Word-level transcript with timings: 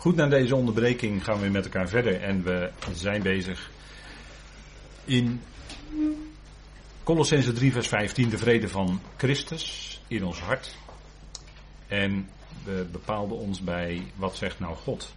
Goed, 0.00 0.16
na 0.16 0.26
deze 0.26 0.56
onderbreking 0.56 1.24
gaan 1.24 1.40
we 1.40 1.48
met 1.48 1.64
elkaar 1.64 1.88
verder 1.88 2.22
en 2.22 2.42
we 2.42 2.70
zijn 2.94 3.22
bezig 3.22 3.70
in 5.04 5.40
Colossense 7.02 7.52
3 7.52 7.72
vers 7.72 7.88
15, 7.88 8.28
de 8.28 8.38
vrede 8.38 8.68
van 8.68 9.00
Christus 9.16 10.00
in 10.08 10.24
ons 10.24 10.40
hart. 10.40 10.76
En 11.88 12.28
we 12.64 12.86
bepaalden 12.92 13.38
ons 13.38 13.60
bij 13.60 14.02
wat 14.14 14.36
zegt 14.36 14.60
nou 14.60 14.76
God. 14.76 15.14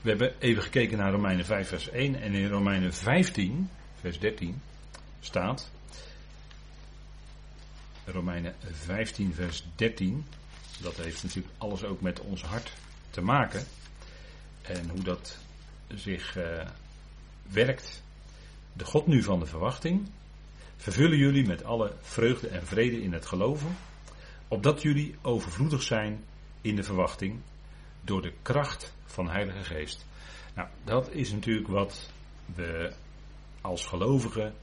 We 0.00 0.08
hebben 0.08 0.34
even 0.38 0.62
gekeken 0.62 0.98
naar 0.98 1.12
Romeinen 1.12 1.44
5 1.44 1.68
vers 1.68 1.88
1 1.88 2.20
en 2.20 2.34
in 2.34 2.48
Romeinen 2.48 2.94
15 2.94 3.70
vers 4.00 4.18
13 4.18 4.60
staat 5.20 5.70
Romeinen 8.04 8.54
15 8.70 9.34
vers 9.34 9.64
13 9.76 10.26
dat 10.80 10.96
heeft 10.96 11.22
natuurlijk 11.22 11.54
alles 11.58 11.84
ook 11.84 12.00
met 12.00 12.20
ons 12.20 12.42
hart 12.42 12.72
te 13.10 13.20
maken 13.20 13.66
en 14.68 14.88
hoe 14.88 15.02
dat 15.02 15.38
zich 15.94 16.36
uh, 16.36 16.44
werkt. 17.42 18.02
De 18.72 18.84
God 18.84 19.06
nu 19.06 19.22
van 19.22 19.38
de 19.38 19.46
verwachting 19.46 20.08
vervullen 20.76 21.18
jullie 21.18 21.46
met 21.46 21.64
alle 21.64 21.92
vreugde 22.00 22.48
en 22.48 22.66
vrede 22.66 23.02
in 23.02 23.12
het 23.12 23.26
geloven, 23.26 23.76
opdat 24.48 24.82
jullie 24.82 25.14
overvloedig 25.22 25.82
zijn 25.82 26.24
in 26.60 26.76
de 26.76 26.82
verwachting 26.82 27.40
door 28.00 28.22
de 28.22 28.32
kracht 28.42 28.94
van 29.04 29.30
Heilige 29.30 29.64
Geest. 29.64 30.06
Nou, 30.54 30.68
dat 30.84 31.10
is 31.10 31.32
natuurlijk 31.32 31.68
wat 31.68 32.10
we 32.54 32.92
als 33.60 33.86
gelovigen 33.86 34.54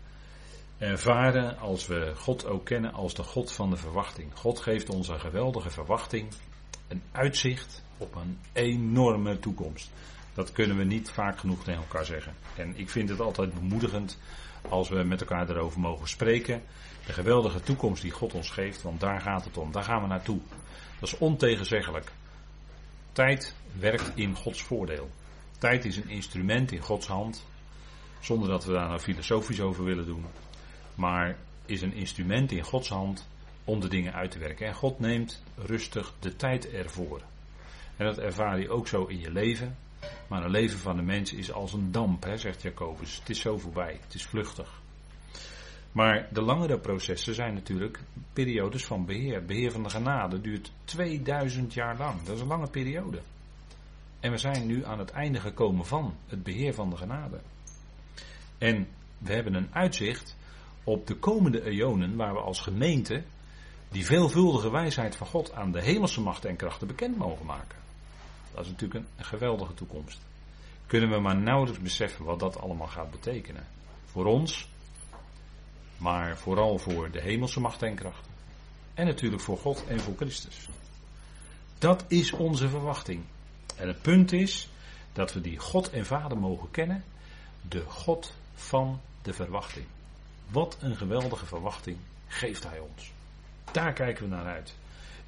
ervaren 0.77 1.57
als 1.57 1.87
we 1.87 2.11
God 2.15 2.45
ook 2.45 2.65
kennen 2.65 2.93
als 2.93 3.13
de 3.13 3.23
God 3.23 3.51
van 3.51 3.69
de 3.69 3.77
verwachting. 3.77 4.31
God 4.33 4.59
geeft 4.59 4.89
ons 4.89 5.07
een 5.07 5.19
geweldige 5.19 5.69
verwachting, 5.69 6.27
een 6.87 7.01
uitzicht 7.11 7.82
op 7.97 8.15
een 8.15 8.39
enorme 8.53 9.39
toekomst. 9.39 9.91
Dat 10.33 10.51
kunnen 10.51 10.77
we 10.77 10.83
niet 10.83 11.09
vaak 11.09 11.39
genoeg 11.39 11.63
tegen 11.63 11.81
elkaar 11.81 12.05
zeggen. 12.05 12.33
En 12.55 12.73
ik 12.77 12.89
vind 12.89 13.09
het 13.09 13.19
altijd 13.19 13.53
bemoedigend 13.53 14.17
als 14.69 14.89
we 14.89 15.03
met 15.03 15.21
elkaar 15.21 15.49
erover 15.49 15.79
mogen 15.79 16.07
spreken. 16.07 16.61
De 17.05 17.13
geweldige 17.13 17.61
toekomst 17.61 18.01
die 18.01 18.11
God 18.11 18.33
ons 18.33 18.49
geeft, 18.49 18.81
want 18.81 18.99
daar 18.99 19.21
gaat 19.21 19.45
het 19.45 19.57
om. 19.57 19.71
Daar 19.71 19.83
gaan 19.83 20.01
we 20.01 20.07
naartoe. 20.07 20.39
Dat 20.99 21.09
is 21.09 21.17
ontegenzeggelijk. 21.17 22.11
Tijd 23.11 23.55
werkt 23.79 24.11
in 24.15 24.35
Gods 24.35 24.63
voordeel. 24.63 25.09
Tijd 25.57 25.85
is 25.85 25.97
een 25.97 26.09
instrument 26.09 26.71
in 26.71 26.81
Gods 26.81 27.07
hand. 27.07 27.45
Zonder 28.19 28.49
dat 28.49 28.65
we 28.65 28.71
daar 28.71 28.87
nou 28.87 28.99
filosofisch 28.99 29.61
over 29.61 29.83
willen 29.83 30.05
doen. 30.05 30.25
Maar 30.95 31.37
is 31.65 31.81
een 31.81 31.93
instrument 31.93 32.51
in 32.51 32.63
Gods 32.63 32.89
hand 32.89 33.27
om 33.63 33.79
de 33.79 33.87
dingen 33.87 34.13
uit 34.13 34.31
te 34.31 34.39
werken. 34.39 34.67
En 34.67 34.73
God 34.73 34.99
neemt 34.99 35.43
rustig 35.55 36.13
de 36.19 36.35
tijd 36.35 36.69
ervoor. 36.69 37.21
En 38.03 38.09
dat 38.09 38.23
ervaar 38.23 38.59
je 38.59 38.69
ook 38.69 38.87
zo 38.87 39.05
in 39.05 39.19
je 39.19 39.31
leven. 39.31 39.77
Maar 40.27 40.43
een 40.43 40.51
leven 40.51 40.79
van 40.79 40.95
de 40.95 41.01
mens 41.01 41.33
is 41.33 41.51
als 41.51 41.73
een 41.73 41.91
damp, 41.91 42.23
hè, 42.23 42.37
zegt 42.37 42.61
Jacobus. 42.61 43.19
Het 43.19 43.29
is 43.29 43.39
zo 43.39 43.57
voorbij, 43.57 43.99
het 44.01 44.13
is 44.13 44.25
vluchtig. 44.25 44.81
Maar 45.91 46.27
de 46.31 46.41
langere 46.41 46.79
processen 46.79 47.35
zijn 47.35 47.53
natuurlijk 47.53 47.99
periodes 48.33 48.85
van 48.85 49.05
beheer. 49.05 49.45
Beheer 49.45 49.71
van 49.71 49.83
de 49.83 49.89
genade 49.89 50.41
duurt 50.41 50.71
2000 50.83 51.73
jaar 51.73 51.97
lang. 51.97 52.23
Dat 52.23 52.35
is 52.35 52.41
een 52.41 52.47
lange 52.47 52.69
periode. 52.69 53.19
En 54.19 54.31
we 54.31 54.37
zijn 54.37 54.65
nu 54.65 54.85
aan 54.85 54.99
het 54.99 55.09
einde 55.09 55.39
gekomen 55.39 55.85
van 55.85 56.15
het 56.27 56.43
beheer 56.43 56.73
van 56.73 56.89
de 56.89 56.97
genade. 56.97 57.39
En 58.57 58.87
we 59.17 59.33
hebben 59.33 59.53
een 59.53 59.73
uitzicht 59.73 60.37
op 60.83 61.07
de 61.07 61.15
komende 61.15 61.63
eonen 61.63 62.15
waar 62.15 62.33
we 62.33 62.39
als 62.39 62.61
gemeente 62.61 63.23
die 63.89 64.05
veelvuldige 64.05 64.71
wijsheid 64.71 65.15
van 65.15 65.27
God 65.27 65.53
aan 65.53 65.71
de 65.71 65.81
hemelse 65.81 66.21
machten 66.21 66.49
en 66.49 66.55
krachten 66.55 66.87
bekend 66.87 67.17
mogen 67.17 67.45
maken. 67.45 67.82
Dat 68.53 68.65
is 68.65 68.71
natuurlijk 68.71 69.05
een, 69.17 69.25
geweldige 69.25 69.73
toekomst. 69.73 70.19
Kunnen 70.87 71.09
we 71.09 71.19
maar 71.19 71.35
nauwelijks 71.35 71.81
beseffen 71.81 72.25
wat 72.25 72.39
dat 72.39 72.59
allemaal 72.59 72.87
gaat 72.87 73.11
betekenen. 73.11 73.65
Voor 74.05 74.25
ons, 74.25 74.69
maar 75.97 76.37
vooral 76.37 76.77
voor 76.77 77.11
de 77.11 77.21
hemelse 77.21 77.59
machten 77.59 77.87
en 77.87 77.95
krachten. 77.95 78.31
En 78.93 79.05
natuurlijk 79.05 79.41
voor 79.41 79.57
God 79.57 79.83
en 79.87 79.99
voor 79.99 80.15
Christus. 80.15 80.69
Dat 81.77 82.05
is 82.07 82.31
onze 82.31 82.69
verwachting. 82.69 83.23
En 83.75 83.87
het 83.87 84.01
punt 84.01 84.31
is 84.31 84.69
dat 85.13 85.33
we 85.33 85.41
die 85.41 85.57
God 85.57 85.89
en 85.89 86.05
Vader 86.05 86.37
mogen 86.37 86.71
kennen. 86.71 87.03
De 87.69 87.83
God 87.87 88.33
van 88.53 89.01
de 89.21 89.33
verwachting. 89.33 89.85
Wat 90.49 90.77
een 90.79 90.95
geweldige 90.95 91.45
verwachting 91.45 91.97
geeft 92.27 92.63
Hij 92.63 92.79
ons. 92.79 93.11
Daar 93.71 93.93
kijken 93.93 94.23
we 94.23 94.35
naar 94.35 94.45
uit. 94.45 94.73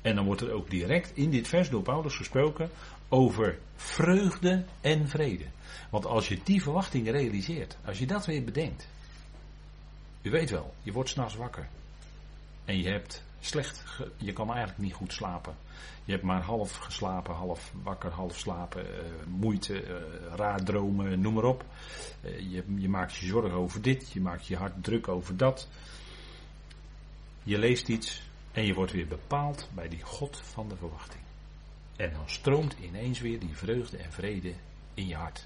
En 0.01 0.15
dan 0.15 0.25
wordt 0.25 0.41
er 0.41 0.51
ook 0.51 0.69
direct 0.69 1.11
in 1.13 1.29
dit 1.29 1.47
vers 1.47 1.69
door 1.69 1.81
Paulus 1.81 2.15
gesproken 2.15 2.69
over 3.09 3.59
vreugde 3.75 4.65
en 4.81 5.07
vrede. 5.07 5.45
Want 5.89 6.05
als 6.05 6.27
je 6.27 6.39
die 6.43 6.61
verwachting 6.61 7.09
realiseert, 7.09 7.77
als 7.85 7.99
je 7.99 8.05
dat 8.05 8.25
weer 8.25 8.43
bedenkt. 8.43 8.87
U 10.21 10.29
weet 10.29 10.49
wel, 10.49 10.73
je 10.81 10.91
wordt 10.91 11.09
s'nachts 11.09 11.35
wakker. 11.35 11.67
En 12.65 12.77
je 12.77 12.89
hebt 12.89 13.23
slecht, 13.39 13.83
je 14.17 14.33
kan 14.33 14.49
eigenlijk 14.49 14.79
niet 14.79 14.93
goed 14.93 15.13
slapen. 15.13 15.55
Je 16.05 16.11
hebt 16.11 16.23
maar 16.23 16.41
half 16.41 16.75
geslapen, 16.75 17.35
half 17.35 17.71
wakker, 17.83 18.11
half 18.11 18.37
slapen, 18.37 18.85
uh, 18.85 18.99
moeite, 19.27 19.83
uh, 20.37 20.55
dromen, 20.55 21.19
noem 21.19 21.33
maar 21.33 21.43
op. 21.43 21.65
Uh, 22.21 22.39
je, 22.39 22.63
je 22.77 22.89
maakt 22.89 23.15
je 23.15 23.25
zorgen 23.25 23.57
over 23.57 23.81
dit, 23.81 24.11
je 24.11 24.21
maakt 24.21 24.47
je 24.47 24.55
hart 24.55 24.83
druk 24.83 25.07
over 25.07 25.37
dat. 25.37 25.67
Je 27.43 27.57
leest 27.57 27.87
iets 27.87 28.21
en 28.51 28.65
je 28.65 28.73
wordt 28.73 28.91
weer 28.91 29.07
bepaald 29.07 29.69
bij 29.73 29.87
die 29.87 30.01
God 30.01 30.37
van 30.37 30.69
de 30.69 30.75
verwachting. 30.75 31.24
En 31.95 32.11
dan 32.11 32.29
stroomt 32.29 32.75
ineens 32.79 33.19
weer 33.19 33.39
die 33.39 33.57
vreugde 33.57 33.97
en 33.97 34.11
vrede 34.11 34.53
in 34.93 35.07
je 35.07 35.15
hart. 35.15 35.45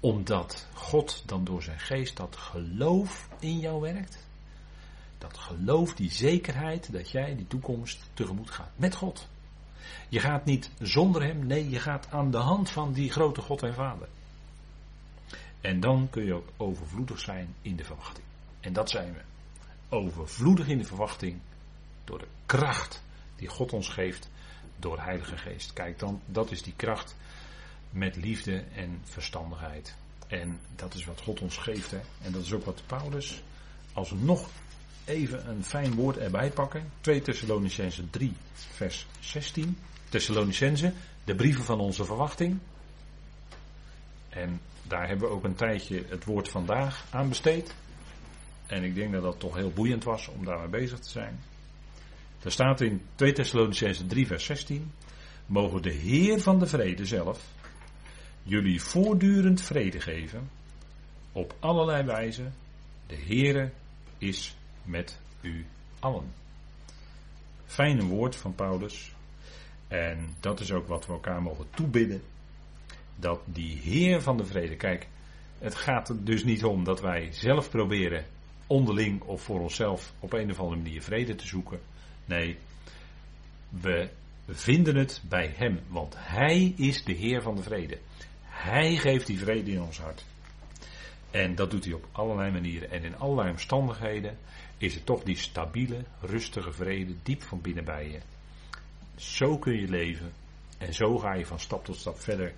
Omdat 0.00 0.68
God 0.74 1.22
dan 1.26 1.44
door 1.44 1.62
zijn 1.62 1.78
geest 1.78 2.16
dat 2.16 2.36
geloof 2.36 3.28
in 3.38 3.58
jou 3.58 3.80
werkt. 3.80 4.26
Dat 5.18 5.38
geloof, 5.38 5.94
die 5.94 6.10
zekerheid 6.10 6.92
dat 6.92 7.10
jij 7.10 7.36
die 7.36 7.46
toekomst 7.46 8.10
tegemoet 8.14 8.50
gaat. 8.50 8.70
Met 8.76 8.94
God. 8.94 9.28
Je 10.08 10.20
gaat 10.20 10.44
niet 10.44 10.70
zonder 10.78 11.22
Hem, 11.22 11.46
nee, 11.46 11.70
je 11.70 11.80
gaat 11.80 12.10
aan 12.10 12.30
de 12.30 12.38
hand 12.38 12.70
van 12.70 12.92
die 12.92 13.10
grote 13.10 13.40
God 13.40 13.62
en 13.62 13.74
Vader. 13.74 14.08
En 15.60 15.80
dan 15.80 16.08
kun 16.10 16.24
je 16.24 16.34
ook 16.34 16.48
overvloedig 16.56 17.18
zijn 17.18 17.54
in 17.62 17.76
de 17.76 17.84
verwachting. 17.84 18.26
En 18.60 18.72
dat 18.72 18.90
zijn 18.90 19.12
we. 19.12 19.20
Overvloedig 19.88 20.68
in 20.68 20.78
de 20.78 20.84
verwachting 20.84 21.40
door 22.04 22.18
de 22.18 22.28
kracht 22.46 23.02
die 23.40 23.48
God 23.48 23.72
ons 23.72 23.88
geeft 23.88 24.28
door 24.78 25.00
Heilige 25.00 25.36
Geest. 25.36 25.72
Kijk 25.72 25.98
dan, 25.98 26.20
dat 26.26 26.50
is 26.50 26.62
die 26.62 26.74
kracht 26.76 27.16
met 27.90 28.16
liefde 28.16 28.64
en 28.74 29.00
verstandigheid. 29.04 29.94
En 30.26 30.60
dat 30.76 30.94
is 30.94 31.04
wat 31.04 31.20
God 31.20 31.40
ons 31.40 31.56
geeft. 31.56 31.90
Hè. 31.90 32.00
En 32.22 32.32
dat 32.32 32.42
is 32.42 32.52
ook 32.52 32.64
wat 32.64 32.82
Paulus, 32.86 33.42
als 33.92 34.10
we 34.10 34.16
nog 34.16 34.48
even 35.04 35.48
een 35.48 35.64
fijn 35.64 35.94
woord 35.94 36.16
erbij 36.16 36.50
pakken. 36.50 36.92
2 37.00 37.22
Thessalonicense 37.22 38.10
3, 38.10 38.32
vers 38.52 39.06
16. 39.20 39.78
Thessalonicense, 40.08 40.92
de 41.24 41.34
brieven 41.34 41.64
van 41.64 41.80
onze 41.80 42.04
verwachting. 42.04 42.58
En 44.28 44.60
daar 44.82 45.08
hebben 45.08 45.28
we 45.28 45.34
ook 45.34 45.44
een 45.44 45.54
tijdje 45.54 46.04
het 46.08 46.24
woord 46.24 46.48
vandaag 46.48 47.04
aan 47.10 47.28
besteed. 47.28 47.74
En 48.66 48.84
ik 48.84 48.94
denk 48.94 49.12
dat 49.12 49.22
dat 49.22 49.40
toch 49.40 49.54
heel 49.54 49.70
boeiend 49.70 50.04
was 50.04 50.28
om 50.28 50.44
daarmee 50.44 50.68
bezig 50.68 50.98
te 50.98 51.10
zijn. 51.10 51.40
Er 52.42 52.52
staat 52.52 52.80
in 52.80 53.02
2 53.14 53.32
Thessalonicense 53.32 54.06
3 54.06 54.26
vers 54.26 54.44
16. 54.44 54.92
Mogen 55.46 55.82
de 55.82 55.92
Heer 55.92 56.40
van 56.40 56.58
de 56.58 56.66
vrede 56.66 57.06
zelf 57.06 57.58
jullie 58.42 58.82
voortdurend 58.82 59.60
vrede 59.60 60.00
geven. 60.00 60.50
Op 61.32 61.54
allerlei 61.58 62.02
wijzen. 62.02 62.54
De 63.06 63.16
Heere 63.16 63.70
is 64.18 64.56
met 64.84 65.18
u 65.40 65.66
allen. 65.98 66.32
Fijne 67.66 68.04
woord 68.04 68.36
van 68.36 68.54
Paulus. 68.54 69.12
En 69.88 70.34
dat 70.40 70.60
is 70.60 70.72
ook 70.72 70.88
wat 70.88 71.06
we 71.06 71.12
elkaar 71.12 71.42
mogen 71.42 71.66
toebidden. 71.70 72.22
Dat 73.16 73.40
die 73.44 73.78
Heer 73.78 74.22
van 74.22 74.36
de 74.36 74.44
vrede. 74.44 74.76
Kijk, 74.76 75.08
het 75.58 75.74
gaat 75.74 76.08
er 76.08 76.24
dus 76.24 76.44
niet 76.44 76.64
om 76.64 76.84
dat 76.84 77.00
wij 77.00 77.28
zelf 77.32 77.70
proberen 77.70 78.24
onderling 78.66 79.22
of 79.22 79.42
voor 79.42 79.60
onszelf 79.60 80.12
op 80.20 80.32
een 80.32 80.50
of 80.50 80.58
andere 80.58 80.82
manier 80.82 81.02
vrede 81.02 81.34
te 81.34 81.46
zoeken. 81.46 81.80
Nee, 82.30 82.58
we 83.68 84.08
vinden 84.48 84.96
het 84.96 85.22
bij 85.28 85.54
Hem, 85.56 85.80
want 85.88 86.14
Hij 86.18 86.74
is 86.76 87.04
de 87.04 87.12
Heer 87.12 87.42
van 87.42 87.56
de 87.56 87.62
vrede. 87.62 87.98
Hij 88.42 88.96
geeft 88.96 89.26
die 89.26 89.38
vrede 89.38 89.70
in 89.70 89.82
ons 89.82 89.98
hart. 89.98 90.24
En 91.30 91.54
dat 91.54 91.70
doet 91.70 91.84
hij 91.84 91.94
op 91.94 92.08
allerlei 92.12 92.50
manieren. 92.50 92.90
En 92.90 93.04
in 93.04 93.18
allerlei 93.18 93.50
omstandigheden 93.50 94.38
is 94.78 94.94
het 94.94 95.06
toch 95.06 95.22
die 95.22 95.36
stabiele, 95.36 96.04
rustige 96.20 96.72
vrede 96.72 97.14
diep 97.22 97.42
van 97.42 97.60
binnen 97.60 97.84
bij 97.84 98.10
je. 98.10 98.20
Zo 99.16 99.58
kun 99.58 99.80
je 99.80 99.88
leven. 99.88 100.32
En 100.78 100.94
zo 100.94 101.18
ga 101.18 101.34
je 101.34 101.46
van 101.46 101.60
stap 101.60 101.84
tot 101.84 101.96
stap 101.96 102.20
verder 102.20 102.54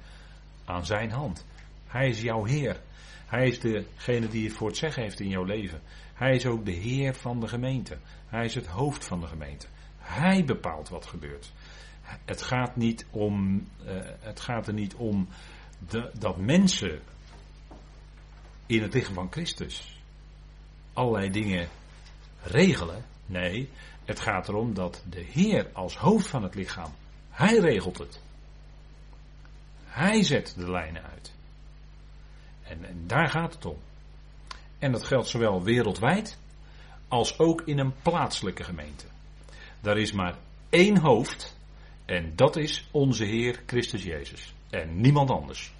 aan 0.64 0.86
zijn 0.86 1.10
hand. 1.10 1.46
Hij 1.86 2.08
is 2.08 2.20
jouw 2.20 2.44
Heer. 2.44 2.80
Hij 3.26 3.48
is 3.48 3.60
degene 3.60 4.28
die 4.28 4.44
het 4.48 4.56
voor 4.56 4.68
het 4.68 4.76
zeggen 4.76 5.02
heeft 5.02 5.20
in 5.20 5.28
jouw 5.28 5.44
leven. 5.44 5.80
Hij 6.22 6.34
is 6.34 6.46
ook 6.46 6.64
de 6.64 6.72
Heer 6.72 7.14
van 7.14 7.40
de 7.40 7.48
gemeente. 7.48 7.98
Hij 8.26 8.44
is 8.44 8.54
het 8.54 8.66
hoofd 8.66 9.04
van 9.04 9.20
de 9.20 9.26
gemeente. 9.26 9.66
Hij 9.98 10.44
bepaalt 10.44 10.88
wat 10.88 11.06
gebeurt. 11.06 11.52
Het 12.02 12.42
gaat, 12.42 12.76
niet 12.76 13.06
om, 13.10 13.66
uh, 13.84 14.00
het 14.20 14.40
gaat 14.40 14.66
er 14.66 14.72
niet 14.72 14.94
om 14.94 15.28
de, 15.88 16.10
dat 16.18 16.36
mensen 16.36 17.00
in 18.66 18.82
het 18.82 18.94
lichaam 18.94 19.14
van 19.14 19.32
Christus 19.32 20.00
allerlei 20.92 21.30
dingen 21.30 21.68
regelen. 22.42 23.04
Nee, 23.26 23.68
het 24.04 24.20
gaat 24.20 24.48
erom 24.48 24.74
dat 24.74 25.04
de 25.08 25.20
Heer 25.20 25.70
als 25.72 25.96
hoofd 25.96 26.26
van 26.26 26.42
het 26.42 26.54
lichaam, 26.54 26.92
Hij 27.30 27.58
regelt 27.58 27.98
het. 27.98 28.20
Hij 29.84 30.22
zet 30.22 30.54
de 30.56 30.70
lijnen 30.70 31.02
uit. 31.02 31.32
En, 32.62 32.84
en 32.84 33.06
daar 33.06 33.28
gaat 33.28 33.54
het 33.54 33.64
om. 33.64 33.78
En 34.82 34.92
dat 34.92 35.06
geldt 35.06 35.28
zowel 35.28 35.62
wereldwijd 35.62 36.38
als 37.08 37.38
ook 37.38 37.62
in 37.64 37.78
een 37.78 37.94
plaatselijke 38.02 38.64
gemeente. 38.64 39.04
Daar 39.80 39.98
is 39.98 40.12
maar 40.12 40.38
één 40.68 40.98
hoofd 40.98 41.56
en 42.04 42.32
dat 42.36 42.56
is 42.56 42.88
onze 42.90 43.24
Heer 43.24 43.62
Christus 43.66 44.02
Jezus. 44.02 44.54
En 44.70 45.00
niemand 45.00 45.30
anders. 45.30 45.74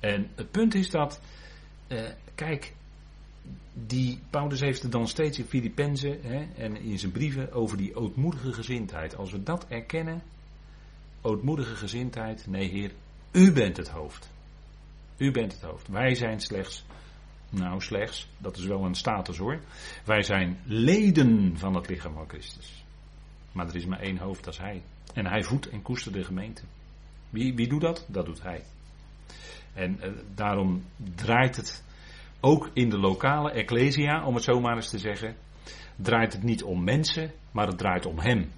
En 0.00 0.30
het 0.34 0.50
punt 0.50 0.74
is 0.74 0.90
dat, 0.90 1.20
eh, 1.86 2.10
kijk, 2.34 2.74
die 3.72 4.20
Paulus 4.30 4.60
heeft 4.60 4.82
het 4.82 4.92
dan 4.92 5.08
steeds 5.08 5.38
in 5.38 5.44
Filippenzen 5.44 6.22
en 6.56 6.76
in 6.76 6.98
zijn 6.98 7.12
brieven 7.12 7.52
over 7.52 7.76
die 7.76 7.94
ootmoedige 7.94 8.52
gezindheid. 8.52 9.16
Als 9.16 9.30
we 9.30 9.42
dat 9.42 9.66
erkennen, 9.68 10.22
ootmoedige 11.20 11.76
gezindheid, 11.76 12.46
nee 12.46 12.68
Heer, 12.68 12.90
u 13.32 13.52
bent 13.52 13.76
het 13.76 13.88
hoofd. 13.88 14.30
U 15.16 15.30
bent 15.30 15.52
het 15.52 15.62
hoofd. 15.62 15.88
Wij 15.88 16.14
zijn 16.14 16.40
slechts, 16.40 16.84
nou 17.50 17.80
slechts, 17.80 18.28
dat 18.38 18.56
is 18.56 18.64
wel 18.64 18.84
een 18.84 18.94
status 18.94 19.38
hoor. 19.38 19.60
Wij 20.04 20.22
zijn 20.22 20.58
leden 20.64 21.58
van 21.58 21.74
het 21.74 21.88
lichaam 21.88 22.14
van 22.14 22.28
Christus. 22.28 22.84
Maar 23.52 23.68
er 23.68 23.76
is 23.76 23.86
maar 23.86 24.00
één 24.00 24.18
hoofd, 24.18 24.44
dat 24.44 24.52
is 24.52 24.60
Hij. 24.60 24.82
En 25.14 25.26
Hij 25.26 25.42
voedt 25.42 25.68
en 25.68 25.82
koestert 25.82 26.14
de 26.14 26.24
gemeente. 26.24 26.62
Wie, 27.30 27.54
wie 27.54 27.68
doet 27.68 27.80
dat? 27.80 28.06
Dat 28.08 28.26
doet 28.26 28.42
Hij. 28.42 28.64
En 29.74 30.00
eh, 30.00 30.10
daarom 30.34 30.84
draait 31.14 31.56
het 31.56 31.84
ook 32.40 32.70
in 32.72 32.90
de 32.90 32.98
lokale 32.98 33.50
ecclesia, 33.50 34.24
om 34.24 34.34
het 34.34 34.44
zo 34.44 34.60
maar 34.60 34.76
eens 34.76 34.90
te 34.90 34.98
zeggen, 34.98 35.36
draait 35.96 36.32
het 36.32 36.42
niet 36.42 36.62
om 36.62 36.84
mensen, 36.84 37.32
maar 37.50 37.66
het 37.66 37.78
draait 37.78 38.06
om 38.06 38.18
Hem. 38.18 38.50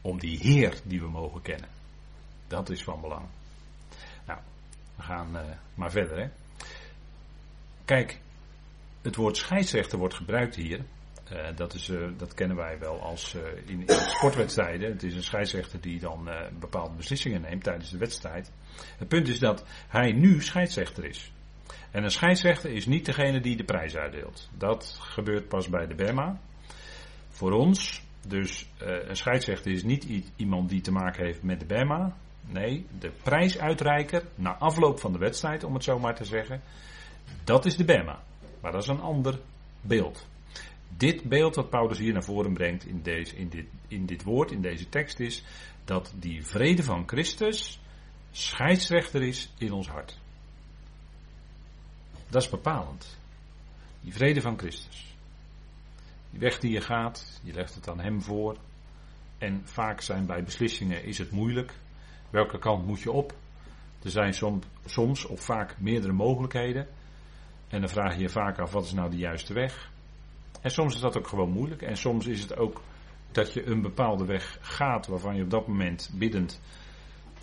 Om 0.00 0.18
die 0.18 0.38
Heer 0.38 0.80
die 0.84 1.00
we 1.00 1.08
mogen 1.08 1.42
kennen. 1.42 1.68
Dat 2.46 2.70
is 2.70 2.82
van 2.82 3.00
belang. 3.00 3.26
Nou, 4.26 4.40
we 4.96 5.02
gaan 5.02 5.36
uh, 5.36 5.42
maar 5.74 5.90
verder. 5.90 6.18
Hè. 6.18 6.28
Kijk, 7.88 8.20
het 9.02 9.16
woord 9.16 9.36
scheidsrechter 9.36 9.98
wordt 9.98 10.14
gebruikt 10.14 10.54
hier. 10.54 10.84
Uh, 11.32 11.38
dat, 11.56 11.74
is, 11.74 11.88
uh, 11.88 12.08
dat 12.16 12.34
kennen 12.34 12.56
wij 12.56 12.78
wel 12.78 13.00
als 13.00 13.36
in, 13.66 13.80
in, 13.80 13.88
sportwedstrijden. 13.88 14.92
Het 14.92 15.02
is 15.02 15.14
een 15.14 15.22
scheidsrechter 15.22 15.80
die 15.80 16.00
dan 16.00 16.28
bepaalde 16.58 16.96
beslissingen 16.96 17.40
neemt 17.40 17.62
tijdens 17.62 17.90
de 17.90 17.98
wedstrijd. 17.98 18.52
Het 18.98 19.08
punt 19.08 19.28
is 19.28 19.38
dat 19.38 19.64
hij 19.88 20.12
nu 20.12 20.42
scheidsrechter 20.42 21.04
is. 21.04 21.32
En 21.90 22.04
een 22.04 22.10
scheidsrechter 22.10 22.70
is 22.70 22.86
niet 22.86 23.06
degene 23.06 23.40
die 23.40 23.56
de 23.56 23.64
prijs 23.64 23.96
uitdeelt. 23.96 24.48
Dat 24.58 24.98
gebeurt 25.00 25.48
pas 25.48 25.68
bij 25.68 25.86
de 25.86 25.94
BEMA. 25.94 26.40
Voor 27.28 27.52
ons, 27.52 28.02
dus 28.26 28.68
een 28.78 29.16
scheidsrechter 29.16 29.72
is 29.72 29.82
niet 29.82 30.30
iemand 30.36 30.68
die 30.68 30.80
te 30.80 30.92
maken 30.92 31.24
heeft 31.24 31.42
met 31.42 31.60
de 31.60 31.66
BEMA. 31.66 32.16
Nee, 32.40 32.86
de 32.98 33.10
prijsuitreiker 33.22 34.22
na 34.34 34.56
afloop 34.56 35.00
van 35.00 35.12
de 35.12 35.18
wedstrijd, 35.18 35.64
om 35.64 35.74
het 35.74 35.84
zo 35.84 35.98
maar 35.98 36.14
te 36.14 36.24
zeggen, 36.24 36.62
dat 37.44 37.64
is 37.64 37.76
de 37.76 37.84
Bema. 37.84 38.22
Maar 38.60 38.72
dat 38.72 38.82
is 38.82 38.88
een 38.88 39.00
ander 39.00 39.40
beeld. 39.80 40.26
Dit 40.96 41.22
beeld 41.22 41.54
wat 41.54 41.70
Paulus 41.70 41.98
hier 41.98 42.12
naar 42.12 42.24
voren 42.24 42.52
brengt 42.52 42.86
in, 42.86 43.02
deze, 43.02 43.36
in, 43.36 43.48
dit, 43.48 43.66
in 43.88 44.06
dit 44.06 44.22
woord, 44.22 44.50
in 44.50 44.60
deze 44.60 44.88
tekst, 44.88 45.20
is 45.20 45.42
dat 45.84 46.14
die 46.16 46.46
vrede 46.46 46.82
van 46.82 47.08
Christus 47.08 47.80
scheidsrechter 48.30 49.22
is 49.22 49.52
in 49.58 49.72
ons 49.72 49.88
hart. 49.88 50.18
Dat 52.28 52.42
is 52.42 52.48
bepalend. 52.48 53.18
Die 54.00 54.12
vrede 54.12 54.40
van 54.40 54.58
Christus. 54.58 55.16
Die 56.30 56.40
weg 56.40 56.58
die 56.58 56.72
je 56.72 56.80
gaat, 56.80 57.40
je 57.42 57.52
legt 57.52 57.74
het 57.74 57.88
aan 57.88 58.00
Hem 58.00 58.22
voor. 58.22 58.56
En 59.38 59.62
vaak 59.64 60.00
zijn 60.00 60.26
bij 60.26 60.42
beslissingen 60.42 61.04
is 61.04 61.18
het 61.18 61.30
moeilijk. 61.30 61.74
Welke 62.30 62.58
kant 62.58 62.86
moet 62.86 63.00
je 63.00 63.12
op? 63.12 63.34
Er 64.02 64.10
zijn 64.10 64.34
soms, 64.34 64.66
soms 64.84 65.26
of 65.26 65.40
vaak 65.40 65.78
meerdere 65.78 66.12
mogelijkheden. 66.12 66.88
En 67.68 67.80
dan 67.80 67.88
vraag 67.88 68.14
je 68.14 68.20
je 68.20 68.28
vaak 68.28 68.58
af 68.58 68.72
wat 68.72 68.84
is 68.84 68.92
nou 68.92 69.10
de 69.10 69.16
juiste 69.16 69.52
weg. 69.52 69.90
En 70.60 70.70
soms 70.70 70.94
is 70.94 71.00
dat 71.00 71.18
ook 71.18 71.26
gewoon 71.26 71.50
moeilijk. 71.50 71.82
En 71.82 71.96
soms 71.96 72.26
is 72.26 72.40
het 72.40 72.56
ook 72.56 72.82
dat 73.32 73.52
je 73.52 73.66
een 73.66 73.82
bepaalde 73.82 74.24
weg 74.24 74.58
gaat 74.60 75.06
waarvan 75.06 75.36
je 75.36 75.42
op 75.42 75.50
dat 75.50 75.66
moment 75.66 76.10
biddend 76.14 76.60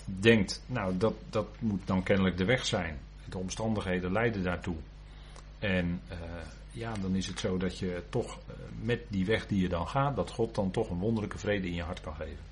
denkt, 0.06 0.64
nou 0.66 0.98
dat, 0.98 1.14
dat 1.30 1.48
moet 1.60 1.88
dan 1.88 2.04
kennelijk 2.04 2.38
de 2.38 2.46
weg 2.46 2.66
zijn. 2.66 3.00
De 3.30 3.38
omstandigheden 3.38 4.12
leiden 4.12 4.44
daartoe. 4.44 4.76
En 5.60 6.02
uh, 6.10 6.18
ja, 6.72 6.94
dan 6.94 7.16
is 7.16 7.28
het 7.28 7.40
zo 7.40 7.58
dat 7.58 7.80
je 7.80 8.04
toch 8.10 8.40
uh, 8.50 8.56
met 8.82 9.02
die 9.08 9.26
weg 9.26 9.48
die 9.48 9.62
je 9.62 9.70
dan 9.70 9.88
gaat, 9.88 10.16
dat 10.16 10.32
God 10.32 10.56
dan 10.56 10.72
toch 10.72 10.90
een 10.90 11.00
wonderlijke 11.00 11.38
vrede 11.38 11.68
in 11.68 11.74
je 11.74 11.84
hart 11.84 12.02
kan 12.02 12.16
geven. 12.16 12.44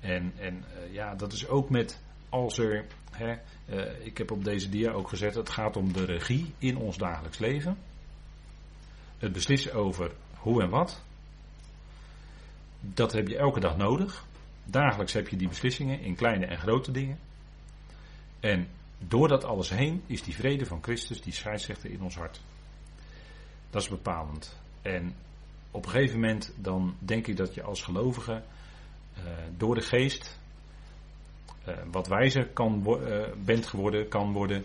En, 0.00 0.32
en 0.38 0.54
uh, 0.54 0.92
ja, 0.92 1.14
dat 1.14 1.32
is 1.32 1.48
ook 1.48 1.70
met 1.70 2.00
als 2.28 2.58
er, 2.58 2.84
hè, 3.10 3.34
uh, 3.68 4.06
ik 4.06 4.18
heb 4.18 4.30
op 4.30 4.44
deze 4.44 4.68
dia 4.68 4.90
ook 4.90 5.08
gezet, 5.08 5.34
het 5.34 5.50
gaat 5.50 5.76
om 5.76 5.92
de 5.92 6.04
regie 6.04 6.52
in 6.58 6.76
ons 6.76 6.96
dagelijks 6.96 7.38
leven. 7.38 7.78
Het 9.18 9.32
beslissen 9.32 9.74
over 9.74 10.10
hoe 10.34 10.62
en 10.62 10.70
wat. 10.70 11.02
Dat 12.80 13.12
heb 13.12 13.28
je 13.28 13.36
elke 13.36 13.60
dag 13.60 13.76
nodig. 13.76 14.24
Dagelijks 14.64 15.12
heb 15.12 15.28
je 15.28 15.36
die 15.36 15.48
beslissingen 15.48 16.00
in 16.00 16.14
kleine 16.14 16.46
en 16.46 16.58
grote 16.58 16.90
dingen. 16.90 17.18
En 18.40 18.68
door 18.98 19.28
dat 19.28 19.44
alles 19.44 19.70
heen 19.70 20.02
is 20.06 20.22
die 20.22 20.34
vrede 20.34 20.66
van 20.66 20.82
Christus, 20.82 21.22
die 21.22 21.32
scheidsrechter 21.32 21.90
in 21.90 22.02
ons 22.02 22.14
hart. 22.14 22.40
Dat 23.70 23.82
is 23.82 23.88
bepalend. 23.88 24.56
En 24.82 25.14
op 25.70 25.84
een 25.84 25.90
gegeven 25.90 26.20
moment 26.20 26.52
dan 26.56 26.96
denk 26.98 27.26
ik 27.26 27.36
dat 27.36 27.54
je 27.54 27.62
als 27.62 27.82
gelovige 27.82 28.42
uh, 29.18 29.24
door 29.56 29.74
de 29.74 29.80
geest 29.80 30.38
wat 31.90 32.08
wijzer 32.08 32.46
kan, 32.46 32.84
uh, 32.86 33.22
bent 33.44 33.66
geworden, 33.66 34.08
kan 34.08 34.32
worden. 34.32 34.64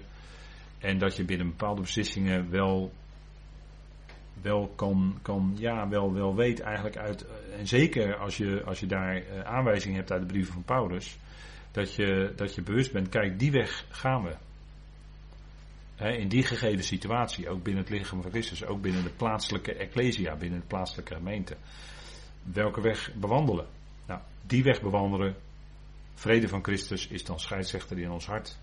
En 0.79 0.97
dat 0.97 1.15
je 1.15 1.23
binnen 1.23 1.47
bepaalde 1.47 1.81
beslissingen 1.81 2.49
wel, 2.49 2.91
wel 4.41 4.73
kan, 4.75 5.19
kan 5.21 5.55
ja, 5.57 5.89
wel, 5.89 6.13
wel 6.13 6.35
weet 6.35 6.59
eigenlijk 6.59 6.97
uit. 6.97 7.25
En 7.57 7.67
zeker 7.67 8.15
als 8.15 8.37
je, 8.37 8.63
als 8.65 8.79
je 8.79 8.85
daar 8.85 9.23
aanwijzingen 9.43 9.97
hebt 9.97 10.11
uit 10.11 10.21
de 10.21 10.27
brieven 10.27 10.53
van 10.53 10.63
Paulus. 10.63 11.17
Dat 11.71 11.95
je, 11.95 12.33
dat 12.35 12.55
je 12.55 12.61
bewust 12.61 12.91
bent, 12.91 13.09
kijk, 13.09 13.39
die 13.39 13.51
weg 13.51 13.85
gaan 13.89 14.23
we. 14.23 14.35
In 16.05 16.27
die 16.27 16.43
gegeven 16.43 16.83
situatie, 16.83 17.49
ook 17.49 17.63
binnen 17.63 17.83
het 17.83 17.91
lichaam 17.91 18.21
van 18.21 18.31
Christus, 18.31 18.65
ook 18.65 18.81
binnen 18.81 19.03
de 19.03 19.09
plaatselijke 19.09 19.73
ecclesia, 19.73 20.35
binnen 20.35 20.59
de 20.59 20.65
plaatselijke 20.65 21.15
gemeente. 21.15 21.55
Welke 22.43 22.81
weg 22.81 23.11
bewandelen? 23.13 23.65
die 24.51 24.63
weg 24.63 24.81
bewandelen. 24.81 25.35
Vrede 26.13 26.47
van 26.47 26.63
Christus 26.63 27.07
is 27.07 27.23
dan 27.23 27.39
scheidsrechter 27.39 27.99
in 27.99 28.11
ons 28.11 28.25
hart. 28.25 28.57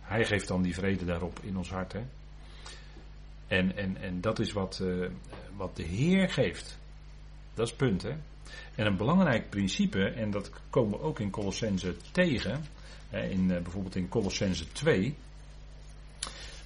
Hij 0.00 0.24
geeft 0.24 0.48
dan 0.48 0.62
die 0.62 0.74
vrede 0.74 1.04
daarop 1.04 1.40
in 1.42 1.56
ons 1.56 1.70
hart. 1.70 1.92
Hè? 1.92 2.00
En, 3.46 3.76
en, 3.76 3.96
en 3.96 4.20
dat 4.20 4.38
is 4.38 4.52
wat, 4.52 4.80
uh, 4.82 5.08
wat 5.56 5.76
de 5.76 5.82
Heer 5.82 6.30
geeft. 6.30 6.78
Dat 7.54 7.64
is 7.64 7.70
het 7.70 7.80
punt. 7.80 8.02
Hè? 8.02 8.14
En 8.74 8.86
een 8.86 8.96
belangrijk 8.96 9.50
principe, 9.50 10.08
en 10.08 10.30
dat 10.30 10.50
komen 10.70 10.98
we 10.98 11.04
ook 11.04 11.20
in 11.20 11.30
Colossense 11.30 11.96
tegen, 12.12 12.64
hè, 13.08 13.22
in, 13.28 13.50
uh, 13.50 13.60
bijvoorbeeld 13.60 13.96
in 13.96 14.08
Colossense 14.08 14.72
2. 14.72 15.14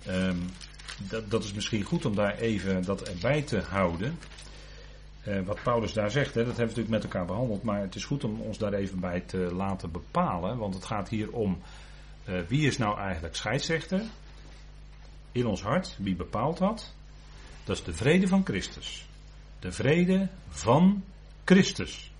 Um, 0.08 0.46
dat, 1.08 1.30
dat 1.30 1.44
is 1.44 1.52
misschien 1.52 1.82
goed 1.82 2.04
om 2.04 2.14
daar 2.14 2.38
even 2.38 2.84
dat 2.84 3.08
erbij 3.08 3.42
te 3.42 3.60
houden. 3.60 4.18
Uh, 5.28 5.40
wat 5.40 5.62
Paulus 5.62 5.92
daar 5.92 6.10
zegt, 6.10 6.34
hè, 6.34 6.44
dat 6.44 6.56
hebben 6.56 6.74
we 6.74 6.80
natuurlijk 6.80 7.04
met 7.04 7.04
elkaar 7.04 7.26
behandeld, 7.26 7.62
maar 7.62 7.80
het 7.80 7.94
is 7.94 8.04
goed 8.04 8.24
om 8.24 8.40
ons 8.40 8.58
daar 8.58 8.72
even 8.72 9.00
bij 9.00 9.20
te 9.20 9.38
laten 9.38 9.90
bepalen, 9.90 10.58
want 10.58 10.74
het 10.74 10.84
gaat 10.84 11.08
hier 11.08 11.32
om 11.32 11.58
uh, 12.28 12.40
wie 12.48 12.66
is 12.66 12.78
nou 12.78 12.98
eigenlijk 12.98 13.36
scheidsrechter 13.36 14.02
in 15.32 15.46
ons 15.46 15.62
hart, 15.62 15.96
wie 15.98 16.16
bepaalt 16.16 16.58
dat? 16.58 16.94
Dat 17.64 17.76
is 17.76 17.84
de 17.84 17.92
vrede 17.92 18.28
van 18.28 18.44
Christus. 18.44 19.06
De 19.58 19.72
vrede 19.72 20.28
van 20.48 21.04
Christus. 21.44 22.12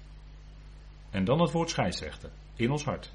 En 1.11 1.25
dan 1.25 1.41
het 1.41 1.51
woord 1.51 1.71
scheidsrechter 1.71 2.31
in 2.55 2.71
ons 2.71 2.85
hart. 2.85 3.13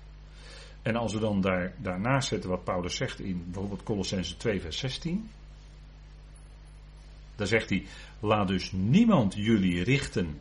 En 0.81 0.95
als 0.95 1.13
we 1.13 1.19
dan 1.19 1.41
daar, 1.41 1.73
daarnaast 1.77 2.27
zetten 2.27 2.49
wat 2.49 2.63
Paulus 2.63 2.95
zegt 2.95 3.19
in 3.19 3.43
bijvoorbeeld 3.45 3.83
Colossense 3.83 4.37
2 4.37 4.61
vers 4.61 4.77
16. 4.77 5.29
Dan 7.39 7.47
zegt 7.47 7.69
hij, 7.69 7.85
laat 8.19 8.47
dus 8.47 8.71
niemand 8.71 9.33
jullie 9.33 9.83
richten 9.83 10.39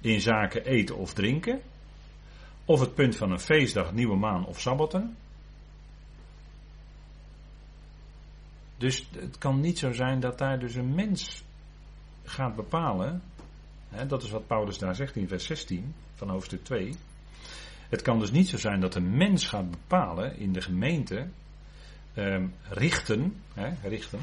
in 0.00 0.20
zaken 0.20 0.64
eten 0.64 0.96
of 0.96 1.12
drinken, 1.12 1.60
of 2.64 2.80
het 2.80 2.94
punt 2.94 3.16
van 3.16 3.30
een 3.30 3.40
feestdag, 3.40 3.92
nieuwe 3.92 4.16
maan 4.16 4.46
of 4.46 4.60
sabbaten. 4.60 5.16
Dus 8.76 9.08
het 9.12 9.38
kan 9.38 9.60
niet 9.60 9.78
zo 9.78 9.92
zijn 9.92 10.20
dat 10.20 10.38
daar 10.38 10.58
dus 10.58 10.74
een 10.74 10.94
mens 10.94 11.44
gaat 12.24 12.56
bepalen, 12.56 13.22
hè, 13.88 14.06
dat 14.06 14.22
is 14.22 14.30
wat 14.30 14.46
Paulus 14.46 14.78
daar 14.78 14.94
zegt 14.94 15.16
in 15.16 15.28
vers 15.28 15.44
16 15.44 15.94
van 16.14 16.28
hoofdstuk 16.28 16.64
2, 16.64 16.94
Het 17.88 18.02
kan 18.02 18.18
dus 18.18 18.30
niet 18.30 18.48
zo 18.48 18.56
zijn 18.56 18.80
dat 18.80 18.94
een 18.94 19.16
mens 19.16 19.46
gaat 19.46 19.70
bepalen 19.70 20.36
in 20.36 20.52
de 20.52 20.60
gemeente, 20.60 21.26
ehm, 22.14 22.46
richten, 22.68 23.36
hè, 23.54 23.88
richten, 23.88 24.20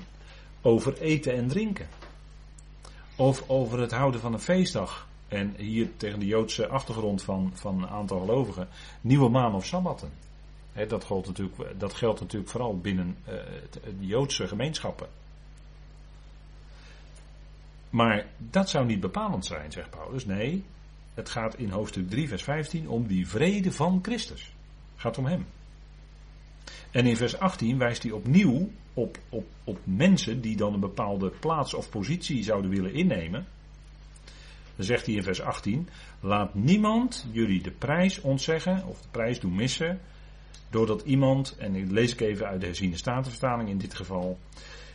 over 0.62 1.02
eten 1.02 1.34
en 1.34 1.48
drinken. 1.48 1.88
Of 3.20 3.44
over 3.50 3.80
het 3.80 3.92
houden 3.92 4.22
van 4.22 4.34
een 4.34 4.40
feestdag. 4.40 5.08
En 5.28 5.54
hier 5.58 5.98
tegen 5.98 6.20
de 6.20 6.26
Joodse 6.26 6.68
achtergrond 6.68 7.22
van, 7.22 7.52
van 7.54 7.82
een 7.82 7.90
aantal 7.90 8.20
gelovigen, 8.20 8.68
nieuwe 9.02 9.30
maan 9.30 9.56
of 9.56 9.66
sabbatten. 9.66 10.12
dat, 10.88 11.04
geldt 11.04 11.28
natuurlijk, 11.28 11.80
dat 11.80 11.94
geldt 11.94 12.20
natuurlijk 12.20 12.52
vooral 12.52 12.78
binnen 12.78 13.18
uh, 13.28 13.34
de 14.00 14.06
Joodse 14.06 14.48
gemeenschappen. 14.48 15.08
Maar 17.90 18.26
dat 18.38 18.70
zou 18.70 18.86
niet 18.86 19.00
bepalend 19.00 19.46
zijn, 19.46 19.72
zegt 19.72 19.90
Paulus. 19.90 20.26
Nee, 20.26 20.64
het 21.14 21.30
gaat 21.30 21.56
in 21.56 21.70
hoofdstuk 21.70 22.10
3, 22.10 22.28
vers 22.28 22.44
15 22.44 22.90
om 22.90 23.08
die 23.08 23.28
vrede 23.28 23.72
van 23.72 24.00
Christus. 24.02 24.42
Het 24.92 25.02
gaat 25.02 25.18
om 25.18 25.26
hem. 25.26 25.46
En 26.92 27.06
in 27.06 27.18
vers 27.18 27.40
18 27.40 27.78
wijst 27.78 28.04
hij 28.04 28.12
opnieuw 28.12 28.70
op, 29.00 29.18
op, 29.30 29.46
op 29.64 29.80
mensen 29.84 30.42
die 30.42 30.56
dan 30.56 30.74
een 30.74 30.80
bepaalde 30.80 31.30
plaats 31.40 31.74
of 31.74 31.90
positie 31.90 32.44
zouden 32.44 32.72
willen 32.72 32.94
innemen. 32.94 33.46
Dan 34.76 34.86
zegt 34.86 35.06
hij 35.06 35.16
in 35.16 35.24
vers 35.24 35.42
18: 35.42 35.90
Laat 36.20 36.54
niemand 36.54 37.26
jullie 37.32 37.62
de 37.62 37.72
prijs 37.72 38.22
ontzeggen 38.22 38.86
of 38.86 39.02
de 39.02 39.08
prijs 39.12 39.40
doen 39.40 39.56
missen. 39.56 40.00
Doordat 40.70 41.02
iemand, 41.02 41.56
en 41.58 41.76
ik 41.76 41.92
lees 41.92 42.14
ik 42.14 42.22
even 42.22 42.48
uit 42.48 42.60
de 42.60 42.66
herziene 42.66 42.98
statenvertaling 42.98 43.70
in 43.70 43.78
dit 43.78 43.94
geval, 43.94 44.40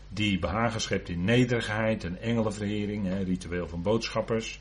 die 0.08 0.38
behagen 0.38 0.80
schept 0.80 1.08
in 1.08 1.25
nederigheid 1.25 2.04
en 2.04 2.20
engelenverhering, 2.20 3.25
ritueel 3.25 3.68
van 3.68 3.82
boodschappers, 3.82 4.61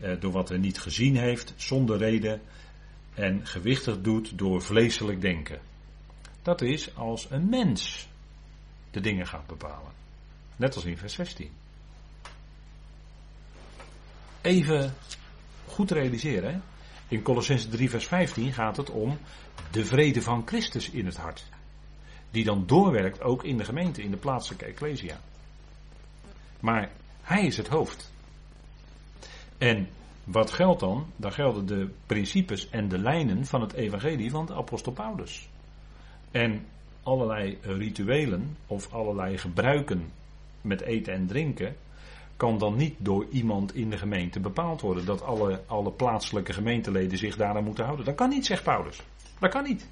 eh, 0.00 0.20
door 0.20 0.32
wat 0.32 0.48
hij 0.48 0.58
niet 0.58 0.78
gezien 0.78 1.16
heeft, 1.16 1.54
zonder 1.56 1.98
reden, 1.98 2.40
en 3.14 3.46
gewichtig 3.46 4.00
doet 4.00 4.38
door 4.38 4.62
vleeselijk 4.62 5.20
denken. 5.20 5.60
Dat 6.42 6.60
is 6.60 6.96
als 6.96 7.26
een 7.30 7.48
mens 7.48 8.09
de 8.90 9.00
dingen 9.00 9.26
gaat 9.26 9.46
bepalen. 9.46 9.92
Net 10.56 10.74
als 10.74 10.84
in 10.84 10.98
vers 10.98 11.14
16. 11.14 11.50
Even 14.40 14.94
goed 15.66 15.90
realiseren. 15.90 16.62
In 17.08 17.22
Colossense 17.22 17.68
3 17.68 17.90
vers 17.90 18.06
15 18.06 18.52
gaat 18.52 18.76
het 18.76 18.90
om 18.90 19.18
de 19.70 19.84
vrede 19.84 20.22
van 20.22 20.42
Christus 20.46 20.90
in 20.90 21.06
het 21.06 21.16
hart. 21.16 21.44
Die 22.30 22.44
dan 22.44 22.66
doorwerkt 22.66 23.22
ook 23.22 23.44
in 23.44 23.56
de 23.56 23.64
gemeente, 23.64 24.02
in 24.02 24.10
de 24.10 24.16
plaatselijke 24.16 24.64
ecclesia. 24.64 25.20
Maar 26.60 26.90
hij 27.22 27.46
is 27.46 27.56
het 27.56 27.68
hoofd. 27.68 28.12
En 29.58 29.88
wat 30.24 30.50
geldt 30.50 30.80
dan? 30.80 31.06
Dan 31.16 31.32
gelden 31.32 31.66
de 31.66 31.90
principes 32.06 32.70
en 32.70 32.88
de 32.88 32.98
lijnen 32.98 33.46
van 33.46 33.60
het 33.60 33.72
evangelie 33.72 34.30
van 34.30 34.46
de 34.46 34.54
apostel 34.54 34.92
Paulus. 34.92 35.48
En 36.30 36.66
allerlei 37.02 37.58
rituelen 37.62 38.56
of 38.66 38.92
allerlei 38.92 39.38
gebruiken 39.38 40.12
met 40.60 40.80
eten 40.80 41.12
en 41.12 41.26
drinken 41.26 41.76
kan 42.36 42.58
dan 42.58 42.76
niet 42.76 42.94
door 42.98 43.26
iemand 43.30 43.74
in 43.74 43.90
de 43.90 43.98
gemeente 43.98 44.40
bepaald 44.40 44.80
worden. 44.80 45.04
Dat 45.04 45.22
alle, 45.22 45.62
alle 45.66 45.90
plaatselijke 45.90 46.52
gemeenteleden 46.52 47.18
zich 47.18 47.36
daaraan 47.36 47.64
moeten 47.64 47.84
houden. 47.84 48.06
Dat 48.06 48.14
kan 48.14 48.28
niet, 48.28 48.46
zegt 48.46 48.62
Paulus. 48.62 49.02
Dat 49.38 49.50
kan 49.50 49.62
niet. 49.62 49.86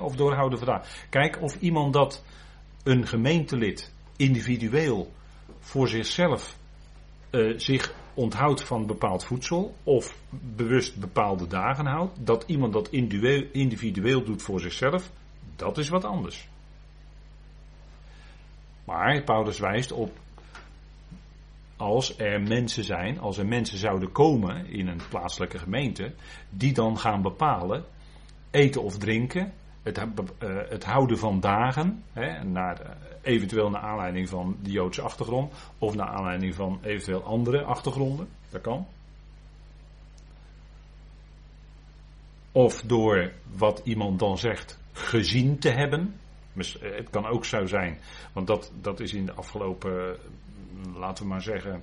Of 0.00 0.16
doorhouden 0.16 0.58
vandaag. 0.58 1.06
Kijk 1.08 1.42
of 1.42 1.56
iemand 1.60 1.92
dat 1.92 2.24
een 2.82 3.06
gemeentelid 3.06 3.92
individueel 4.16 5.12
voor 5.60 5.88
zichzelf 5.88 6.56
uh, 7.30 7.58
zich 7.58 7.94
onthoudt 8.14 8.62
van 8.62 8.86
bepaald 8.86 9.24
voedsel 9.24 9.74
of 9.82 10.16
bewust 10.30 11.00
bepaalde 11.00 11.46
dagen 11.46 11.86
houdt. 11.86 12.26
Dat 12.26 12.44
iemand 12.46 12.72
dat 12.72 12.88
individueel 13.52 14.24
doet 14.24 14.42
voor 14.42 14.60
zichzelf, 14.60 15.10
dat 15.56 15.78
is 15.78 15.88
wat 15.88 16.04
anders. 16.04 16.48
Maar 18.84 19.22
Paulus 19.22 19.58
wijst 19.58 19.92
op 19.92 20.18
als 21.76 22.18
er 22.18 22.42
mensen 22.42 22.84
zijn, 22.84 23.20
als 23.20 23.38
er 23.38 23.46
mensen 23.46 23.78
zouden 23.78 24.12
komen 24.12 24.66
in 24.66 24.88
een 24.88 25.00
plaatselijke 25.08 25.58
gemeente, 25.58 26.14
die 26.50 26.72
dan 26.72 26.98
gaan 26.98 27.22
bepalen 27.22 27.84
eten 28.50 28.82
of 28.82 28.98
drinken, 28.98 29.52
het, 29.84 29.98
uh, 29.98 30.58
het 30.68 30.84
houden 30.84 31.18
van 31.18 31.40
dagen, 31.40 32.04
hè, 32.12 32.44
naar, 32.44 32.80
uh, 32.80 32.88
eventueel 33.22 33.70
naar 33.70 33.82
aanleiding 33.82 34.28
van 34.28 34.56
de 34.62 34.70
Joodse 34.70 35.02
achtergrond, 35.02 35.52
of 35.78 35.94
naar 35.94 36.08
aanleiding 36.08 36.54
van 36.54 36.78
eventueel 36.82 37.22
andere 37.22 37.62
achtergronden, 37.62 38.28
dat 38.50 38.60
kan. 38.60 38.86
Of 42.52 42.82
door 42.82 43.32
wat 43.56 43.80
iemand 43.84 44.18
dan 44.18 44.38
zegt 44.38 44.78
gezien 44.92 45.58
te 45.58 45.70
hebben, 45.70 46.14
eh, 46.56 46.64
het 46.80 47.10
kan 47.10 47.26
ook 47.26 47.44
zo 47.44 47.66
zijn, 47.66 47.98
want 48.32 48.46
dat, 48.46 48.72
dat 48.80 49.00
is 49.00 49.12
in 49.12 49.26
de 49.26 49.32
afgelopen, 49.32 50.16
laten 50.96 51.24
we 51.24 51.30
maar 51.30 51.42
zeggen, 51.42 51.82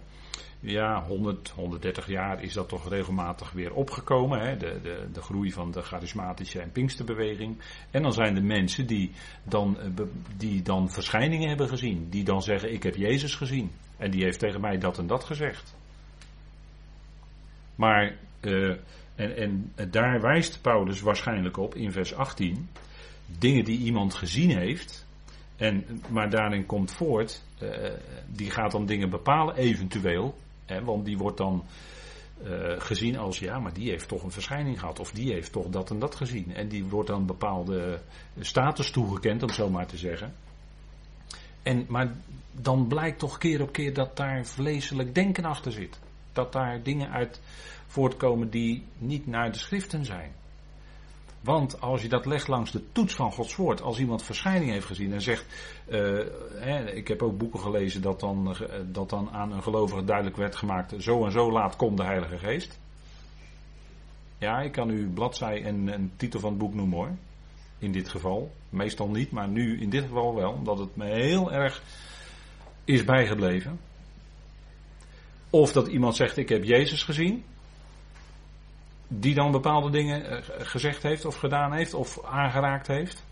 ja, 0.60 1.04
100, 1.04 1.50
130 1.50 2.08
jaar 2.08 2.44
is 2.44 2.54
dat 2.54 2.70
toch 2.70 2.90
regelmatig 2.90 3.52
weer 3.52 3.74
opgekomen. 3.74 4.40
Hè? 4.40 4.58
De, 4.58 4.80
de, 4.84 5.08
de 5.14 5.22
groei 5.22 5.52
van 5.52 5.72
de 5.72 5.82
charismatische 5.82 6.60
en 6.60 6.72
pinksterbeweging. 6.72 7.58
En 7.92 8.02
dan 8.02 8.14
zijn 8.14 8.36
er 8.36 8.44
mensen 8.44 8.88
die 8.88 9.12
dan, 9.44 9.80
eh, 9.80 10.06
die 10.38 10.62
dan 10.62 10.92
verschijningen 10.92 11.50
hebben 11.50 11.68
gezien. 11.68 12.10
Die 12.10 12.24
dan 12.24 12.42
zeggen, 12.42 12.74
ik 12.74 12.84
heb 12.84 12.96
Jezus 12.96 13.36
gezien. 13.36 13.72
En 13.98 14.12
die 14.12 14.24
heeft 14.24 14.40
tegen 14.40 14.62
mij 14.62 14.78
dat 14.78 14.98
en 14.98 15.08
dat 15.08 15.24
gezegd. 15.24 15.76
Maar, 17.76 18.16
uh, 18.42 18.76
en, 19.16 19.36
en 19.36 19.74
daar 19.92 20.22
wijst 20.22 20.62
Paulus 20.62 21.02
waarschijnlijk 21.02 21.58
op 21.58 21.76
in 21.76 21.92
vers 21.92 22.14
18 22.14 22.70
dingen 23.40 23.64
die 23.64 23.80
iemand 23.80 24.14
gezien 24.14 24.58
heeft. 24.58 25.08
En, 25.62 26.02
maar 26.10 26.30
daarin 26.30 26.66
komt 26.66 26.92
voort, 26.92 27.44
uh, 27.64 27.70
die 28.28 28.52
gaat 28.52 28.72
dan 28.72 28.86
dingen 28.86 29.10
bepalen, 29.10 29.56
eventueel. 29.56 30.38
Hè, 30.66 30.84
want 30.84 31.06
die 31.06 31.18
wordt 31.18 31.38
dan 31.38 31.64
uh, 32.44 32.74
gezien 32.78 33.18
als, 33.18 33.40
ja, 33.40 33.60
maar 33.60 33.74
die 33.74 33.90
heeft 33.90 34.08
toch 34.08 34.24
een 34.24 34.32
verschijning 34.32 34.80
gehad. 34.80 35.00
Of 35.00 35.12
die 35.12 35.32
heeft 35.34 35.52
toch 35.52 35.70
dat 35.70 35.90
en 35.90 36.00
dat 36.00 36.16
gezien. 36.16 36.56
En 36.56 36.68
die 36.68 36.84
wordt 36.84 37.08
dan 37.10 37.26
bepaalde 37.26 38.02
status 38.40 38.92
toegekend, 38.92 39.44
om 39.44 39.50
zo 39.50 39.70
maar 39.70 39.88
te 39.88 39.98
zeggen. 39.98 40.34
En, 41.64 41.86
maar 41.88 42.12
dan 42.52 42.88
blijkt 42.88 43.20
toch 43.20 43.38
keer 43.38 43.62
op 43.62 43.72
keer 43.72 43.94
dat 43.94 44.18
daar 44.18 44.46
vleeselijk 44.46 45.16
denken 45.16 45.46
achter 45.46 45.72
zit. 45.72 46.00
Dat 46.34 46.52
daar 46.52 46.84
dingen 46.84 47.12
uit 47.12 47.42
voortkomen 47.88 48.50
die 48.50 48.84
niet 48.98 49.28
naar 49.28 49.52
de 49.52 49.58
schriften 49.58 50.06
zijn. 50.06 50.32
Want 51.42 51.82
als 51.82 52.02
je 52.02 52.10
dat 52.10 52.26
legt 52.26 52.48
langs 52.48 52.72
de 52.72 52.92
toets 52.92 53.16
van 53.16 53.32
Gods 53.32 53.56
woord, 53.56 53.82
als 53.82 54.00
iemand 54.00 54.24
verschijning 54.24 54.72
heeft 54.72 54.86
gezien 54.86 55.14
en 55.14 55.22
zegt, 55.22 55.46
uh, 55.90 56.26
hè, 56.54 56.92
ik 56.92 57.08
heb 57.08 57.22
ook 57.22 57.38
boeken 57.38 57.60
gelezen 57.60 58.02
dat 58.02 58.20
dan, 58.20 58.58
uh, 58.62 58.70
dat 58.86 59.10
dan 59.10 59.30
aan 59.32 59.52
een 59.52 59.64
gelovige 59.64 60.04
duidelijk 60.04 60.38
werd 60.38 60.56
gemaakt, 60.56 60.94
zo 60.98 61.26
en 61.26 61.32
zo 61.32 61.52
laat 61.52 61.76
komt 61.76 61.98
de 61.98 62.04
Heilige 62.04 62.38
Geest. 62.38 62.80
Ja, 64.38 64.60
ik 64.60 64.72
kan 64.72 64.90
u 64.90 65.10
bladzij 65.10 65.64
en, 65.64 65.90
en 65.90 66.12
titel 66.16 66.40
van 66.40 66.50
het 66.50 66.60
boek 66.60 66.74
noemen 66.74 66.98
hoor. 66.98 67.12
In 67.78 67.92
dit 67.92 68.10
geval. 68.10 68.52
Meestal 68.70 69.10
niet, 69.10 69.32
maar 69.32 69.48
nu 69.48 69.82
in 69.82 69.90
dit 69.90 70.04
geval 70.04 70.36
wel, 70.36 70.52
omdat 70.52 70.80
het 70.80 70.96
me 70.96 71.06
heel 71.06 71.52
erg 71.52 71.84
is 72.86 73.04
bijgebleven. 73.04 73.80
Of 75.50 75.72
dat 75.72 75.88
iemand 75.88 76.16
zegt, 76.16 76.38
ik 76.38 76.50
heb 76.50 76.64
Jezus 76.64 77.04
gezien 77.04 77.44
die 79.14 79.34
dan 79.34 79.52
bepaalde 79.52 79.90
dingen 79.90 80.26
eh, 80.26 80.38
gezegd 80.60 81.04
heeft 81.04 81.26
of 81.26 81.36
gedaan 81.36 81.74
heeft 81.74 81.94
of 81.94 82.26
aangeraakt 82.26 82.88
heeft. 82.88 83.24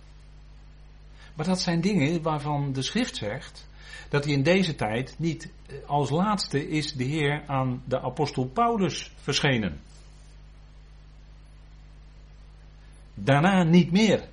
Maar 1.36 1.46
dat 1.46 1.62
zijn 1.62 1.82
dingen 1.82 2.22
waarvan 2.22 2.74
de 2.74 2.82
schrift 2.82 3.16
zegt 3.16 3.68
dat 4.10 4.24
hij 4.24 4.34
in 4.34 4.44
deze 4.44 4.76
tijd 4.76 5.16
niet 5.18 5.52
eh, 5.68 5.76
als 5.86 6.10
laatste 6.10 6.70
is 6.70 6.94
de 6.94 7.04
Heer 7.04 7.44
aan 7.48 7.84
de 7.86 8.02
apostel 8.02 8.46
Paulus 8.46 9.12
verschenen. 9.22 9.80
Daarna 13.14 13.64
niet 13.64 13.92
meer. 13.92 14.28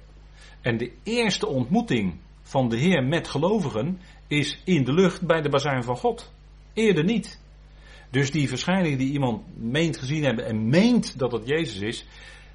En 0.60 0.76
de 0.76 0.92
eerste 1.02 1.46
ontmoeting 1.46 2.18
van 2.42 2.68
de 2.68 2.76
Heer 2.76 3.04
met 3.04 3.28
gelovigen 3.28 4.00
is 4.26 4.60
in 4.64 4.84
de 4.84 4.92
lucht 4.92 5.26
bij 5.26 5.40
de 5.40 5.48
bazuin 5.48 5.82
van 5.82 5.96
God. 5.96 6.32
Eerder 6.72 7.04
niet. 7.04 7.40
Dus 8.10 8.30
die 8.30 8.48
verschijning 8.48 8.98
die 8.98 9.12
iemand 9.12 9.42
meent 9.56 9.98
gezien 9.98 10.24
hebben 10.24 10.46
en 10.46 10.68
meent 10.68 11.18
dat 11.18 11.32
het 11.32 11.46
Jezus 11.46 11.80
is, 11.80 12.06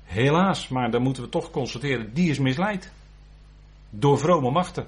helaas, 0.03 0.67
maar 0.67 0.91
dan 0.91 1.01
moeten 1.01 1.23
we 1.23 1.29
toch 1.29 1.51
constateren, 1.51 2.13
die 2.13 2.29
is 2.29 2.39
misleid. 2.39 2.91
Door 3.89 4.19
vrome 4.19 4.51
machten. 4.51 4.87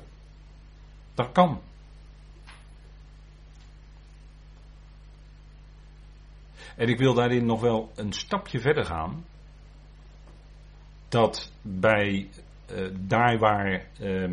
Dat 1.13 1.31
kan. 1.31 1.61
En 6.75 6.87
ik 6.87 6.97
wil 6.97 7.13
daarin 7.13 7.45
nog 7.45 7.61
wel 7.61 7.91
een 7.95 8.13
stapje 8.13 8.59
verder 8.59 8.85
gaan. 8.85 9.25
Dat 11.09 11.51
bij 11.61 12.29
uh, 12.71 12.87
daar 12.93 13.37
waar 13.37 13.85
uh, 14.01 14.29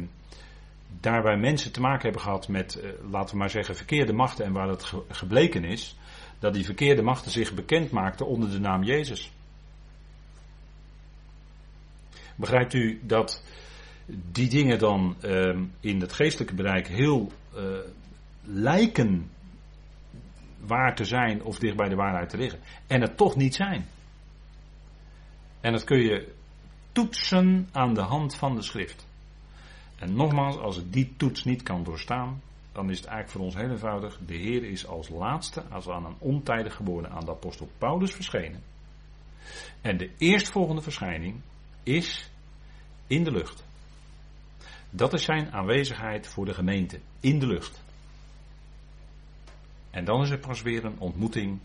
daar 1.01 1.23
waar 1.23 1.39
mensen 1.39 1.73
te 1.73 1.81
maken 1.81 2.03
hebben 2.03 2.21
gehad 2.21 2.49
met, 2.49 2.83
uh, 2.83 3.11
laten 3.11 3.31
we 3.33 3.39
maar 3.39 3.51
zeggen, 3.51 3.77
verkeerde 3.77 4.13
machten 4.13 4.45
en 4.45 4.53
waar 4.53 4.81
ge 4.81 5.03
gebleken 5.09 5.65
is, 5.65 5.97
dat 6.40 6.54
die 6.54 6.64
verkeerde 6.64 7.02
machten 7.02 7.30
zich 7.30 7.54
bekend 7.54 7.90
maakten 7.90 8.26
onder 8.26 8.50
de 8.50 8.61
naam 8.61 8.82
Jezus. 8.82 9.32
Begrijpt 12.37 12.75
u 12.75 13.00
dat 13.02 13.44
die 14.06 14.49
dingen 14.49 14.78
dan 14.78 15.16
uh, 15.25 15.59
in 15.80 16.00
het 16.00 16.12
geestelijke 16.12 16.54
bereik 16.54 16.88
heel 16.88 17.32
uh, 17.56 17.62
lijken 18.42 19.30
waar 20.61 20.94
te 20.94 21.04
zijn 21.04 21.42
of 21.42 21.59
dicht 21.59 21.76
bij 21.76 21.88
de 21.88 21.94
waarheid 21.94 22.28
te 22.28 22.37
liggen. 22.37 22.61
En 22.87 23.00
het 23.00 23.16
toch 23.16 23.37
niet 23.37 23.54
zijn. 23.54 23.87
En 25.61 25.73
dat 25.73 25.85
kun 25.85 26.00
je 26.00 26.35
toetsen 26.92 27.68
aan 27.73 27.94
de 27.94 28.00
hand 28.00 28.35
van 28.35 28.54
de 28.54 28.62
schrift. 28.62 29.09
En 29.99 30.14
nogmaals, 30.14 30.56
als 30.56 30.78
ik 30.78 30.92
die 30.92 31.14
toets 31.16 31.44
niet 31.44 31.62
kan 31.62 31.85
doorstaan, 31.85 32.40
dan 32.73 32.91
is 32.91 32.97
het 32.97 33.07
eigenlijk 33.07 33.37
voor 33.37 33.47
ons 33.47 33.55
heel 33.55 33.71
eenvoudig. 33.71 34.19
De 34.27 34.35
Heer 34.35 34.65
is 34.65 34.87
als 34.87 35.09
laatste, 35.09 35.62
als 35.62 35.89
aan 35.89 36.05
een 36.05 36.17
ontijdig 36.19 36.75
geboren 36.75 37.11
aan 37.11 37.25
de 37.25 37.31
apostel 37.31 37.71
Paulus 37.79 38.12
verschenen. 38.12 38.62
En 39.81 39.97
de 39.97 40.11
eerstvolgende 40.19 40.83
verschijning 40.83 41.41
is 41.83 42.31
in 43.07 43.25
de 43.25 43.31
lucht. 43.31 43.65
Dat 44.91 45.12
is 45.12 45.25
zijn 45.25 45.53
aanwezigheid 45.53 46.27
voor 46.27 46.45
de 46.45 46.55
gemeente 46.55 47.00
in 47.21 47.39
de 47.39 47.47
lucht. 47.47 47.83
En 49.91 50.05
dan 50.05 50.23
is 50.23 50.31
er 50.31 50.39
pas 50.39 50.62
weer 50.62 50.85
een 50.85 50.99
ontmoeting 50.99 51.59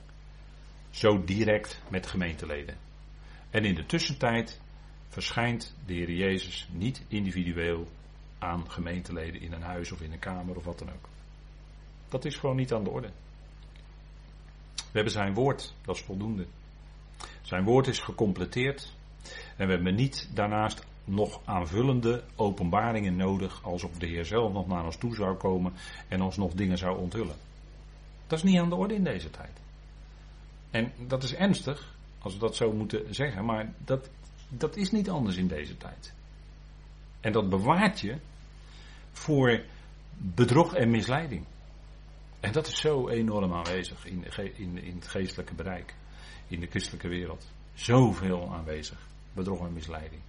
zo 0.90 1.24
direct 1.24 1.82
met 1.90 2.08
gemeenteleden. 2.08 2.78
En 3.50 3.66
in 3.66 3.76
de 3.76 3.86
tussentijd 3.86 4.62
verschijnt 5.08 5.76
de 5.86 5.94
Heer 5.94 6.12
Jezus 6.12 6.68
niet 6.72 7.04
individueel 7.08 7.88
aan 8.39 8.72
gemeenteleden 8.72 9.42
in 9.42 9.54
een 9.54 9.62
huis 9.62 9.92
of 9.92 10.01
in 10.01 10.12
een 10.12 10.20
kamer 10.20 10.56
of 10.56 10.63
wat 10.63 10.80
dan 10.80 10.89
ook. 10.89 11.10
Dat 12.10 12.25
is 12.25 12.36
gewoon 12.36 12.56
niet 12.56 12.74
aan 12.74 12.84
de 12.84 12.89
orde. 12.89 13.10
We 14.75 15.01
hebben 15.01 15.12
zijn 15.12 15.34
woord, 15.34 15.74
dat 15.82 15.96
is 15.96 16.01
voldoende. 16.01 16.46
Zijn 17.42 17.63
woord 17.63 17.88
is 17.88 18.00
gecompleteerd 18.00 18.94
en 19.58 19.68
we 19.68 19.74
hebben 19.74 19.96
niet 19.96 20.30
daarnaast 20.34 20.86
nog 21.04 21.42
aanvullende 21.46 22.24
openbaringen 22.36 23.15
nodig 23.15 23.63
alsof 23.63 23.92
de 23.92 24.08
Heer 24.08 24.25
zelf 24.25 24.54
nog 24.54 24.68
naar 24.68 24.86
ons 24.86 24.98
toe 24.98 25.15
zou 25.15 25.36
komen 25.36 25.74
en 26.08 26.22
ons 26.22 26.38
nog 26.38 26.54
dingen 26.54 26.77
zou 26.77 26.98
onthullen. 26.98 27.36
Dat 28.27 28.38
is 28.38 28.44
niet 28.44 28.60
aan 28.60 28.70
de 28.70 28.75
orde 28.75 28.96
in 28.96 29.04
deze 29.04 29.30
tijd. 29.30 29.60
En 30.72 30.92
dat 31.08 31.24
is 31.24 31.36
ernstig, 31.36 31.96
als 32.20 32.34
we 32.34 32.39
dat 32.39 32.56
zo 32.56 32.72
moeten 32.72 33.15
zeggen, 33.15 33.46
maar 33.46 33.74
dat, 33.77 34.10
dat 34.50 34.75
is 34.75 34.92
niet 34.92 35.10
anders 35.10 35.36
in 35.36 35.48
deze 35.48 35.77
tijd. 35.77 36.13
En 37.25 37.32
dat 37.32 37.50
bewaart 37.50 38.00
je 38.00 38.15
voor 39.12 39.63
bedrog 40.17 40.74
en 40.74 40.89
misleiding. 40.89 41.46
En 42.39 42.51
dat 42.51 42.67
is 42.67 42.79
zo 42.79 43.10
enorm 43.10 43.53
aanwezig 43.53 44.05
in, 44.05 44.25
in, 44.55 44.84
in 44.84 44.96
het 44.96 45.08
geestelijke 45.08 45.53
bereik, 45.53 45.96
in 46.48 46.60
de 46.60 46.67
christelijke 46.67 47.08
wereld. 47.08 47.51
Zoveel 47.74 48.53
aanwezig, 48.53 49.00
bedrog 49.34 49.65
en 49.65 49.74
misleiding. 49.74 50.22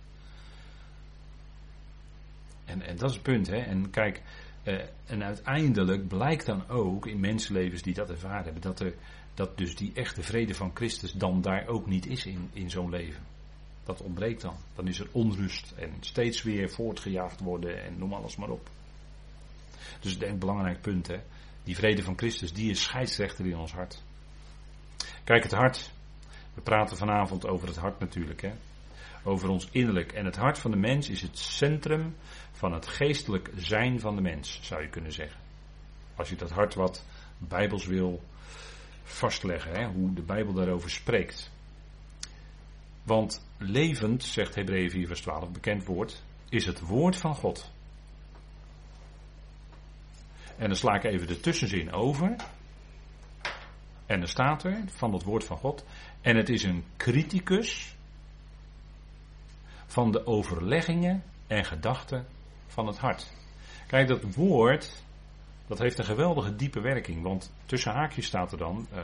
En, 2.65 2.83
en 2.83 2.97
dat 2.97 3.09
is 3.09 3.15
het 3.15 3.25
punt, 3.25 3.47
hè. 3.47 3.59
En 3.59 3.91
kijk, 3.91 4.23
eh, 4.63 4.85
en 5.07 5.25
uiteindelijk 5.25 6.09
blijkt 6.09 6.47
dan 6.47 6.69
ook 6.69 7.07
in 7.07 7.21
mensenlevens 7.21 7.83
die 7.83 7.95
dat 7.95 8.11
ervaren 8.11 8.45
hebben, 8.45 8.63
dat, 8.63 8.81
er, 8.81 8.95
dat 9.35 9.59
dus 9.59 9.77
die 9.77 9.93
echte 9.95 10.23
vrede 10.23 10.55
van 10.55 10.71
Christus 10.75 11.13
dan 11.13 11.41
daar 11.41 11.67
ook 11.67 11.87
niet 11.87 12.07
is 12.07 12.27
in, 12.27 12.51
in 12.53 12.71
zo'n 12.71 12.91
leven. 12.91 13.36
Dat 13.87 14.03
ontbreekt 14.03 14.41
dan. 14.41 14.57
Dan 14.75 14.89
is 14.89 14.99
er 14.99 15.09
onrust 15.13 15.73
en 15.77 15.93
steeds 16.01 16.43
weer 16.43 16.71
voortgejaagd 16.71 17.41
worden 17.41 17.85
en 17.85 17.99
noem 17.99 18.13
alles 18.13 18.37
maar 18.37 18.51
op. 18.51 18.69
Dus 20.01 20.13
ik 20.13 20.21
denk 20.21 20.39
belangrijk 20.39 20.81
punt, 20.81 21.07
hè. 21.07 21.21
Die 21.63 21.77
vrede 21.77 22.03
van 22.03 22.19
Christus, 22.19 22.53
die 22.53 22.71
is 22.71 22.83
scheidsrechter 22.83 23.47
in 23.47 23.57
ons 23.57 23.73
hart. 23.73 24.03
Kijk, 25.25 25.43
het 25.43 25.53
hart. 25.53 25.91
We 26.55 26.61
praten 26.61 26.97
vanavond 26.97 27.47
over 27.47 27.69
het 27.69 27.77
hart 27.77 27.99
natuurlijk, 27.99 28.43
hè. 28.43 28.53
Over 29.25 29.49
ons 29.49 29.69
innerlijk. 29.71 30.13
En 30.13 30.25
het 30.25 30.37
hart 30.37 30.59
van 30.59 30.71
de 30.71 30.77
mens 30.77 31.09
is 31.09 31.23
het 31.23 31.39
centrum 31.39 32.17
van 32.53 32.73
het 32.73 32.87
geestelijk 32.87 33.51
zijn 33.57 34.01
van 34.01 34.15
de 34.17 34.23
mens, 34.23 34.59
zou 34.63 34.83
je 34.83 34.89
kunnen 34.89 35.13
zeggen. 35.13 35.41
Als 36.17 36.29
je 36.29 36.37
dat 36.37 36.51
hart 36.51 36.75
wat 36.75 37.05
bijbels 37.39 37.87
wil 37.87 38.23
vastleggen, 39.03 39.73
hè, 39.73 39.87
hoe 39.87 40.13
de 40.13 40.23
Bijbel 40.23 40.53
daarover 40.53 40.91
spreekt. 40.91 41.51
Want 43.07 43.47
levend, 43.59 44.25
zegt 44.25 44.55
Hebreeën 44.55 44.91
4 44.91 45.07
vers 45.07 45.21
12, 45.21 45.51
bekend 45.51 45.85
woord, 45.85 46.23
is 46.49 46.67
het 46.67 46.81
woord 46.81 47.17
van 47.17 47.35
God. 47.35 47.71
En 50.57 50.67
dan 50.67 50.77
sla 50.77 50.95
ik 50.95 51.05
even 51.05 51.27
de 51.27 51.41
tussenzin 51.41 51.93
over. 51.93 52.37
En 54.07 54.19
dan 54.19 54.29
staat 54.29 54.65
er 54.65 54.85
van 54.87 55.13
het 55.13 55.23
woord 55.23 55.45
van 55.45 55.57
God. 55.57 55.85
En 56.21 56.37
het 56.37 56.49
is 56.49 56.63
een 56.63 56.85
criticus 56.97 57.97
van 59.87 60.13
de 60.13 60.27
overleggingen 60.27 61.23
en 61.47 61.65
gedachten 61.65 62.27
van 62.67 62.87
het 62.87 62.99
hart. 62.99 63.33
Kijk, 63.87 64.09
dat 64.09 64.35
woord, 64.35 65.03
dat 65.67 65.79
heeft 65.79 65.99
een 65.99 66.05
geweldige 66.05 66.57
diepe 66.57 66.81
werking. 66.81 67.23
Want 67.23 67.53
tussen 67.67 67.93
haakjes 67.93 68.27
staat 68.27 68.53
er 68.53 68.59
dan, 68.59 68.87
uh, 68.93 68.99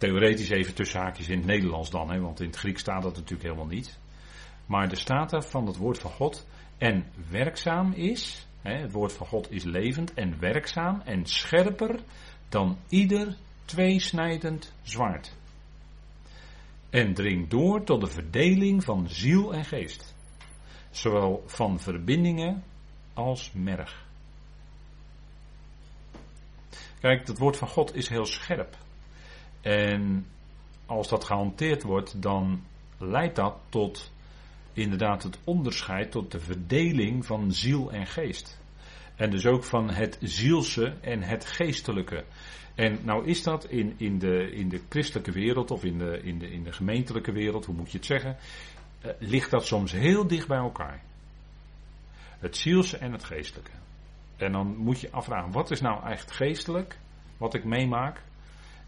theoretisch 0.00 0.50
even 0.50 0.74
tussen 0.74 1.00
haakjes 1.00 1.28
in 1.28 1.36
het 1.36 1.46
Nederlands 1.46 1.90
dan, 1.90 2.10
hè, 2.10 2.20
want 2.20 2.40
in 2.40 2.46
het 2.46 2.56
Grieks 2.56 2.80
staat 2.80 3.02
dat 3.02 3.14
natuurlijk 3.14 3.42
helemaal 3.42 3.66
niet. 3.66 3.98
Maar 4.66 4.90
er 4.90 4.96
staat 4.96 5.32
er 5.32 5.42
van 5.42 5.66
het 5.66 5.76
woord 5.76 5.98
van 5.98 6.10
God 6.10 6.46
en 6.78 7.06
werkzaam 7.30 7.92
is, 7.92 8.46
hè, 8.62 8.72
het 8.72 8.92
woord 8.92 9.12
van 9.12 9.26
God 9.26 9.50
is 9.50 9.64
levend 9.64 10.14
en 10.14 10.38
werkzaam 10.38 11.00
en 11.00 11.26
scherper 11.26 12.00
dan 12.48 12.78
ieder 12.88 13.36
tweesnijdend 13.64 14.72
zwaard. 14.82 15.36
En 16.90 17.14
dringt 17.14 17.50
door 17.50 17.84
tot 17.84 18.00
de 18.00 18.06
verdeling 18.06 18.84
van 18.84 19.08
ziel 19.08 19.54
en 19.54 19.64
geest. 19.64 20.14
Zowel 20.90 21.42
van 21.46 21.80
verbindingen 21.80 22.64
als 23.14 23.52
merg. 23.52 24.08
Kijk, 27.00 27.26
het 27.26 27.38
woord 27.38 27.56
van 27.56 27.68
God 27.68 27.94
is 27.94 28.08
heel 28.08 28.26
scherp. 28.26 28.76
En 29.60 30.26
als 30.86 31.08
dat 31.08 31.24
gehanteerd 31.24 31.82
wordt, 31.82 32.22
dan 32.22 32.62
leidt 32.98 33.36
dat 33.36 33.56
tot 33.68 34.12
inderdaad 34.72 35.22
het 35.22 35.38
onderscheid, 35.44 36.10
tot 36.10 36.32
de 36.32 36.40
verdeling 36.40 37.26
van 37.26 37.52
ziel 37.52 37.92
en 37.92 38.06
geest. 38.06 38.60
En 39.16 39.30
dus 39.30 39.46
ook 39.46 39.64
van 39.64 39.90
het 39.90 40.18
zielse 40.20 40.96
en 41.00 41.22
het 41.22 41.44
geestelijke. 41.44 42.24
En 42.74 42.98
nou 43.02 43.26
is 43.26 43.42
dat 43.42 43.64
in, 43.64 43.94
in, 43.96 44.18
de, 44.18 44.50
in 44.52 44.68
de 44.68 44.80
christelijke 44.88 45.32
wereld 45.32 45.70
of 45.70 45.84
in 45.84 45.98
de, 45.98 46.20
in, 46.22 46.38
de, 46.38 46.50
in 46.50 46.62
de 46.62 46.72
gemeentelijke 46.72 47.32
wereld, 47.32 47.64
hoe 47.64 47.74
moet 47.74 47.90
je 47.90 47.96
het 47.96 48.06
zeggen, 48.06 48.36
eh, 49.00 49.10
ligt 49.18 49.50
dat 49.50 49.66
soms 49.66 49.92
heel 49.92 50.26
dicht 50.26 50.48
bij 50.48 50.58
elkaar. 50.58 51.02
Het 52.38 52.56
zielse 52.56 52.96
en 52.96 53.12
het 53.12 53.24
geestelijke. 53.24 53.70
En 54.36 54.52
dan 54.52 54.76
moet 54.76 55.00
je 55.00 55.10
afvragen, 55.10 55.52
wat 55.52 55.70
is 55.70 55.80
nou 55.80 56.06
echt 56.06 56.30
geestelijk, 56.30 56.98
wat 57.36 57.54
ik 57.54 57.64
meemaak, 57.64 58.22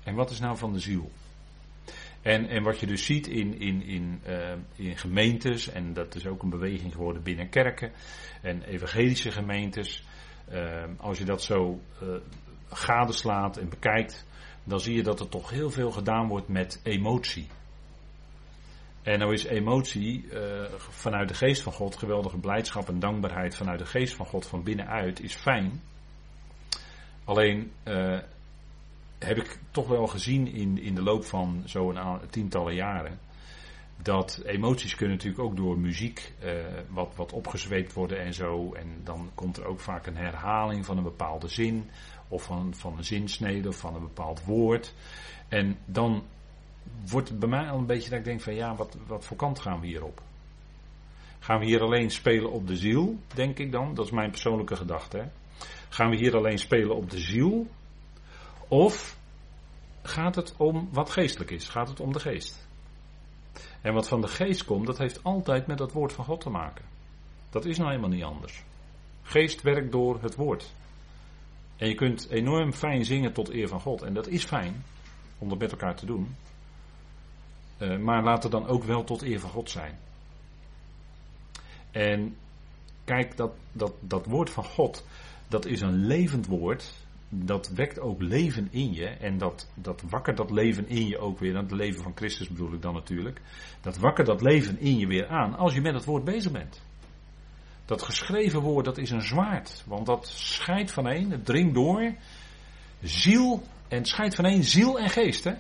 en 0.04 0.14
wat 0.14 0.30
is 0.30 0.40
nou 0.40 0.56
van 0.56 0.72
de 0.72 0.78
ziel? 0.78 1.10
En, 2.22 2.48
en 2.48 2.62
wat 2.62 2.80
je 2.80 2.86
dus 2.86 3.04
ziet 3.04 3.26
in, 3.26 3.60
in, 3.60 3.82
in, 3.82 4.20
uh, 4.26 4.52
in 4.74 4.96
gemeentes, 4.96 5.68
en 5.68 5.92
dat 5.92 6.14
is 6.14 6.26
ook 6.26 6.42
een 6.42 6.50
beweging 6.50 6.92
geworden 6.92 7.22
binnen 7.22 7.48
kerken 7.48 7.92
en 8.42 8.62
evangelische 8.62 9.30
gemeentes, 9.30 10.04
uh, 10.52 10.84
als 10.96 11.18
je 11.18 11.24
dat 11.24 11.42
zo 11.42 11.80
uh, 12.02 12.08
gadeslaat 12.68 13.56
en 13.56 13.68
bekijkt, 13.68 14.26
dan 14.64 14.80
zie 14.80 14.94
je 14.94 15.02
dat 15.02 15.20
er 15.20 15.28
toch 15.28 15.50
heel 15.50 15.70
veel 15.70 15.90
gedaan 15.90 16.28
wordt 16.28 16.48
met 16.48 16.80
emotie. 16.82 17.46
En 19.02 19.18
nou 19.18 19.32
is 19.32 19.44
emotie 19.44 20.28
vanuit 20.76 21.28
de 21.28 21.34
geest 21.34 21.62
van 21.62 21.72
God, 21.72 21.96
geweldige 21.96 22.38
blijdschap 22.38 22.88
en 22.88 22.98
dankbaarheid 22.98 23.56
vanuit 23.56 23.78
de 23.78 23.86
geest 23.86 24.14
van 24.14 24.26
God 24.26 24.46
van 24.46 24.62
binnenuit 24.62 25.20
is 25.20 25.34
fijn. 25.34 25.82
Alleen 27.24 27.72
heb 29.22 29.36
ik 29.36 29.58
toch 29.70 29.88
wel 29.88 30.06
gezien 30.06 30.46
in, 30.46 30.78
in 30.78 30.94
de 30.94 31.02
loop 31.02 31.24
van 31.24 31.62
zo'n 31.64 31.98
tientallen 32.30 32.74
jaren. 32.74 33.18
Dat 34.02 34.42
emoties 34.44 34.94
kunnen 34.94 35.16
natuurlijk 35.16 35.42
ook 35.42 35.56
door 35.56 35.78
muziek 35.78 36.32
uh, 36.44 36.50
wat, 36.88 37.12
wat 37.16 37.32
opgezweept 37.32 37.92
worden 37.92 38.20
en 38.20 38.34
zo. 38.34 38.72
En 38.72 39.00
dan 39.04 39.30
komt 39.34 39.56
er 39.56 39.64
ook 39.64 39.80
vaak 39.80 40.06
een 40.06 40.16
herhaling 40.16 40.86
van 40.86 40.96
een 40.96 41.02
bepaalde 41.02 41.48
zin. 41.48 41.90
Of 42.28 42.42
van, 42.42 42.74
van 42.74 42.98
een 42.98 43.04
zinsnede 43.04 43.68
of 43.68 43.76
van 43.76 43.94
een 43.94 44.02
bepaald 44.02 44.44
woord. 44.44 44.94
En 45.48 45.78
dan 45.84 46.22
wordt 47.08 47.28
het 47.28 47.38
bij 47.38 47.48
mij 47.48 47.70
al 47.70 47.78
een 47.78 47.86
beetje 47.86 48.10
dat 48.10 48.18
ik 48.18 48.24
denk 48.24 48.40
van 48.40 48.54
ja, 48.54 48.74
wat, 48.74 48.96
wat 49.06 49.24
voor 49.24 49.36
kant 49.36 49.58
gaan 49.58 49.80
we 49.80 49.86
hierop? 49.86 50.22
Gaan 51.38 51.58
we 51.58 51.64
hier 51.64 51.80
alleen 51.80 52.10
spelen 52.10 52.50
op 52.50 52.66
de 52.66 52.76
ziel, 52.76 53.18
denk 53.34 53.58
ik 53.58 53.72
dan? 53.72 53.94
Dat 53.94 54.04
is 54.04 54.10
mijn 54.10 54.30
persoonlijke 54.30 54.76
gedachte. 54.76 55.28
Gaan 55.88 56.10
we 56.10 56.16
hier 56.16 56.36
alleen 56.36 56.58
spelen 56.58 56.96
op 56.96 57.10
de 57.10 57.18
ziel? 57.18 57.66
Of 58.72 59.18
gaat 60.02 60.34
het 60.34 60.54
om 60.56 60.88
wat 60.92 61.10
geestelijk 61.10 61.50
is? 61.50 61.68
Gaat 61.68 61.88
het 61.88 62.00
om 62.00 62.12
de 62.12 62.20
geest? 62.20 62.66
En 63.80 63.94
wat 63.94 64.08
van 64.08 64.20
de 64.20 64.28
geest 64.28 64.64
komt, 64.64 64.86
dat 64.86 64.98
heeft 64.98 65.24
altijd 65.24 65.66
met 65.66 65.78
dat 65.78 65.92
woord 65.92 66.12
van 66.12 66.24
God 66.24 66.40
te 66.40 66.50
maken. 66.50 66.84
Dat 67.50 67.64
is 67.64 67.76
nou 67.76 67.90
helemaal 67.90 68.10
niet 68.10 68.24
anders. 68.24 68.62
Geest 69.22 69.62
werkt 69.62 69.92
door 69.92 70.22
het 70.22 70.34
woord. 70.34 70.72
En 71.76 71.88
je 71.88 71.94
kunt 71.94 72.28
enorm 72.28 72.72
fijn 72.72 73.04
zingen 73.04 73.32
tot 73.32 73.50
eer 73.50 73.68
van 73.68 73.80
God. 73.80 74.02
En 74.02 74.14
dat 74.14 74.26
is 74.26 74.44
fijn. 74.44 74.84
om 75.38 75.48
dat 75.48 75.58
met 75.58 75.70
elkaar 75.70 75.96
te 75.96 76.06
doen. 76.06 76.36
Uh, 77.78 77.98
maar 77.98 78.22
laat 78.22 78.42
het 78.42 78.52
dan 78.52 78.66
ook 78.66 78.84
wel 78.84 79.04
tot 79.04 79.22
eer 79.22 79.40
van 79.40 79.50
God 79.50 79.70
zijn. 79.70 79.98
En 81.90 82.36
kijk, 83.04 83.36
dat, 83.36 83.52
dat, 83.72 83.92
dat 84.00 84.26
woord 84.26 84.50
van 84.50 84.64
God, 84.64 85.06
dat 85.48 85.66
is 85.66 85.80
een 85.80 86.06
levend 86.06 86.46
woord. 86.46 87.01
Dat 87.34 87.68
wekt 87.68 88.00
ook 88.00 88.22
leven 88.22 88.68
in 88.70 88.92
je. 88.92 89.06
En 89.06 89.38
dat, 89.38 89.70
dat 89.74 90.02
wakkert 90.08 90.36
dat 90.36 90.50
leven 90.50 90.88
in 90.88 91.06
je 91.06 91.18
ook 91.18 91.38
weer. 91.38 91.56
Het 91.56 91.70
leven 91.70 92.02
van 92.02 92.12
Christus 92.14 92.48
bedoel 92.48 92.72
ik 92.72 92.82
dan 92.82 92.94
natuurlijk. 92.94 93.40
Dat 93.80 93.98
wakkert 93.98 94.26
dat 94.26 94.42
leven 94.42 94.78
in 94.80 94.98
je 94.98 95.06
weer 95.06 95.28
aan 95.28 95.54
als 95.54 95.74
je 95.74 95.80
met 95.80 95.94
het 95.94 96.04
woord 96.04 96.24
bezig 96.24 96.52
bent. 96.52 96.82
Dat 97.84 98.02
geschreven 98.02 98.60
woord, 98.60 98.84
dat 98.84 98.98
is 98.98 99.10
een 99.10 99.22
zwaard. 99.22 99.84
Want 99.86 100.06
dat 100.06 100.26
scheidt 100.26 100.92
van 100.92 101.06
een, 101.06 101.30
het 101.30 101.44
dringt 101.44 101.74
door. 101.74 102.14
Ziel, 103.02 103.62
en 103.88 104.04
scheidt 104.04 104.34
van 104.34 104.44
een 104.44 104.64
ziel 104.64 104.98
en 104.98 105.10
geest. 105.10 105.44
Hè? 105.44 105.54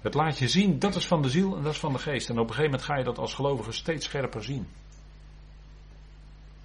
Het 0.00 0.14
laat 0.14 0.38
je 0.38 0.48
zien, 0.48 0.78
dat 0.78 0.94
is 0.94 1.06
van 1.06 1.22
de 1.22 1.28
ziel 1.28 1.56
en 1.56 1.62
dat 1.62 1.72
is 1.72 1.78
van 1.78 1.92
de 1.92 1.98
geest. 1.98 2.28
En 2.28 2.38
op 2.38 2.48
een 2.48 2.54
gegeven 2.54 2.70
moment 2.70 2.82
ga 2.82 2.96
je 2.96 3.04
dat 3.04 3.18
als 3.18 3.34
gelovige 3.34 3.72
steeds 3.72 4.04
scherper 4.04 4.44
zien. 4.44 4.66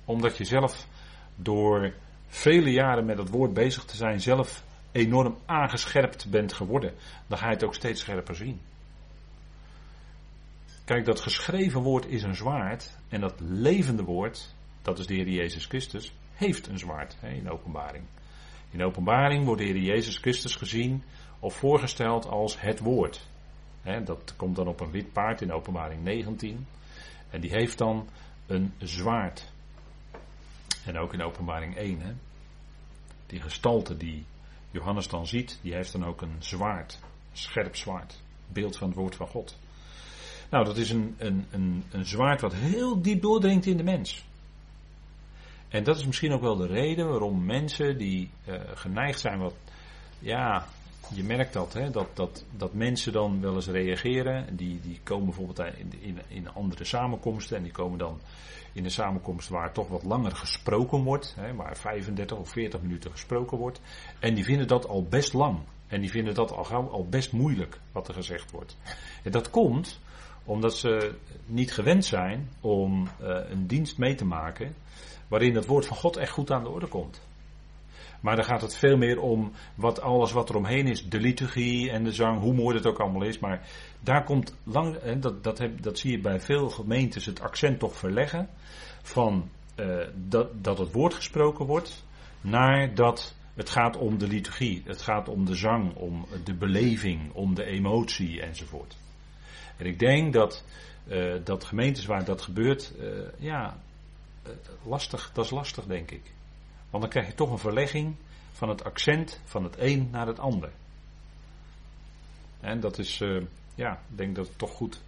Omdat 0.06 0.38
je 0.38 0.46
zelf 0.46 0.88
door 1.36 1.94
vele 2.32 2.72
jaren 2.72 3.06
met 3.06 3.18
het 3.18 3.30
woord 3.30 3.54
bezig 3.54 3.86
te 3.86 3.96
zijn, 3.96 4.22
zelf 4.22 4.64
enorm 4.92 5.38
aangescherpt 5.46 6.30
bent 6.30 6.54
geworden. 6.54 6.94
Dan 7.28 7.38
ga 7.38 7.46
je 7.48 7.54
het 7.54 7.64
ook 7.64 7.76
steeds 7.76 8.02
scherper 8.02 8.36
zien. 8.36 8.60
Kijk, 10.86 11.06
dat 11.06 11.20
geschreven 11.20 11.82
woord 11.82 12.06
is 12.06 12.24
een 12.24 12.36
zwaard. 12.36 12.98
En 13.10 13.22
dat 13.22 13.34
levende 13.40 14.04
woord, 14.04 14.54
dat 14.82 15.00
is 15.00 15.08
de 15.08 15.14
Heer 15.14 15.30
Jezus 15.30 15.66
Christus, 15.66 16.14
heeft 16.34 16.68
een 16.68 16.80
zwaard 16.80 17.18
hè, 17.20 17.30
in 17.30 17.50
openbaring. 17.50 18.04
In 18.72 18.84
openbaring 18.84 19.46
wordt 19.46 19.62
de 19.62 19.68
Heer 19.68 19.82
Jezus 19.82 20.18
Christus 20.18 20.56
gezien 20.56 21.04
of 21.40 21.56
voorgesteld 21.56 22.26
als 22.28 22.62
het 22.62 22.80
woord. 22.80 23.28
dat 24.04 24.34
komt 24.36 24.56
dan 24.56 24.68
op 24.68 24.80
een 24.80 24.92
wit 24.92 25.14
paard 25.14 25.42
in 25.42 25.52
openbaring 25.52 26.04
19. 26.04 26.68
En 27.30 27.42
die 27.42 27.52
heeft 27.52 27.78
dan 27.78 28.08
een 28.48 28.74
zwaard. 28.78 29.52
En 30.86 30.98
ook 30.98 31.14
in 31.14 31.22
openbaring 31.22 31.76
1. 31.76 32.20
Die 33.26 33.42
gestalte 33.42 33.98
die 33.98 34.26
Johannes 34.72 35.08
dan 35.08 35.28
ziet, 35.28 35.60
die 35.62 35.74
heeft 35.74 35.92
dan 35.92 36.06
ook 36.06 36.22
een 36.22 36.36
zwaard. 36.40 37.00
Een 37.32 37.38
scherp 37.38 37.76
zwaard. 37.76 38.22
Beeld 38.48 38.78
van 38.78 38.88
het 38.88 38.98
woord 38.98 39.16
van 39.16 39.28
God. 39.28 39.58
Nou, 40.50 40.66
dat 40.66 40.78
is 40.78 40.90
een, 40.90 41.16
een, 41.18 41.46
een, 41.52 41.84
een 41.92 42.06
zwaard 42.06 42.42
wat 42.42 42.54
heel 42.54 43.02
diep 43.02 43.22
doordringt 43.22 43.66
in 43.66 43.78
de 43.78 43.84
mens. 43.84 44.26
En 45.70 45.84
dat 45.84 45.98
is 45.98 46.06
misschien 46.06 46.34
ook 46.34 46.42
wel 46.42 46.56
de 46.56 46.68
reden 46.68 47.10
waarom 47.10 47.46
mensen 47.46 47.98
die 47.98 48.30
uh, 48.48 48.56
geneigd 48.74 49.20
zijn 49.20 49.40
wat, 49.40 49.54
ja, 50.20 50.68
je 51.14 51.24
merkt 51.24 51.54
dat, 51.54 51.74
hè, 51.74 51.90
dat, 51.90 52.08
dat, 52.14 52.46
dat 52.58 52.74
mensen 52.74 53.14
dan 53.14 53.42
wel 53.42 53.56
eens 53.56 53.68
reageren. 53.68 54.56
Die, 54.56 54.80
die 54.82 55.00
komen 55.04 55.26
bijvoorbeeld 55.26 55.60
in, 55.60 55.94
in, 56.02 56.20
in 56.28 56.50
andere 56.50 56.84
samenkomsten 56.84 57.58
en 57.58 57.64
die 57.64 57.72
komen 57.72 57.98
dan 57.98 58.20
in 58.74 58.84
een 58.84 58.92
samenkomst 58.92 59.50
waar 59.50 59.74
toch 59.74 59.88
wat 59.88 60.04
langer 60.04 60.36
gesproken 60.36 61.04
wordt, 61.04 61.36
hè, 61.40 61.56
waar 61.56 61.78
35 61.78 62.38
of 62.38 62.50
40 62.50 62.82
minuten 62.82 63.12
gesproken 63.12 63.58
wordt. 63.58 63.82
En 64.20 64.34
die 64.34 64.44
vinden 64.44 64.68
dat 64.68 64.88
al 64.88 65.04
best 65.04 65.34
lang. 65.34 65.60
En 65.88 66.02
die 66.02 66.10
vinden 66.10 66.34
dat 66.34 66.52
al 66.52 66.66
al 66.66 67.08
best 67.10 67.32
moeilijk 67.32 67.80
wat 67.92 68.08
er 68.08 68.14
gezegd 68.14 68.52
wordt. 68.52 68.78
En 69.24 69.32
dat 69.32 69.50
komt 69.50 70.00
omdat 70.44 70.78
ze 70.78 71.16
niet 71.46 71.74
gewend 71.74 72.06
zijn 72.06 72.50
om 72.62 73.08
uh, 73.22 73.38
een 73.50 73.68
dienst 73.68 73.98
mee 73.98 74.16
te 74.16 74.26
maken 74.26 74.76
waarin 75.28 75.56
het 75.56 75.66
woord 75.66 75.86
van 75.86 75.98
God 75.98 76.18
echt 76.18 76.32
goed 76.32 76.52
aan 76.52 76.64
de 76.64 76.70
orde 76.70 76.88
komt. 76.88 77.22
Maar 78.22 78.36
dan 78.36 78.46
gaat 78.46 78.62
het 78.62 78.76
veel 78.76 78.98
meer 78.98 79.20
om 79.20 79.52
wat 79.76 80.02
alles 80.02 80.32
wat 80.32 80.50
er 80.50 80.56
omheen 80.56 80.88
is. 80.88 81.10
De 81.10 81.20
liturgie 81.20 81.92
en 81.92 82.04
de 82.04 82.14
zang, 82.14 82.40
hoe 82.40 82.54
mooi 82.54 82.76
het 82.76 82.86
ook 82.86 83.00
allemaal 83.00 83.24
is. 83.24 83.40
Maar 83.40 83.68
daar 84.00 84.24
komt 84.24 84.56
lang, 84.64 84.98
dat, 85.20 85.44
dat, 85.44 85.58
heb, 85.58 85.82
dat 85.82 86.00
zie 86.00 86.12
je 86.12 86.20
bij 86.20 86.40
veel 86.40 86.70
gemeentes, 86.70 87.26
het 87.26 87.42
accent 87.42 87.80
toch 87.80 87.96
verleggen. 87.96 88.50
Van 89.02 89.50
uh, 89.76 90.08
dat, 90.16 90.64
dat 90.64 90.78
het 90.78 90.92
woord 90.92 91.14
gesproken 91.14 91.66
wordt, 91.66 92.04
naar 92.42 92.96
dat 92.96 93.36
het 93.54 93.70
gaat 93.70 93.98
om 93.98 94.18
de 94.18 94.28
liturgie. 94.28 94.82
Het 94.86 95.02
gaat 95.02 95.30
om 95.30 95.46
de 95.46 95.56
zang, 95.56 95.96
om 95.96 96.26
de 96.44 96.54
beleving, 96.54 97.34
om 97.34 97.56
de 97.56 97.66
emotie 97.66 98.42
enzovoort. 98.42 98.98
En 99.78 99.86
ik 99.86 100.00
denk 100.00 100.34
dat, 100.34 100.66
uh, 101.08 101.36
dat 101.44 101.64
gemeentes 101.64 102.06
waar 102.06 102.26
dat 102.26 102.42
gebeurt, 102.42 102.94
uh, 103.00 103.08
ja, 103.38 103.78
lastig, 104.84 105.32
dat 105.34 105.46
is 105.46 105.52
lastig 105.52 105.86
denk 105.86 106.12
ik. 106.12 106.32
Want 106.92 107.04
dan 107.04 107.12
krijg 107.12 107.28
je 107.28 107.34
toch 107.34 107.52
een 107.52 107.58
verlegging 107.58 108.16
van 108.52 108.70
het 108.70 108.84
accent 108.84 109.42
van 109.44 109.64
het 109.64 109.76
een 109.80 110.08
naar 110.12 110.28
het 110.28 110.40
ander. 110.40 110.72
En 112.60 112.80
dat 112.80 112.98
is, 112.98 113.22
uh, 113.22 113.42
ja, 113.76 113.92
ik 113.92 114.18
denk 114.18 114.36
dat 114.36 114.48
het 114.48 114.58
toch 114.58 114.72
goed 114.72 115.02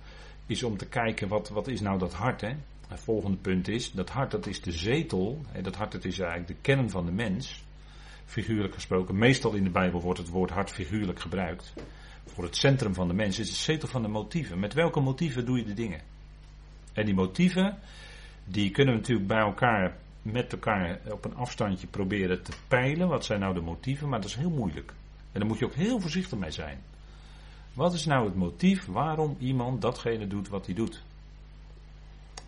is 0.46 0.64
om 0.64 0.78
te 0.78 0.88
kijken 0.88 1.28
wat, 1.28 1.50
wat 1.50 1.68
is 1.68 1.82
nou 1.82 2.00
dat 2.00 2.14
hart. 2.14 2.42
Hè? 2.42 2.56
Het 2.88 3.00
volgende 3.00 3.38
punt 3.38 3.68
is, 3.68 3.92
dat 3.92 4.10
hart 4.10 4.32
dat 4.32 4.48
is 4.48 4.62
de 4.62 4.72
zetel, 4.72 5.42
hè, 5.48 5.62
dat 5.62 5.76
hart 5.76 5.92
dat 5.92 6.06
is 6.06 6.20
eigenlijk 6.20 6.50
de 6.50 6.62
kern 6.62 6.90
van 6.90 7.06
de 7.06 7.12
mens, 7.12 7.64
figuurlijk 8.26 8.74
gesproken. 8.74 9.18
Meestal 9.18 9.54
in 9.54 9.64
de 9.64 9.70
Bijbel 9.70 10.02
wordt 10.02 10.20
het 10.20 10.30
woord 10.30 10.50
hart 10.50 10.72
figuurlijk 10.72 11.20
gebruikt. 11.20 11.74
Voor 12.26 12.44
het 12.44 12.56
centrum 12.56 12.94
van 12.94 13.08
de 13.08 13.14
mens 13.14 13.40
is 13.40 13.48
het 13.48 13.58
zetel 13.58 13.88
van 13.88 14.02
de 14.02 14.08
motieven. 14.08 14.60
Met 14.60 14.74
welke 14.74 15.00
motieven 15.00 15.46
doe 15.46 15.58
je 15.58 15.64
de 15.64 15.74
dingen? 15.74 16.02
En 16.94 17.06
die 17.06 17.14
motieven, 17.14 17.78
die 18.46 18.72
kunnen 18.72 18.94
we 18.94 19.00
natuurlijk 19.00 19.28
bij 19.28 19.42
elkaar 19.42 19.98
met 20.24 20.52
elkaar 20.52 21.00
op 21.12 21.26
een 21.26 21.36
afstandje 21.36 21.88
proberen 21.88 22.44
te 22.44 22.52
peilen. 22.68 23.08
Wat 23.08 23.26
zijn 23.26 23.40
nou 23.40 23.54
de 23.54 23.62
motieven? 23.62 24.10
Maar 24.10 24.22
dat 24.22 24.30
is 24.30 24.36
heel 24.36 24.50
moeilijk. 24.50 24.94
En 25.32 25.40
daar 25.40 25.48
moet 25.48 25.60
je 25.60 25.66
ook 25.66 25.74
heel 25.74 26.00
voorzichtig 26.00 26.38
mee 26.38 26.52
zijn. 26.52 26.82
Wat 27.74 27.94
is 27.94 28.06
nou 28.06 28.26
het 28.26 28.36
motief 28.36 28.86
waarom 28.86 29.36
iemand 29.40 29.82
datgene 29.82 30.28
doet 30.28 30.48
wat 30.48 30.66
hij 30.66 30.76
doet? 30.76 31.04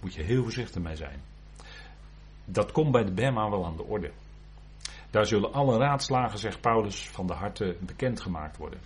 Moet 0.01 0.13
je 0.13 0.23
heel 0.23 0.43
voorzichtig 0.43 0.81
mee 0.81 0.95
zijn. 0.95 1.21
Dat 2.45 2.71
komt 2.71 2.91
bij 2.91 3.03
de 3.03 3.11
Bema 3.11 3.49
wel 3.49 3.65
aan 3.65 3.77
de 3.77 3.83
orde. 3.83 4.11
Daar 5.09 5.25
zullen 5.25 5.53
alle 5.53 5.77
raadslagen, 5.77 6.39
zegt 6.39 6.61
Paulus, 6.61 7.09
van 7.09 7.27
de 7.27 7.33
harte 7.33 7.75
bekendgemaakt 7.79 8.57
worden. 8.57 8.79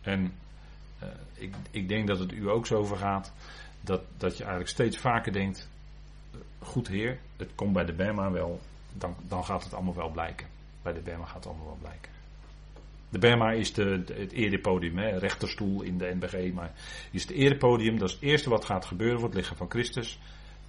En 0.00 0.34
uh, 1.02 1.08
ik, 1.34 1.54
ik, 1.70 1.88
denk 1.88 2.06
dat 2.06 2.18
het 2.18 2.32
u 2.32 2.48
ook 2.48 2.66
zo 2.66 2.84
vergaat 2.84 3.32
dat, 3.80 4.02
dat 4.16 4.36
je 4.36 4.42
eigenlijk 4.42 4.72
steeds 4.72 4.98
vaker 4.98 5.32
denkt: 5.32 5.70
goed 6.62 6.88
heer, 6.88 7.18
het 7.36 7.50
komt 7.54 7.72
bij 7.72 7.84
de 7.84 7.92
Bema 7.92 8.30
wel, 8.30 8.60
dan, 8.92 9.16
dan 9.28 9.44
gaat 9.44 9.64
het 9.64 9.74
allemaal 9.74 9.94
wel 9.94 10.10
blijken. 10.10 10.46
Bij 10.82 10.92
de 10.92 11.00
Bema 11.00 11.24
gaat 11.24 11.34
het 11.34 11.46
allemaal 11.46 11.66
wel 11.66 11.78
blijken. 11.80 12.10
De 13.08 13.18
Bema 13.18 13.50
is 13.50 13.72
de, 13.72 14.02
het 14.14 14.32
erepodium, 14.32 14.98
hè, 14.98 15.18
rechterstoel 15.18 15.82
in 15.82 15.98
de 15.98 16.14
NBG, 16.14 16.52
maar 16.52 16.72
is 17.10 17.22
het 17.22 17.30
erepodium, 17.30 17.98
dat 17.98 18.08
is 18.08 18.14
het 18.14 18.22
eerste 18.22 18.50
wat 18.50 18.64
gaat 18.64 18.84
gebeuren 18.84 19.18
voor 19.18 19.28
het 19.28 19.38
lichaam 19.38 19.56
van 19.56 19.70
Christus, 19.70 20.18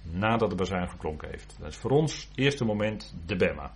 nadat 0.02 0.50
de 0.50 0.56
bazuin 0.56 0.88
geklonken 0.88 1.28
heeft. 1.28 1.56
Dat 1.58 1.68
is 1.68 1.76
voor 1.76 1.90
ons 1.90 2.28
eerste 2.34 2.64
moment 2.64 3.14
de 3.26 3.36
Bema. 3.36 3.74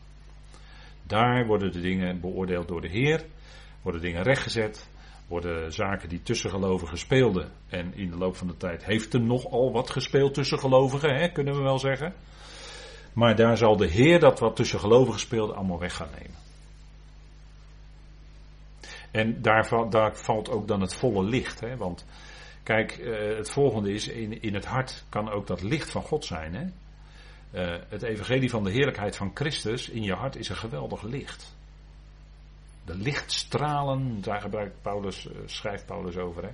Daar 1.02 1.46
worden 1.46 1.72
de 1.72 1.80
dingen 1.80 2.20
beoordeeld 2.20 2.68
door 2.68 2.80
de 2.80 2.88
Heer, 2.88 3.24
worden 3.82 4.00
dingen 4.00 4.22
rechtgezet, 4.22 4.88
worden 5.28 5.72
zaken 5.72 6.08
die 6.08 6.22
tussen 6.22 6.50
gelovigen 6.50 6.98
speelden. 6.98 7.50
En 7.68 7.94
in 7.94 8.10
de 8.10 8.16
loop 8.16 8.36
van 8.36 8.46
de 8.46 8.56
tijd 8.56 8.84
heeft 8.84 9.14
er 9.14 9.20
nogal 9.20 9.72
wat 9.72 9.90
gespeeld 9.90 10.34
tussen 10.34 10.58
gelovigen, 10.58 11.14
hè, 11.14 11.28
kunnen 11.28 11.54
we 11.54 11.62
wel 11.62 11.78
zeggen. 11.78 12.14
Maar 13.12 13.36
daar 13.36 13.56
zal 13.56 13.76
de 13.76 13.86
Heer 13.86 14.20
dat 14.20 14.38
wat 14.38 14.56
tussen 14.56 14.80
gelovigen 14.80 15.20
speelde 15.20 15.54
allemaal 15.54 15.78
weg 15.78 15.94
gaan 15.94 16.10
nemen. 16.18 16.36
En 19.10 19.42
daar, 19.42 19.90
daar 19.90 20.16
valt 20.16 20.50
ook 20.50 20.68
dan 20.68 20.80
het 20.80 20.94
volle 20.94 21.24
licht. 21.24 21.60
Hè, 21.60 21.76
want 21.76 22.06
kijk, 22.62 22.92
eh, 22.92 23.36
het 23.36 23.50
volgende 23.50 23.92
is, 23.92 24.08
in, 24.08 24.42
in 24.42 24.54
het 24.54 24.64
hart 24.64 25.04
kan 25.08 25.30
ook 25.30 25.46
dat 25.46 25.62
licht 25.62 25.90
van 25.90 26.02
God 26.02 26.24
zijn. 26.24 26.54
Hè. 26.54 26.64
Uh, 27.52 27.76
het 27.88 28.02
evangelie 28.02 28.50
van 28.50 28.64
de 28.64 28.70
heerlijkheid 28.70 29.16
van 29.16 29.30
Christus 29.34 29.88
in 29.88 30.02
je 30.02 30.12
hart 30.12 30.36
is 30.36 30.48
een 30.48 30.56
geweldig 30.56 31.02
licht. 31.02 31.56
De 32.88 32.96
lichtstralen, 32.96 34.20
daar 34.20 34.40
gebruikt 34.40 34.82
Paulus, 34.82 35.26
uh, 35.26 35.32
schrijft 35.46 35.86
Paulus 35.86 36.16
over. 36.16 36.42
Hè. 36.42 36.48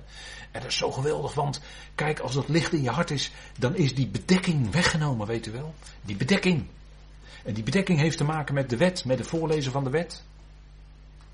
En 0.51 0.61
dat 0.61 0.65
is 0.65 0.77
zo 0.77 0.91
geweldig, 0.91 1.33
want 1.33 1.61
kijk, 1.95 2.19
als 2.19 2.33
dat 2.33 2.47
licht 2.47 2.73
in 2.73 2.81
je 2.81 2.89
hart 2.89 3.11
is, 3.11 3.31
dan 3.59 3.75
is 3.75 3.95
die 3.95 4.07
bedekking 4.07 4.71
weggenomen, 4.71 5.27
weet 5.27 5.45
u 5.45 5.51
wel. 5.51 5.73
Die 6.01 6.15
bedekking. 6.15 6.65
En 7.43 7.53
die 7.53 7.63
bedekking 7.63 7.99
heeft 7.99 8.17
te 8.17 8.23
maken 8.23 8.53
met 8.53 8.69
de 8.69 8.77
wet, 8.77 9.05
met 9.05 9.19
het 9.19 9.27
voorlezen 9.27 9.71
van 9.71 9.83
de 9.83 9.89
wet. 9.89 10.23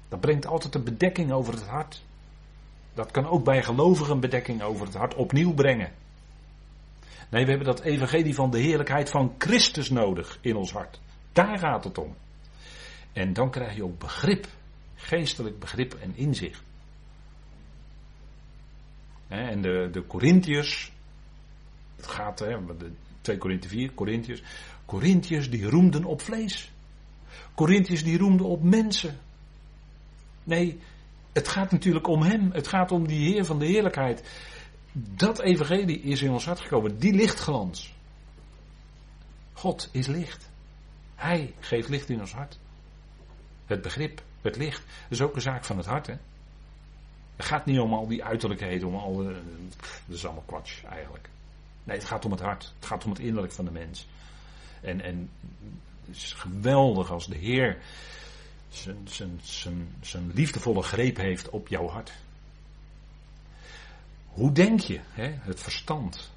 Dat 0.10 0.20
brengt 0.20 0.46
altijd 0.46 0.76
een 0.76 0.84
bedekking 0.84 1.32
over 1.32 1.54
het 1.54 1.68
hart. 1.68 2.04
Dat 2.94 3.12
kan 3.12 3.28
ook 3.28 3.44
bij 3.44 3.64
gelovigen 3.64 4.14
een 4.14 4.20
bedekking 4.20 4.62
over 4.62 4.86
het 4.86 4.96
hart 4.96 5.16
opnieuw 5.16 5.54
brengen. 5.54 5.92
Nee, 7.30 7.44
we 7.44 7.50
hebben 7.50 7.68
dat 7.68 7.82
evangelie 7.82 8.36
van 8.36 8.52
de 8.52 8.60
heerlijkheid 8.60 9.10
van 9.10 9.36
Christus 9.38 9.90
nodig 9.90 10.38
in 10.42 10.56
ons 10.56 10.72
hart. 10.72 11.00
Daar 11.32 11.60
gaat 11.60 11.84
het 11.84 11.98
om. 11.98 12.16
En 13.14 13.34
dan 13.34 13.52
krijg 13.52 13.76
je 13.76 13.84
ook 13.84 14.00
begrip 14.00 14.48
Geestelijk 15.02 15.60
begrip 15.60 15.94
en 15.94 16.16
inzicht. 16.16 16.64
En 19.28 19.62
de, 19.62 19.90
de 19.92 20.08
Corinthiërs, 20.08 20.92
het 21.96 22.08
gaat, 22.08 22.40
hè, 22.40 22.78
de 22.78 22.92
2 23.22 23.38
Korinthe 23.38 23.68
4, 23.68 23.94
Corinthiërs. 23.94 24.44
Corinthiërs 24.86 25.50
die 25.50 25.70
roemden 25.70 26.06
op 26.06 26.22
vlees. 26.22 26.72
Corinthiërs 27.56 28.04
die 28.04 28.18
roemden 28.18 28.46
op 28.46 28.64
mensen. 28.64 29.20
Nee, 30.44 30.80
Het 31.32 31.48
gaat 31.48 31.72
natuurlijk 31.72 32.08
om 32.08 32.22
Hem. 32.22 32.52
Het 32.52 32.68
gaat 32.68 32.92
om 32.92 33.08
die 33.08 33.34
Heer 33.34 33.46
van 33.46 33.60
de 33.60 33.66
heerlijkheid. 33.66 34.24
Dat 34.94 35.40
evangelie 35.40 36.02
is 36.02 36.22
in 36.22 36.32
ons 36.32 36.46
hart 36.46 36.60
gekomen. 36.60 36.98
Die 36.98 37.14
lichtglans. 37.14 37.94
God 39.54 39.90
is 39.92 40.08
licht. 40.08 40.50
Hij 41.16 41.54
geeft 41.60 41.90
licht 41.90 42.10
in 42.10 42.20
ons 42.20 42.34
hart. 42.34 42.60
Het 43.66 43.82
begrip, 43.82 44.24
het 44.42 44.56
licht. 44.58 44.84
Dat 44.86 45.12
is 45.20 45.22
ook 45.22 45.36
een 45.36 45.42
zaak 45.42 45.66
van 45.66 45.78
het 45.78 45.86
hart. 45.86 46.08
Hè? 46.08 46.16
Het 47.36 47.46
gaat 47.46 47.66
niet 47.66 47.80
om 47.80 47.94
al 47.94 48.08
die 48.08 48.24
uiterlijkheden, 48.24 48.88
om 48.88 48.96
al. 48.96 49.24
dat 49.24 49.36
is 50.08 50.26
allemaal 50.26 50.64
eigenlijk. 50.90 51.30
Nee, 51.84 51.98
het 51.98 52.06
gaat 52.06 52.26
om 52.26 52.32
het 52.32 52.42
hart. 52.42 52.74
Het 52.76 52.86
gaat 52.86 53.04
om 53.04 53.10
het 53.10 53.20
innerlijk 53.20 53.54
van 53.54 53.66
de 53.66 53.72
mens. 53.72 54.08
En, 54.82 55.02
en 55.02 55.30
het 56.06 56.16
is 56.16 56.34
geweldig 56.34 57.12
als 57.12 57.28
de 57.28 57.38
Heer 57.38 57.78
zijn, 58.70 58.98
zijn, 59.04 59.40
zijn, 59.44 59.96
zijn 60.02 60.32
liefdevolle 60.34 60.82
greep 60.82 61.18
heeft 61.18 61.50
op 61.50 61.68
jouw 61.68 61.88
hart. 61.88 62.12
Hoe 64.28 64.52
denk 64.52 64.80
je? 64.80 65.00
Hè? 65.12 65.34
Het 65.40 65.60
verstand. 65.60 66.32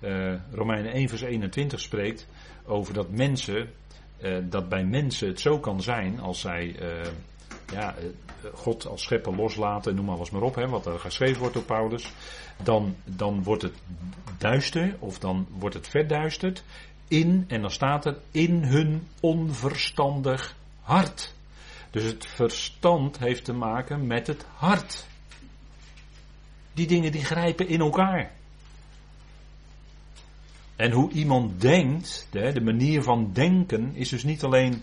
Uh, 0.00 0.34
Romeinen 0.52 0.92
1 0.92 1.08
vers 1.08 1.20
21 1.20 1.80
spreekt 1.80 2.26
over 2.64 2.94
dat 2.94 3.10
mensen, 3.10 3.72
uh, 4.22 4.36
dat 4.42 4.68
bij 4.68 4.84
mensen 4.84 5.28
het 5.28 5.40
zo 5.40 5.58
kan 5.58 5.82
zijn 5.82 6.20
als 6.20 6.40
zij 6.40 6.76
uh, 6.82 7.10
ja, 7.72 7.94
God 8.54 8.86
als 8.86 9.02
schepper 9.02 9.34
loslaten, 9.36 9.94
noem 9.94 10.04
maar 10.04 10.18
eens 10.18 10.30
maar 10.30 10.42
op, 10.42 10.54
hè, 10.54 10.68
wat 10.68 10.86
er 10.86 10.98
geschreven 10.98 11.38
wordt 11.38 11.54
door 11.54 11.64
Paulus, 11.64 12.12
dan, 12.62 12.96
dan 13.04 13.42
wordt 13.42 13.62
het 13.62 13.74
duister 14.38 14.96
of 14.98 15.18
dan 15.18 15.46
wordt 15.50 15.74
het 15.74 15.88
verduisterd 15.88 16.64
in, 17.08 17.44
en 17.48 17.60
dan 17.60 17.70
staat 17.70 18.04
er, 18.04 18.16
in 18.30 18.62
hun 18.64 19.08
onverstandig 19.20 20.56
hart. 20.80 21.34
Dus 21.90 22.02
het 22.04 22.26
verstand 22.26 23.18
heeft 23.18 23.44
te 23.44 23.52
maken 23.52 24.06
met 24.06 24.26
het 24.26 24.46
hart. 24.54 25.06
Die 26.72 26.86
dingen 26.86 27.12
die 27.12 27.24
grijpen 27.24 27.68
in 27.68 27.80
elkaar. 27.80 28.30
En 30.80 30.92
hoe 30.92 31.10
iemand 31.10 31.60
denkt, 31.60 32.26
de 32.30 32.60
manier 32.60 33.02
van 33.02 33.32
denken, 33.32 33.94
is 33.94 34.08
dus 34.08 34.24
niet 34.24 34.44
alleen 34.44 34.82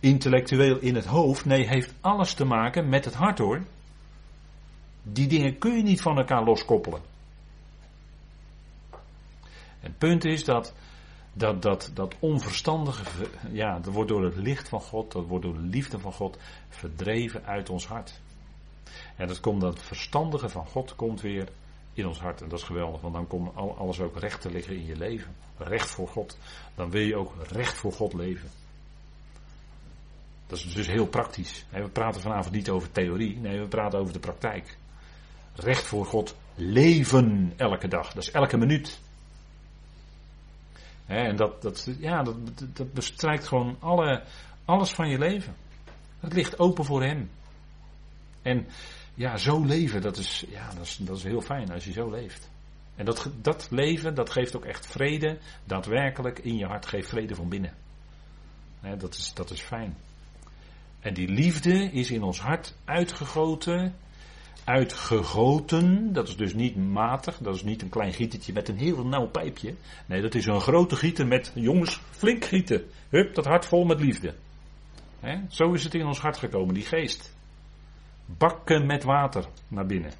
intellectueel 0.00 0.78
in 0.78 0.94
het 0.94 1.04
hoofd. 1.04 1.44
Nee, 1.44 1.66
heeft 1.66 1.94
alles 2.00 2.34
te 2.34 2.44
maken 2.44 2.88
met 2.88 3.04
het 3.04 3.14
hart 3.14 3.38
hoor. 3.38 3.62
Die 5.02 5.26
dingen 5.26 5.58
kun 5.58 5.76
je 5.76 5.82
niet 5.82 6.00
van 6.00 6.18
elkaar 6.18 6.44
loskoppelen. 6.44 7.00
En 9.80 9.90
het 9.90 9.98
punt 9.98 10.24
is 10.24 10.44
dat 10.44 10.74
dat, 11.32 11.62
dat, 11.62 11.90
dat 11.94 12.14
onverstandige, 12.18 13.28
ja, 13.50 13.78
dat 13.78 13.92
wordt 13.92 14.10
door 14.10 14.24
het 14.24 14.36
licht 14.36 14.68
van 14.68 14.80
God, 14.80 15.12
dat 15.12 15.26
wordt 15.26 15.44
door 15.44 15.54
de 15.54 15.68
liefde 15.70 15.98
van 15.98 16.12
God 16.12 16.38
verdreven 16.68 17.44
uit 17.44 17.70
ons 17.70 17.86
hart. 17.86 18.20
En 19.16 19.26
dat 19.26 19.40
komt 19.40 19.60
dat 19.60 19.82
verstandige 19.82 20.48
van 20.48 20.66
God 20.66 20.96
komt 20.96 21.20
weer 21.20 21.48
in 21.96 22.06
ons 22.06 22.20
hart. 22.20 22.42
En 22.42 22.48
dat 22.48 22.58
is 22.58 22.64
geweldig, 22.64 23.00
want 23.00 23.14
dan 23.14 23.26
komt 23.26 23.56
alles 23.56 24.00
ook 24.00 24.18
recht 24.18 24.40
te 24.40 24.50
liggen 24.50 24.76
in 24.76 24.86
je 24.86 24.96
leven. 24.96 25.34
Recht 25.58 25.90
voor 25.90 26.08
God. 26.08 26.38
Dan 26.74 26.90
wil 26.90 27.02
je 27.02 27.16
ook 27.16 27.32
recht 27.50 27.74
voor 27.74 27.92
God 27.92 28.12
leven. 28.12 28.48
Dat 30.46 30.58
is 30.58 30.74
dus 30.74 30.86
heel 30.86 31.06
praktisch. 31.06 31.64
We 31.70 31.88
praten 31.88 32.20
vanavond 32.20 32.54
niet 32.54 32.70
over 32.70 32.92
theorie, 32.92 33.36
nee, 33.36 33.60
we 33.60 33.66
praten 33.66 33.98
over 33.98 34.12
de 34.12 34.18
praktijk. 34.18 34.76
Recht 35.54 35.86
voor 35.86 36.06
God 36.06 36.36
leven 36.54 37.52
elke 37.56 37.88
dag. 37.88 38.12
Dat 38.12 38.22
is 38.22 38.30
elke 38.30 38.56
minuut. 38.56 39.00
En 41.06 41.36
dat, 41.36 41.62
dat, 41.62 41.88
ja, 41.98 42.22
dat, 42.22 42.36
dat 42.72 42.92
bestrijkt 42.92 43.46
gewoon 43.46 43.76
alle, 43.80 44.22
alles 44.64 44.92
van 44.92 45.08
je 45.08 45.18
leven. 45.18 45.56
Het 46.20 46.32
ligt 46.32 46.58
open 46.58 46.84
voor 46.84 47.02
Hem. 47.02 47.30
En 48.42 48.66
ja, 49.16 49.36
zo 49.36 49.64
leven, 49.64 50.00
dat 50.00 50.16
is, 50.16 50.44
ja, 50.48 50.68
dat 50.74 50.84
is, 50.84 50.96
dat 50.96 51.16
is 51.16 51.22
heel 51.22 51.40
fijn 51.40 51.70
als 51.70 51.84
je 51.84 51.92
zo 51.92 52.10
leeft. 52.10 52.50
En 52.96 53.04
dat, 53.04 53.30
dat 53.42 53.66
leven, 53.70 54.14
dat 54.14 54.30
geeft 54.30 54.56
ook 54.56 54.64
echt 54.64 54.86
vrede, 54.86 55.38
daadwerkelijk 55.64 56.38
in 56.38 56.56
je 56.56 56.66
hart, 56.66 56.86
geeft 56.86 57.08
vrede 57.08 57.34
van 57.34 57.48
binnen. 57.48 57.74
dat, 58.98 59.14
is, 59.14 59.34
dat 59.34 59.50
is 59.50 59.60
fijn. 59.60 59.96
En 61.00 61.14
die 61.14 61.28
liefde 61.28 61.90
is 61.92 62.10
in 62.10 62.22
ons 62.22 62.40
hart 62.40 62.74
uitgegoten, 62.84 63.94
uitgegoten, 64.64 66.12
dat 66.12 66.28
is 66.28 66.36
dus 66.36 66.54
niet 66.54 66.76
matig, 66.76 67.38
dat 67.38 67.54
is 67.54 67.62
niet 67.62 67.82
een 67.82 67.88
klein 67.88 68.12
gietertje 68.12 68.52
met 68.52 68.68
een 68.68 68.78
heel 68.78 69.06
nauw 69.06 69.26
pijpje. 69.26 69.74
Nee, 70.06 70.20
dat 70.22 70.34
is 70.34 70.46
een 70.46 70.60
grote 70.60 70.96
gieter 70.96 71.26
met, 71.26 71.52
jongens, 71.54 72.00
flink 72.10 72.44
gieten. 72.44 72.84
Hup, 73.08 73.34
dat 73.34 73.44
hart 73.44 73.66
vol 73.66 73.84
met 73.84 74.00
liefde. 74.00 74.34
zo 75.50 75.72
is 75.72 75.84
het 75.84 75.94
in 75.94 76.06
ons 76.06 76.18
hart 76.18 76.36
gekomen, 76.36 76.74
die 76.74 76.84
geest. 76.84 77.35
Bakken 78.26 78.86
met 78.86 79.04
water 79.04 79.46
naar 79.68 79.86
binnen. 79.86 80.12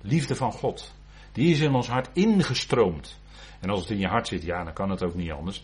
Liefde 0.00 0.36
van 0.36 0.52
God. 0.52 0.94
Die 1.32 1.50
is 1.52 1.60
in 1.60 1.74
ons 1.74 1.88
hart 1.88 2.08
ingestroomd. 2.12 3.18
En 3.60 3.70
als 3.70 3.80
het 3.80 3.90
in 3.90 3.98
je 3.98 4.06
hart 4.06 4.28
zit, 4.28 4.42
ja, 4.42 4.64
dan 4.64 4.72
kan 4.72 4.90
het 4.90 5.02
ook 5.02 5.14
niet 5.14 5.30
anders. 5.30 5.62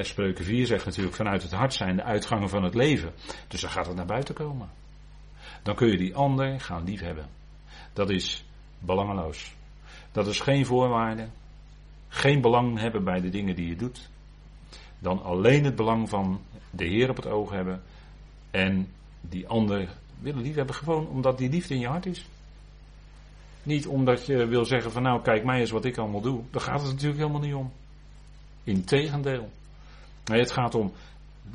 Spreuken 0.00 0.44
4 0.44 0.66
zegt 0.66 0.84
natuurlijk 0.84 1.16
vanuit 1.16 1.42
het 1.42 1.52
hart 1.52 1.74
zijn 1.74 1.96
de 1.96 2.02
uitgangen 2.02 2.48
van 2.48 2.62
het 2.62 2.74
leven. 2.74 3.12
Dus 3.48 3.60
dan 3.60 3.70
gaat 3.70 3.86
het 3.86 3.96
naar 3.96 4.06
buiten 4.06 4.34
komen. 4.34 4.70
Dan 5.62 5.74
kun 5.74 5.88
je 5.88 5.96
die 5.96 6.14
ander 6.14 6.60
gaan 6.60 6.84
liefhebben. 6.84 7.28
Dat 7.92 8.10
is 8.10 8.44
belangeloos. 8.78 9.54
Dat 10.12 10.26
is 10.26 10.40
geen 10.40 10.66
voorwaarde. 10.66 11.28
Geen 12.08 12.40
belang 12.40 12.78
hebben 12.78 13.04
bij 13.04 13.20
de 13.20 13.28
dingen 13.28 13.54
die 13.54 13.68
je 13.68 13.76
doet. 13.76 14.10
Dan 14.98 15.22
alleen 15.22 15.64
het 15.64 15.76
belang 15.76 16.08
van 16.08 16.40
de 16.70 16.84
Heer 16.84 17.10
op 17.10 17.16
het 17.16 17.26
oog 17.26 17.50
hebben. 17.50 17.82
En 18.50 18.88
die 19.20 19.48
ander 19.48 19.88
willen 20.22 20.42
liefhebben 20.42 20.74
gewoon 20.74 21.08
omdat 21.08 21.38
die 21.38 21.50
liefde 21.50 21.74
in 21.74 21.80
je 21.80 21.86
hart 21.86 22.06
is. 22.06 22.26
Niet 23.62 23.86
omdat 23.86 24.26
je 24.26 24.46
wil 24.46 24.64
zeggen 24.64 24.92
van 24.92 25.02
nou 25.02 25.22
kijk 25.22 25.44
mij 25.44 25.60
eens 25.60 25.70
wat 25.70 25.84
ik 25.84 25.96
allemaal 25.96 26.20
doe. 26.20 26.42
Daar 26.50 26.62
gaat 26.62 26.80
het 26.80 26.90
natuurlijk 26.90 27.20
helemaal 27.20 27.40
niet 27.40 27.54
om. 27.54 27.72
Integendeel. 28.64 29.50
Nee, 30.24 30.40
het 30.40 30.50
gaat 30.50 30.74
om 30.74 30.92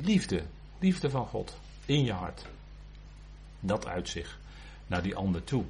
liefde. 0.00 0.42
Liefde 0.78 1.10
van 1.10 1.26
God. 1.26 1.58
In 1.84 2.04
je 2.04 2.12
hart. 2.12 2.46
Dat 3.60 3.86
uit 3.86 4.08
zich 4.08 4.38
naar 4.86 5.02
die 5.02 5.16
ander 5.16 5.44
toe. 5.44 5.64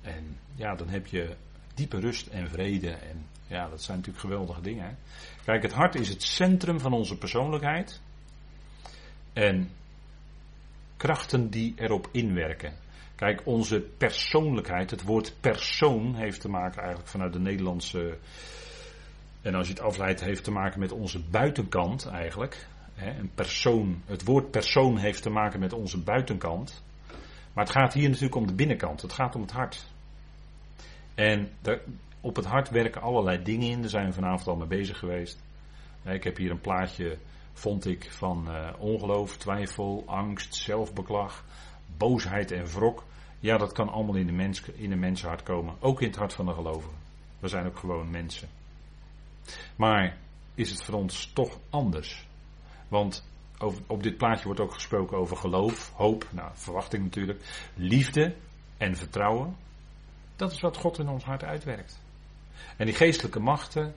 En 0.00 0.38
ja, 0.54 0.74
dan 0.74 0.88
heb 0.88 1.06
je 1.06 1.36
diepe 1.74 2.00
rust 2.00 2.26
en 2.26 2.48
vrede. 2.48 2.90
En 2.90 3.26
ja, 3.46 3.68
dat 3.68 3.82
zijn 3.82 3.96
natuurlijk 3.96 4.24
geweldige 4.24 4.60
dingen. 4.60 4.84
Hè? 4.84 4.94
Kijk, 5.44 5.62
het 5.62 5.72
hart 5.72 5.94
is 5.94 6.08
het 6.08 6.22
centrum 6.22 6.80
van 6.80 6.92
onze 6.92 7.18
persoonlijkheid. 7.18 8.00
En 9.32 9.70
krachten 11.02 11.50
die 11.50 11.74
erop 11.76 12.08
inwerken. 12.12 12.72
Kijk, 13.14 13.42
onze 13.44 13.80
persoonlijkheid, 13.80 14.90
het 14.90 15.02
woord 15.02 15.34
persoon 15.40 16.14
heeft 16.14 16.40
te 16.40 16.48
maken 16.48 16.78
eigenlijk 16.78 17.10
vanuit 17.10 17.32
de 17.32 17.38
Nederlandse. 17.38 18.18
En 19.40 19.54
als 19.54 19.66
je 19.66 19.72
het 19.72 19.82
afleidt, 19.82 20.20
heeft 20.20 20.44
te 20.44 20.50
maken 20.50 20.80
met 20.80 20.92
onze 20.92 21.20
buitenkant 21.30 22.06
eigenlijk. 22.06 22.66
Een 22.96 23.30
persoon, 23.34 24.02
het 24.06 24.24
woord 24.24 24.50
persoon 24.50 24.96
heeft 24.96 25.22
te 25.22 25.30
maken 25.30 25.60
met 25.60 25.72
onze 25.72 25.98
buitenkant. 25.98 26.82
Maar 27.52 27.64
het 27.64 27.74
gaat 27.74 27.92
hier 27.92 28.08
natuurlijk 28.08 28.34
om 28.34 28.46
de 28.46 28.54
binnenkant. 28.54 29.02
Het 29.02 29.12
gaat 29.12 29.34
om 29.34 29.40
het 29.40 29.52
hart. 29.52 29.86
En 31.14 31.50
op 32.20 32.36
het 32.36 32.46
hart 32.46 32.70
werken 32.70 33.02
allerlei 33.02 33.42
dingen 33.42 33.68
in. 33.68 33.80
Daar 33.80 33.90
zijn 33.90 34.06
we 34.06 34.12
vanavond 34.12 34.48
al 34.48 34.56
mee 34.56 34.78
bezig 34.78 34.98
geweest. 34.98 35.42
Ik 36.04 36.24
heb 36.24 36.36
hier 36.36 36.50
een 36.50 36.60
plaatje, 36.60 37.18
vond 37.52 37.86
ik, 37.86 38.12
van 38.12 38.44
uh, 38.48 38.68
ongeloof, 38.78 39.36
twijfel, 39.36 40.02
angst, 40.06 40.54
zelfbeklag, 40.54 41.44
boosheid 41.96 42.50
en 42.50 42.66
wrok. 42.66 43.04
Ja, 43.40 43.56
dat 43.56 43.72
kan 43.72 43.88
allemaal 43.88 44.14
in 44.14 44.26
de, 44.26 44.32
mens, 44.32 44.62
in 44.62 44.90
de 44.90 44.96
mensenhart 44.96 45.42
komen. 45.42 45.74
Ook 45.80 46.00
in 46.00 46.06
het 46.06 46.16
hart 46.16 46.32
van 46.32 46.46
de 46.46 46.52
gelovigen. 46.52 46.96
We 47.38 47.48
zijn 47.48 47.66
ook 47.66 47.78
gewoon 47.78 48.10
mensen. 48.10 48.48
Maar 49.76 50.16
is 50.54 50.70
het 50.70 50.84
voor 50.84 50.94
ons 50.94 51.30
toch 51.34 51.58
anders? 51.70 52.26
Want 52.88 53.24
op 53.86 54.02
dit 54.02 54.16
plaatje 54.16 54.44
wordt 54.44 54.60
ook 54.60 54.74
gesproken 54.74 55.16
over 55.16 55.36
geloof, 55.36 55.92
hoop, 55.94 56.26
nou, 56.30 56.50
verwachting 56.54 57.02
natuurlijk, 57.02 57.68
liefde 57.74 58.34
en 58.76 58.96
vertrouwen. 58.96 59.56
Dat 60.36 60.52
is 60.52 60.60
wat 60.60 60.76
God 60.76 60.98
in 60.98 61.08
ons 61.08 61.24
hart 61.24 61.44
uitwerkt. 61.44 62.02
En 62.76 62.86
die 62.86 62.94
geestelijke 62.94 63.40
machten 63.40 63.94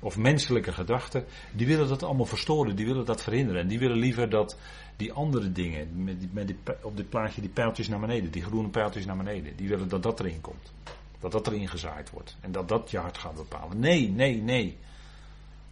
of 0.00 0.16
menselijke 0.16 0.72
gedachten, 0.72 1.24
die 1.52 1.66
willen 1.66 1.88
dat 1.88 2.02
allemaal 2.02 2.26
verstoren, 2.26 2.76
die 2.76 2.86
willen 2.86 3.04
dat 3.04 3.22
verhinderen. 3.22 3.60
En 3.60 3.68
die 3.68 3.78
willen 3.78 3.98
liever 3.98 4.30
dat 4.30 4.58
die 4.96 5.12
andere 5.12 5.52
dingen, 5.52 6.04
met 6.04 6.20
die, 6.20 6.28
met 6.32 6.54
op 6.82 6.96
dit 6.96 7.08
plaatje 7.08 7.40
die 7.40 7.50
pijltjes 7.50 7.88
naar 7.88 8.00
beneden, 8.00 8.30
die 8.30 8.42
groene 8.42 8.68
pijltjes 8.68 9.04
naar 9.04 9.16
beneden, 9.16 9.56
die 9.56 9.68
willen 9.68 9.88
dat 9.88 10.02
dat 10.02 10.20
erin 10.20 10.40
komt. 10.40 10.72
Dat 11.20 11.32
dat 11.32 11.46
erin 11.46 11.68
gezaaid 11.68 12.10
wordt. 12.10 12.36
En 12.40 12.52
dat 12.52 12.68
dat 12.68 12.90
je 12.90 12.98
hart 12.98 13.18
gaat 13.18 13.34
bepalen. 13.34 13.78
Nee, 13.78 14.08
nee, 14.08 14.42
nee. 14.42 14.76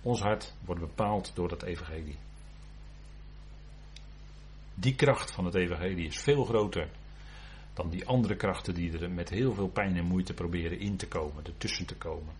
Ons 0.02 0.20
hart 0.20 0.54
wordt 0.64 0.80
bepaald 0.80 1.32
door 1.34 1.48
dat 1.48 1.62
evangelie. 1.62 2.16
Die 4.74 4.94
kracht 4.94 5.30
van 5.30 5.44
het 5.44 5.54
evangelie 5.54 6.06
is 6.06 6.16
veel 6.16 6.44
groter 6.44 6.88
dan 7.74 7.90
die 7.90 8.06
andere 8.06 8.36
krachten 8.36 8.74
die 8.74 8.98
er 8.98 9.10
met 9.10 9.28
heel 9.28 9.54
veel 9.54 9.68
pijn 9.68 9.96
en 9.96 10.04
moeite 10.04 10.34
proberen 10.34 10.78
in 10.78 10.96
te 10.96 11.08
komen, 11.08 11.44
ertussen 11.44 11.86
te 11.86 11.94
komen. 11.94 12.34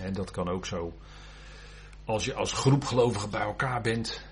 En 0.00 0.12
dat 0.12 0.30
kan 0.30 0.48
ook 0.48 0.66
zo. 0.66 0.92
Als 2.04 2.24
je 2.24 2.34
als 2.34 2.52
groep 2.52 2.84
gelovigen 2.84 3.30
bij 3.30 3.40
elkaar 3.40 3.80
bent, 3.80 4.24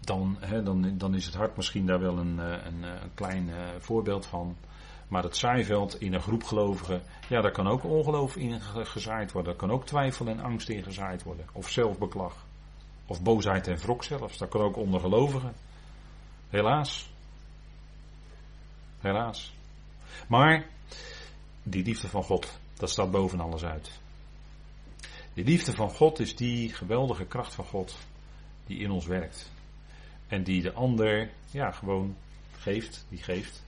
dan, 0.00 0.36
hè, 0.40 0.62
dan, 0.62 0.98
dan 0.98 1.14
is 1.14 1.26
het 1.26 1.34
hart 1.34 1.56
misschien 1.56 1.86
daar 1.86 2.00
wel 2.00 2.18
een, 2.18 2.38
een, 2.38 2.82
een 2.82 3.14
klein 3.14 3.50
voorbeeld 3.78 4.26
van. 4.26 4.56
Maar 5.08 5.22
het 5.22 5.36
zaaiveld 5.36 6.00
in 6.00 6.14
een 6.14 6.20
groep 6.20 6.44
gelovigen, 6.44 7.02
ja, 7.28 7.40
daar 7.40 7.52
kan 7.52 7.66
ook 7.66 7.84
ongeloof 7.84 8.36
in 8.36 8.60
gezaaid 8.60 9.32
worden. 9.32 9.50
Daar 9.50 9.68
kan 9.68 9.76
ook 9.76 9.86
twijfel 9.86 10.26
en 10.26 10.40
angst 10.40 10.68
in 10.68 10.82
gezaaid 10.82 11.22
worden. 11.22 11.46
Of 11.52 11.68
zelfbeklag. 11.68 12.46
Of 13.06 13.22
boosheid 13.22 13.68
en 13.68 13.76
wrok 13.76 14.04
zelfs. 14.04 14.38
Dat 14.38 14.48
kan 14.48 14.60
ook 14.60 14.76
onder 14.76 15.00
gelovigen. 15.00 15.54
Helaas. 16.48 17.10
Helaas. 19.00 19.54
Maar 20.28 20.66
die 21.62 21.84
liefde 21.84 22.08
van 22.08 22.22
God, 22.22 22.58
dat 22.74 22.90
staat 22.90 23.10
boven 23.10 23.40
alles 23.40 23.64
uit. 23.64 24.00
Die 25.34 25.44
liefde 25.44 25.72
van 25.72 25.90
God 25.90 26.18
is 26.18 26.36
die 26.36 26.72
geweldige 26.72 27.24
kracht 27.24 27.54
van 27.54 27.64
God 27.64 27.96
die 28.66 28.78
in 28.78 28.90
ons 28.90 29.06
werkt. 29.06 29.50
En 30.26 30.42
die 30.42 30.62
de 30.62 30.72
ander, 30.72 31.30
ja, 31.50 31.70
gewoon 31.70 32.16
geeft, 32.58 33.06
die 33.08 33.22
geeft. 33.22 33.62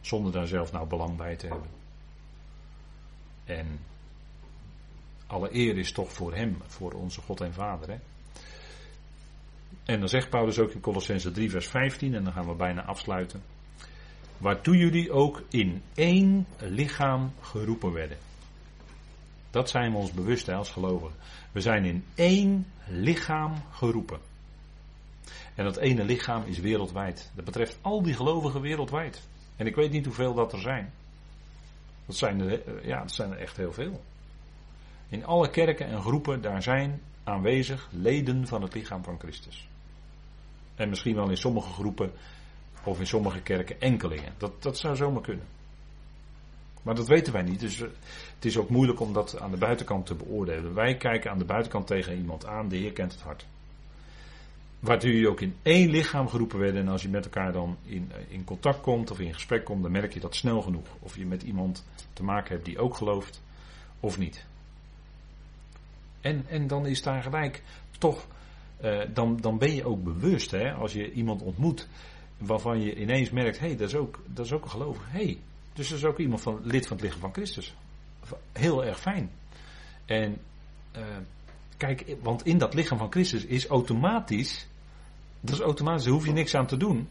Zonder 0.00 0.32
daar 0.32 0.46
zelf 0.46 0.72
nou 0.72 0.88
belang 0.88 1.16
bij 1.16 1.36
te 1.36 1.46
hebben. 1.46 1.70
En 3.44 3.78
alle 5.26 5.54
eer 5.54 5.78
is 5.78 5.92
toch 5.92 6.12
voor 6.12 6.34
Hem, 6.34 6.56
voor 6.66 6.92
onze 6.92 7.20
God 7.20 7.40
en 7.40 7.52
Vader. 7.52 7.90
Hè? 7.90 7.98
En 9.84 9.98
dan 9.98 10.08
zegt 10.08 10.30
Paulus 10.30 10.58
ook 10.58 10.70
in 10.70 10.80
Colossense 10.80 11.30
3, 11.30 11.50
vers 11.50 11.66
15, 11.66 12.14
en 12.14 12.24
dan 12.24 12.32
gaan 12.32 12.46
we 12.46 12.54
bijna 12.54 12.84
afsluiten. 12.84 13.42
Waartoe 14.38 14.76
jullie 14.76 15.12
ook 15.12 15.42
in 15.50 15.82
één 15.94 16.46
lichaam 16.58 17.32
geroepen 17.40 17.92
werden. 17.92 18.18
Dat 19.56 19.70
zijn 19.70 19.92
we 19.92 19.98
ons 19.98 20.12
bewust 20.12 20.48
als 20.48 20.70
gelovigen. 20.70 21.16
We 21.52 21.60
zijn 21.60 21.84
in 21.84 22.04
één 22.14 22.66
lichaam 22.86 23.52
geroepen. 23.70 24.18
En 25.54 25.64
dat 25.64 25.76
ene 25.76 26.04
lichaam 26.04 26.42
is 26.44 26.58
wereldwijd. 26.58 27.30
Dat 27.34 27.44
betreft 27.44 27.78
al 27.80 28.02
die 28.02 28.14
gelovigen 28.14 28.60
wereldwijd. 28.60 29.28
En 29.56 29.66
ik 29.66 29.74
weet 29.74 29.90
niet 29.90 30.04
hoeveel 30.04 30.34
dat 30.34 30.52
er 30.52 30.60
zijn. 30.60 30.92
Dat 32.06 32.16
zijn 32.16 32.40
er, 32.40 32.86
ja, 32.86 33.00
dat 33.00 33.12
zijn 33.12 33.30
er 33.30 33.38
echt 33.38 33.56
heel 33.56 33.72
veel. 33.72 34.02
In 35.08 35.24
alle 35.24 35.50
kerken 35.50 35.86
en 35.86 36.00
groepen, 36.00 36.42
daar 36.42 36.62
zijn 36.62 37.02
aanwezig 37.24 37.88
leden 37.92 38.46
van 38.46 38.62
het 38.62 38.74
lichaam 38.74 39.04
van 39.04 39.18
Christus. 39.18 39.68
En 40.74 40.88
misschien 40.88 41.14
wel 41.14 41.30
in 41.30 41.36
sommige 41.36 41.72
groepen 41.72 42.12
of 42.84 42.98
in 42.98 43.06
sommige 43.06 43.40
kerken 43.40 43.80
enkelingen. 43.80 44.32
Dat, 44.36 44.62
dat 44.62 44.78
zou 44.78 44.96
zomaar 44.96 45.22
kunnen. 45.22 45.55
Maar 46.86 46.94
dat 46.94 47.08
weten 47.08 47.32
wij 47.32 47.42
niet. 47.42 47.60
Dus 47.60 47.80
eh, 47.80 47.88
het 48.34 48.44
is 48.44 48.58
ook 48.58 48.68
moeilijk 48.68 49.00
om 49.00 49.12
dat 49.12 49.40
aan 49.40 49.50
de 49.50 49.56
buitenkant 49.56 50.06
te 50.06 50.14
beoordelen. 50.14 50.74
Wij 50.74 50.96
kijken 50.96 51.30
aan 51.30 51.38
de 51.38 51.44
buitenkant 51.44 51.86
tegen 51.86 52.16
iemand 52.16 52.46
aan. 52.46 52.68
De 52.68 52.76
Heer 52.76 52.92
kent 52.92 53.12
het 53.12 53.20
hart. 53.20 53.46
Waardoor 54.80 55.10
jullie 55.10 55.28
ook 55.28 55.40
in 55.40 55.54
één 55.62 55.90
lichaam 55.90 56.28
geroepen 56.28 56.58
werden. 56.58 56.80
En 56.80 56.88
als 56.88 57.02
je 57.02 57.08
met 57.08 57.24
elkaar 57.24 57.52
dan 57.52 57.76
in, 57.84 58.12
eh, 58.12 58.18
in 58.28 58.44
contact 58.44 58.80
komt 58.80 59.10
of 59.10 59.20
in 59.20 59.34
gesprek 59.34 59.64
komt, 59.64 59.82
dan 59.82 59.92
merk 59.92 60.14
je 60.14 60.20
dat 60.20 60.34
snel 60.34 60.62
genoeg. 60.62 60.86
Of 60.98 61.16
je 61.16 61.26
met 61.26 61.42
iemand 61.42 61.84
te 62.12 62.24
maken 62.24 62.52
hebt 62.52 62.64
die 62.64 62.78
ook 62.78 62.96
gelooft 62.96 63.42
of 64.00 64.18
niet. 64.18 64.44
En, 66.20 66.44
en 66.48 66.66
dan 66.66 66.86
is 66.86 67.02
daar 67.02 67.22
gelijk 67.22 67.62
toch, 67.98 68.26
uh, 68.84 69.00
dan, 69.14 69.36
dan 69.40 69.58
ben 69.58 69.74
je 69.74 69.84
ook 69.84 70.04
bewust, 70.04 70.50
hè, 70.50 70.72
als 70.72 70.92
je 70.92 71.12
iemand 71.12 71.42
ontmoet 71.42 71.88
waarvan 72.38 72.80
je 72.80 72.96
ineens 72.96 73.30
merkt, 73.30 73.58
hé, 73.58 73.66
hey, 73.66 73.76
dat, 73.76 73.88
is 73.88 73.94
ook, 73.94 74.22
dat 74.26 74.44
is 74.44 74.52
ook 74.52 74.64
een 74.64 74.70
gelovige. 74.70 75.10
Hey, 75.10 75.38
dus 75.76 75.88
dat 75.88 75.98
is 75.98 76.04
ook 76.04 76.18
iemand 76.18 76.40
van 76.40 76.60
lid 76.62 76.86
van 76.86 76.96
het 76.96 77.04
lichaam 77.04 77.20
van 77.20 77.32
Christus. 77.32 77.74
Heel 78.52 78.84
erg 78.84 79.00
fijn. 79.00 79.30
En 80.04 80.38
uh, 80.96 81.02
kijk, 81.76 82.16
want 82.22 82.46
in 82.46 82.58
dat 82.58 82.74
lichaam 82.74 82.98
van 82.98 83.10
Christus 83.10 83.44
is 83.44 83.66
automatisch, 83.66 84.66
dat 85.40 85.54
is 85.54 85.60
automatisch, 85.60 86.04
daar 86.04 86.12
hoef 86.12 86.26
je 86.26 86.32
niks 86.32 86.54
aan 86.54 86.66
te 86.66 86.76
doen. 86.76 87.08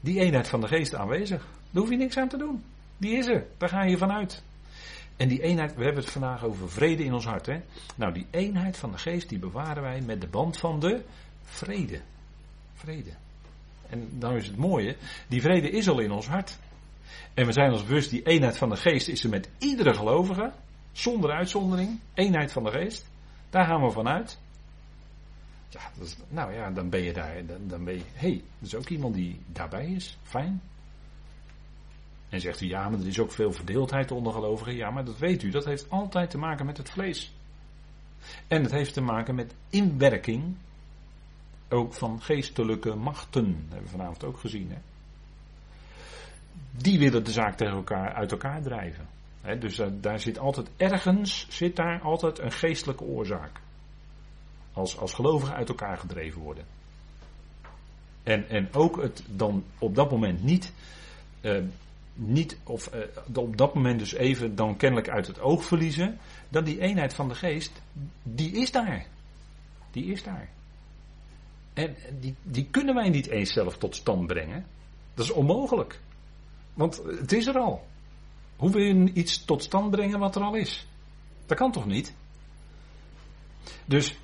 Die 0.00 0.20
eenheid 0.20 0.48
van 0.48 0.60
de 0.60 0.66
geest 0.66 0.94
aanwezig. 0.94 1.46
Daar 1.70 1.82
hoef 1.82 1.90
je 1.90 1.96
niks 1.96 2.16
aan 2.16 2.28
te 2.28 2.36
doen. 2.36 2.64
Die 2.96 3.16
is 3.16 3.26
er. 3.26 3.46
Daar 3.56 3.68
ga 3.68 3.82
je 3.82 3.96
vanuit. 3.96 4.42
En 5.16 5.28
die 5.28 5.42
eenheid, 5.42 5.74
we 5.74 5.84
hebben 5.84 6.02
het 6.02 6.12
vandaag 6.12 6.44
over 6.44 6.70
vrede 6.70 7.04
in 7.04 7.14
ons 7.14 7.24
hart. 7.24 7.46
Hè? 7.46 7.60
Nou, 7.94 8.12
die 8.12 8.26
eenheid 8.30 8.76
van 8.76 8.90
de 8.90 8.98
geest, 8.98 9.28
die 9.28 9.38
bewaren 9.38 9.82
wij 9.82 10.00
met 10.00 10.20
de 10.20 10.26
band 10.26 10.58
van 10.58 10.80
de 10.80 11.02
vrede. 11.42 12.00
Vrede. 12.74 13.10
En 13.88 14.08
dan 14.18 14.34
is 14.34 14.46
het 14.46 14.56
mooie, 14.56 14.96
die 15.28 15.40
vrede 15.40 15.70
is 15.70 15.88
al 15.88 15.98
in 15.98 16.10
ons 16.10 16.26
hart. 16.26 16.58
En 17.34 17.46
we 17.46 17.52
zijn 17.52 17.72
ons 17.72 17.84
bewust, 17.84 18.10
die 18.10 18.22
eenheid 18.22 18.58
van 18.58 18.68
de 18.68 18.76
geest 18.76 19.08
is 19.08 19.24
er 19.24 19.30
met 19.30 19.50
iedere 19.58 19.94
gelovige, 19.94 20.52
zonder 20.92 21.30
uitzondering, 21.30 22.00
eenheid 22.14 22.52
van 22.52 22.64
de 22.64 22.70
geest. 22.70 23.10
Daar 23.50 23.66
gaan 23.66 23.82
we 23.82 23.90
vanuit. 23.90 24.40
Ja, 25.68 25.80
nou 26.28 26.52
ja, 26.52 26.70
dan 26.70 26.88
ben 26.88 27.02
je 27.02 27.12
daar, 27.12 27.46
dan, 27.46 27.68
dan 27.68 27.84
ben 27.84 27.94
je, 27.94 28.02
hé, 28.12 28.28
hey, 28.28 28.42
er 28.58 28.66
is 28.66 28.74
ook 28.74 28.88
iemand 28.88 29.14
die 29.14 29.40
daarbij 29.46 29.86
is, 29.86 30.18
fijn. 30.22 30.62
En 32.28 32.40
zegt 32.40 32.60
u, 32.60 32.66
ja, 32.66 32.88
maar 32.88 33.00
er 33.00 33.06
is 33.06 33.20
ook 33.20 33.32
veel 33.32 33.52
verdeeldheid 33.52 34.10
onder 34.10 34.32
gelovigen. 34.32 34.76
Ja, 34.76 34.90
maar 34.90 35.04
dat 35.04 35.18
weet 35.18 35.42
u, 35.42 35.50
dat 35.50 35.64
heeft 35.64 35.90
altijd 35.90 36.30
te 36.30 36.38
maken 36.38 36.66
met 36.66 36.76
het 36.76 36.90
vlees. 36.90 37.32
En 38.46 38.62
het 38.62 38.72
heeft 38.72 38.92
te 38.92 39.00
maken 39.00 39.34
met 39.34 39.54
inwerking, 39.70 40.56
ook 41.68 41.94
van 41.94 42.22
geestelijke 42.22 42.94
machten. 42.94 43.44
Dat 43.44 43.72
hebben 43.72 43.82
we 43.82 43.96
vanavond 43.96 44.24
ook 44.24 44.38
gezien. 44.38 44.70
Hè? 44.70 44.78
Die 46.70 46.98
willen 46.98 47.24
de 47.24 47.32
zaak 47.32 47.56
tegen 47.56 47.74
elkaar 47.74 48.14
uit 48.14 48.30
elkaar 48.30 48.62
drijven. 48.62 49.06
dus 49.58 49.78
uh, 49.78 49.86
daar 50.00 50.20
zit 50.20 50.38
altijd 50.38 50.70
ergens, 50.76 51.46
zit 51.48 51.76
daar 51.76 52.00
altijd 52.00 52.38
een 52.38 52.52
geestelijke 52.52 53.04
oorzaak. 53.04 53.60
Als, 54.72 54.98
als 54.98 55.12
gelovigen 55.12 55.54
uit 55.54 55.68
elkaar 55.68 55.98
gedreven 55.98 56.40
worden. 56.40 56.64
En, 58.22 58.48
en 58.48 58.68
ook 58.72 59.02
het 59.02 59.22
dan 59.26 59.64
op 59.78 59.94
dat 59.94 60.10
moment 60.10 60.42
niet 60.42 60.72
uh, 61.40 61.62
niet, 62.14 62.56
of 62.64 62.94
uh, 62.94 63.00
op 63.36 63.56
dat 63.56 63.74
moment 63.74 63.98
dus 63.98 64.12
even 64.12 64.54
dan 64.54 64.76
kennelijk 64.76 65.08
uit 65.08 65.26
het 65.26 65.40
oog 65.40 65.64
verliezen, 65.64 66.18
dat 66.48 66.66
die 66.66 66.80
eenheid 66.80 67.14
van 67.14 67.28
de 67.28 67.34
geest, 67.34 67.82
die 68.22 68.52
is 68.52 68.70
daar. 68.70 69.06
Die 69.90 70.04
is 70.04 70.22
daar. 70.22 70.48
En 71.72 71.96
die, 72.20 72.34
die 72.42 72.66
kunnen 72.70 72.94
wij 72.94 73.08
niet 73.08 73.26
eens 73.26 73.52
zelf 73.52 73.78
tot 73.78 73.96
stand 73.96 74.26
brengen. 74.26 74.66
Dat 75.14 75.24
is 75.24 75.30
onmogelijk. 75.30 76.00
Want 76.78 77.02
het 77.06 77.32
is 77.32 77.46
er 77.46 77.58
al. 77.58 77.86
Hoe 78.56 78.70
wil 78.70 78.82
je 78.82 79.12
iets 79.12 79.44
tot 79.44 79.62
stand 79.62 79.90
brengen 79.90 80.18
wat 80.18 80.36
er 80.36 80.42
al 80.42 80.54
is? 80.54 80.86
Dat 81.46 81.58
kan 81.58 81.72
toch 81.72 81.86
niet? 81.86 82.14
Dus 83.84 84.18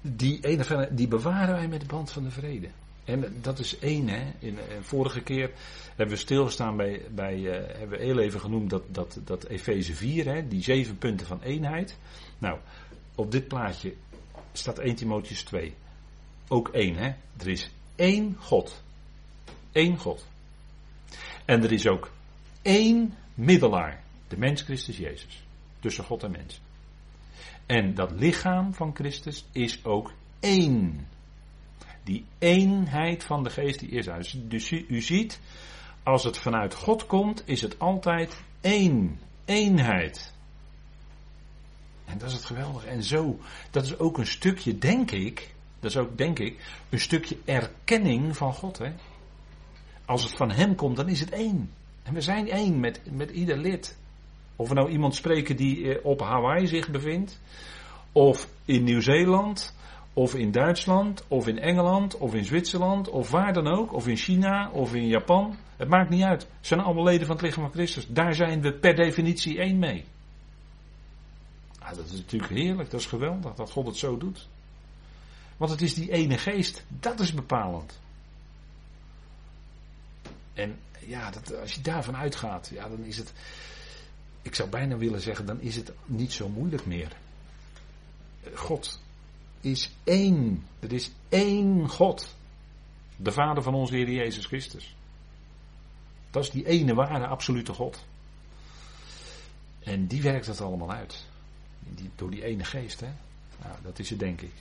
die 0.00 0.44
ene 0.46 0.88
die 0.92 1.08
bewaren 1.08 1.54
wij 1.54 1.68
met 1.68 1.80
de 1.80 1.86
band 1.86 2.10
van 2.10 2.22
de 2.22 2.30
vrede. 2.30 2.68
En 3.04 3.36
dat 3.40 3.58
is 3.58 3.78
één, 3.78 4.08
hè. 4.08 4.32
In, 4.38 4.58
eh, 4.58 4.76
vorige 4.80 5.20
keer 5.20 5.50
hebben 5.88 6.14
we 6.14 6.20
stilgestaan 6.22 6.76
bij, 6.76 7.02
bij 7.10 7.38
uh, 7.38 7.52
hebben 7.52 7.98
we 7.98 8.04
heel 8.04 8.18
even 8.18 8.40
genoemd 8.40 8.70
dat, 8.70 8.82
dat, 8.86 9.18
dat 9.24 9.44
Efeze 9.44 9.94
4, 9.94 10.26
hè, 10.26 10.48
die 10.48 10.62
zeven 10.62 10.98
punten 10.98 11.26
van 11.26 11.40
eenheid. 11.42 11.98
Nou, 12.38 12.58
op 13.14 13.30
dit 13.30 13.48
plaatje 13.48 13.94
staat 14.52 14.78
1 14.78 14.94
Timotheus 14.94 15.42
2. 15.42 15.74
Ook 16.48 16.68
één, 16.68 16.96
hè. 16.96 17.12
Er 17.38 17.48
is 17.48 17.70
één 17.94 18.36
God. 18.38 18.82
Eén 19.72 19.98
God. 19.98 20.30
En 21.44 21.62
er 21.62 21.72
is 21.72 21.86
ook 21.86 22.10
één 22.62 23.14
middelaar. 23.34 24.02
De 24.28 24.36
mens 24.36 24.62
Christus 24.62 24.96
Jezus. 24.96 25.42
Tussen 25.80 26.04
God 26.04 26.22
en 26.22 26.30
mens. 26.30 26.60
En 27.66 27.94
dat 27.94 28.10
lichaam 28.10 28.74
van 28.74 28.94
Christus 28.94 29.44
is 29.52 29.84
ook 29.84 30.12
één. 30.40 31.08
Die 32.04 32.24
eenheid 32.38 33.24
van 33.24 33.42
de 33.42 33.50
geest 33.50 33.78
die 33.78 33.88
is 33.88 34.08
uit. 34.08 34.34
Dus 34.50 34.70
u 34.70 35.00
ziet, 35.00 35.40
als 36.02 36.24
het 36.24 36.38
vanuit 36.38 36.74
God 36.74 37.06
komt, 37.06 37.42
is 37.44 37.62
het 37.62 37.78
altijd 37.78 38.42
één. 38.60 39.20
Eenheid. 39.44 40.32
En 42.04 42.18
dat 42.18 42.28
is 42.28 42.34
het 42.34 42.44
geweldige. 42.44 42.86
En 42.86 43.02
zo, 43.02 43.38
dat 43.70 43.84
is 43.84 43.98
ook 43.98 44.18
een 44.18 44.26
stukje, 44.26 44.78
denk 44.78 45.10
ik, 45.10 45.54
dat 45.80 45.90
is 45.90 45.96
ook, 45.96 46.18
denk 46.18 46.38
ik, 46.38 46.82
een 46.90 47.00
stukje 47.00 47.38
erkenning 47.44 48.36
van 48.36 48.52
God. 48.52 48.78
Hè? 48.78 48.92
Als 50.04 50.22
het 50.22 50.36
van 50.36 50.50
Hem 50.50 50.74
komt, 50.74 50.96
dan 50.96 51.08
is 51.08 51.20
het 51.20 51.30
één. 51.30 51.70
En 52.02 52.14
we 52.14 52.20
zijn 52.20 52.50
één 52.50 52.80
met, 52.80 53.00
met 53.10 53.30
ieder 53.30 53.56
lid. 53.56 53.96
Of 54.56 54.68
we 54.68 54.74
nou 54.74 54.90
iemand 54.90 55.14
spreken 55.14 55.56
die 55.56 55.94
eh, 55.94 56.04
op 56.04 56.20
Hawaii 56.20 56.66
zich 56.66 56.90
bevindt, 56.90 57.40
of 58.12 58.48
in 58.64 58.84
Nieuw-Zeeland, 58.84 59.74
of 60.12 60.34
in 60.34 60.50
Duitsland, 60.50 61.24
of 61.28 61.46
in 61.46 61.58
Engeland, 61.58 62.18
of 62.18 62.34
in 62.34 62.44
Zwitserland, 62.44 63.08
of 63.08 63.30
waar 63.30 63.52
dan 63.52 63.66
ook, 63.66 63.92
of 63.92 64.08
in 64.08 64.16
China, 64.16 64.70
of 64.70 64.94
in 64.94 65.06
Japan. 65.06 65.56
Het 65.76 65.88
maakt 65.88 66.10
niet 66.10 66.22
uit. 66.22 66.42
Ze 66.42 66.48
zijn 66.60 66.80
allemaal 66.80 67.04
leden 67.04 67.26
van 67.26 67.36
het 67.36 67.44
lichaam 67.44 67.62
van 67.62 67.72
Christus. 67.72 68.06
Daar 68.08 68.34
zijn 68.34 68.60
we 68.60 68.72
per 68.72 68.94
definitie 68.94 69.58
één 69.58 69.78
mee. 69.78 70.04
Ah, 71.78 71.94
dat 71.96 72.04
is 72.04 72.12
natuurlijk 72.12 72.52
heerlijk, 72.52 72.90
dat 72.90 73.00
is 73.00 73.06
geweldig 73.06 73.54
dat 73.54 73.70
God 73.70 73.86
het 73.86 73.96
zo 73.96 74.18
doet. 74.18 74.48
Want 75.56 75.70
het 75.70 75.80
is 75.80 75.94
die 75.94 76.12
ene 76.12 76.38
geest, 76.38 76.84
dat 76.88 77.20
is 77.20 77.34
bepalend. 77.34 78.00
En 80.54 80.78
ja, 81.06 81.30
dat, 81.30 81.60
als 81.60 81.74
je 81.74 81.80
daarvan 81.80 82.16
uitgaat, 82.16 82.68
ja, 82.68 82.88
dan 82.88 83.04
is 83.04 83.16
het. 83.16 83.32
Ik 84.42 84.54
zou 84.54 84.68
bijna 84.68 84.96
willen 84.96 85.20
zeggen, 85.20 85.46
dan 85.46 85.60
is 85.60 85.76
het 85.76 85.92
niet 86.04 86.32
zo 86.32 86.48
moeilijk 86.48 86.86
meer. 86.86 87.16
God 88.54 89.00
is 89.60 89.90
één. 90.04 90.66
Er 90.80 90.92
is 90.92 91.10
één 91.28 91.88
God. 91.88 92.36
De 93.16 93.32
Vader 93.32 93.62
van 93.62 93.74
onze 93.74 93.94
Heer 93.94 94.10
Jezus 94.10 94.46
Christus. 94.46 94.96
Dat 96.30 96.42
is 96.42 96.50
die 96.50 96.66
ene 96.66 96.94
ware, 96.94 97.26
absolute 97.26 97.72
God. 97.72 98.04
En 99.78 100.06
die 100.06 100.22
werkt 100.22 100.46
het 100.46 100.60
allemaal 100.60 100.92
uit. 100.92 101.26
Die, 101.78 102.10
door 102.14 102.30
die 102.30 102.44
ene 102.44 102.64
geest, 102.64 103.00
hè. 103.00 103.10
Nou, 103.62 103.76
dat 103.82 103.98
is 103.98 104.10
het 104.10 104.18
denk 104.18 104.40
ik. 104.40 104.52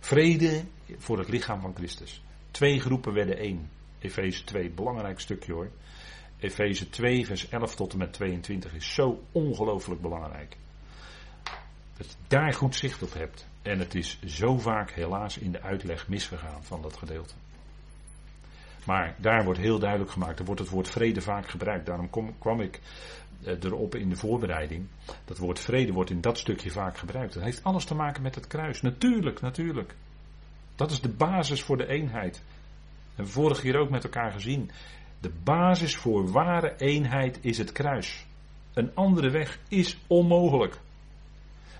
Vrede 0.00 0.64
voor 0.98 1.18
het 1.18 1.28
lichaam 1.28 1.60
van 1.60 1.74
Christus. 1.74 2.22
Twee 2.50 2.80
groepen 2.80 3.12
werden 3.12 3.38
één. 3.38 3.70
Efeze 4.04 4.44
2, 4.44 4.70
belangrijk 4.70 5.20
stukje 5.20 5.52
hoor. 5.52 5.70
Efeze 6.38 6.90
2, 6.90 7.26
vers 7.26 7.48
11 7.48 7.74
tot 7.74 7.92
en 7.92 7.98
met 7.98 8.12
22 8.12 8.74
is 8.74 8.94
zo 8.94 9.22
ongelooflijk 9.32 10.00
belangrijk. 10.00 10.56
Dat 11.96 12.06
je 12.06 12.16
daar 12.28 12.52
goed 12.52 12.74
zicht 12.74 13.02
op 13.02 13.12
hebt. 13.12 13.46
En 13.62 13.78
het 13.78 13.94
is 13.94 14.18
zo 14.24 14.58
vaak 14.58 14.90
helaas 14.90 15.38
in 15.38 15.52
de 15.52 15.60
uitleg 15.60 16.08
misgegaan 16.08 16.64
van 16.64 16.82
dat 16.82 16.96
gedeelte. 16.96 17.34
Maar 18.86 19.14
daar 19.18 19.44
wordt 19.44 19.60
heel 19.60 19.78
duidelijk 19.78 20.10
gemaakt, 20.10 20.38
er 20.38 20.44
wordt 20.44 20.60
het 20.60 20.70
woord 20.70 20.90
vrede 20.90 21.20
vaak 21.20 21.48
gebruikt. 21.48 21.86
Daarom 21.86 22.10
kom, 22.10 22.38
kwam 22.38 22.60
ik 22.60 22.80
eh, 23.44 23.62
erop 23.62 23.94
in 23.94 24.08
de 24.08 24.16
voorbereiding. 24.16 24.86
Dat 25.24 25.38
woord 25.38 25.60
vrede 25.60 25.92
wordt 25.92 26.10
in 26.10 26.20
dat 26.20 26.38
stukje 26.38 26.70
vaak 26.70 26.98
gebruikt. 26.98 27.34
Dat 27.34 27.42
heeft 27.42 27.64
alles 27.64 27.84
te 27.84 27.94
maken 27.94 28.22
met 28.22 28.34
het 28.34 28.46
kruis. 28.46 28.82
Natuurlijk, 28.82 29.40
natuurlijk. 29.40 29.94
Dat 30.74 30.90
is 30.90 31.00
de 31.00 31.08
basis 31.08 31.62
voor 31.62 31.76
de 31.76 31.86
eenheid. 31.86 32.42
En 33.16 33.28
vorig 33.28 33.60
keer 33.60 33.76
ook 33.76 33.90
met 33.90 34.04
elkaar 34.04 34.32
gezien. 34.32 34.70
De 35.20 35.30
basis 35.42 35.96
voor 35.96 36.30
ware 36.30 36.74
eenheid 36.76 37.38
is 37.40 37.58
het 37.58 37.72
kruis. 37.72 38.26
Een 38.74 38.94
andere 38.94 39.30
weg 39.30 39.58
is 39.68 39.98
onmogelijk. 40.06 40.78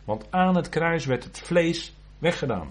Want 0.04 0.26
aan 0.30 0.56
het 0.56 0.68
kruis 0.68 1.04
werd 1.04 1.24
het 1.24 1.38
vlees 1.38 1.92
weggedaan. 2.18 2.68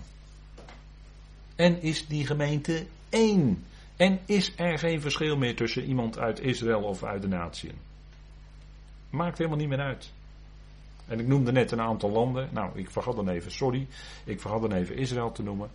En 1.55 1.82
is 1.82 2.07
die 2.07 2.26
gemeente 2.26 2.86
één. 3.09 3.64
En 3.95 4.20
is 4.26 4.53
er 4.55 4.80
geen 4.80 5.01
verschil 5.01 5.38
meer 5.38 5.55
tussen 5.55 5.84
iemand 5.84 6.18
uit 6.18 6.39
Israël 6.39 6.82
of 6.82 7.03
uit 7.03 7.22
de 7.22 7.28
natie. 7.28 7.72
Maakt 9.09 9.38
helemaal 9.38 9.59
niet 9.59 9.70
meer 9.70 9.80
uit. 9.80 10.11
En 11.07 11.20
ik 11.20 11.28
noemde 11.28 11.51
net 11.51 11.72
een 11.72 11.82
aantal 11.82 12.09
landen. 12.11 12.49
Nou, 12.51 12.80
ik 12.80 12.91
vergat 12.91 13.16
dan 13.16 13.30
even, 13.30 13.51
sorry. 13.51 13.88
Ik 14.24 14.41
vergat 14.41 14.61
dan 14.61 14.74
even 14.74 14.95
Israël 14.95 15.32
te 15.32 15.43
noemen. 15.43 15.70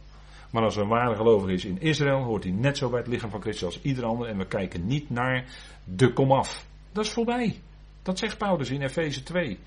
Maar 0.50 0.62
als 0.62 0.76
er 0.76 0.82
een 0.82 0.88
ware 0.88 1.16
gelovige 1.16 1.52
is 1.52 1.64
in 1.64 1.80
Israël, 1.80 2.22
hoort 2.22 2.44
hij 2.44 2.52
net 2.52 2.76
zo 2.76 2.88
bij 2.88 2.98
het 2.98 3.08
lichaam 3.08 3.30
van 3.30 3.40
Christus 3.40 3.64
als 3.64 3.82
ieder 3.82 4.04
ander. 4.04 4.28
En 4.28 4.38
we 4.38 4.46
kijken 4.46 4.86
niet 4.86 5.10
naar 5.10 5.44
de 5.84 6.12
komaf. 6.12 6.66
Dat 6.92 7.04
is 7.04 7.10
voorbij. 7.10 7.60
Dat 8.02 8.18
zegt 8.18 8.38
Paulus 8.38 8.70
in 8.70 8.82
Efeze 8.82 9.22
2. 9.22 9.58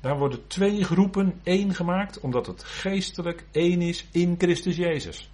Daar 0.00 0.18
worden 0.18 0.46
twee 0.46 0.84
groepen 0.84 1.40
één 1.42 1.74
gemaakt, 1.74 2.20
omdat 2.20 2.46
het 2.46 2.64
geestelijk 2.64 3.44
één 3.50 3.82
is 3.82 4.06
in 4.10 4.34
Christus 4.38 4.76
Jezus. 4.76 5.30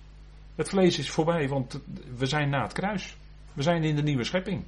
Het 0.55 0.69
vlees 0.69 0.99
is 0.99 1.11
voorbij, 1.11 1.49
want 1.49 1.81
we 2.17 2.27
zijn 2.27 2.49
na 2.49 2.63
het 2.63 2.73
kruis. 2.73 3.17
We 3.53 3.63
zijn 3.63 3.85
in 3.85 3.97
de 3.97 4.03
nieuwe 4.03 4.25
schepping. 4.25 4.65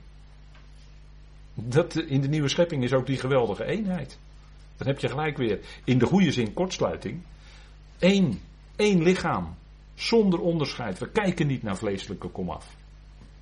Dat, 1.55 1.97
in 1.97 2.21
de 2.21 2.29
nieuwe 2.29 2.49
schepping 2.49 2.83
is 2.85 2.93
ook 2.93 3.07
die 3.07 3.19
geweldige 3.19 3.65
eenheid. 3.65 4.19
Dan 4.77 4.87
heb 4.87 4.99
je 4.99 5.09
gelijk 5.09 5.37
weer 5.37 5.61
in 5.85 5.99
de 5.99 6.07
goede 6.07 6.33
zin 6.33 6.53
kortsluiting. 6.53 7.23
Eén, 7.99 8.41
één 8.77 9.03
lichaam. 9.03 9.55
Zonder 9.99 10.41
onderscheid. 10.41 10.99
We 10.99 11.11
kijken 11.11 11.47
niet 11.47 11.63
naar 11.63 11.77
vleeselijke 11.77 12.29
komaf. 12.29 12.77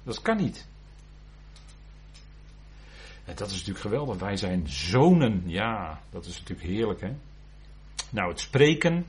Dat 0.03 0.23
kan 0.23 0.37
niet. 0.37 0.67
En 3.25 3.35
dat 3.35 3.47
is 3.47 3.53
natuurlijk 3.53 3.81
geweldig. 3.81 4.19
Wij 4.19 4.37
zijn 4.37 4.69
zonen. 4.69 5.43
Ja, 5.47 6.01
dat 6.11 6.27
is 6.27 6.39
natuurlijk 6.39 6.69
heerlijk 6.69 7.01
hè. 7.01 7.13
Nou, 8.11 8.29
het 8.29 8.41
spreken. 8.41 9.07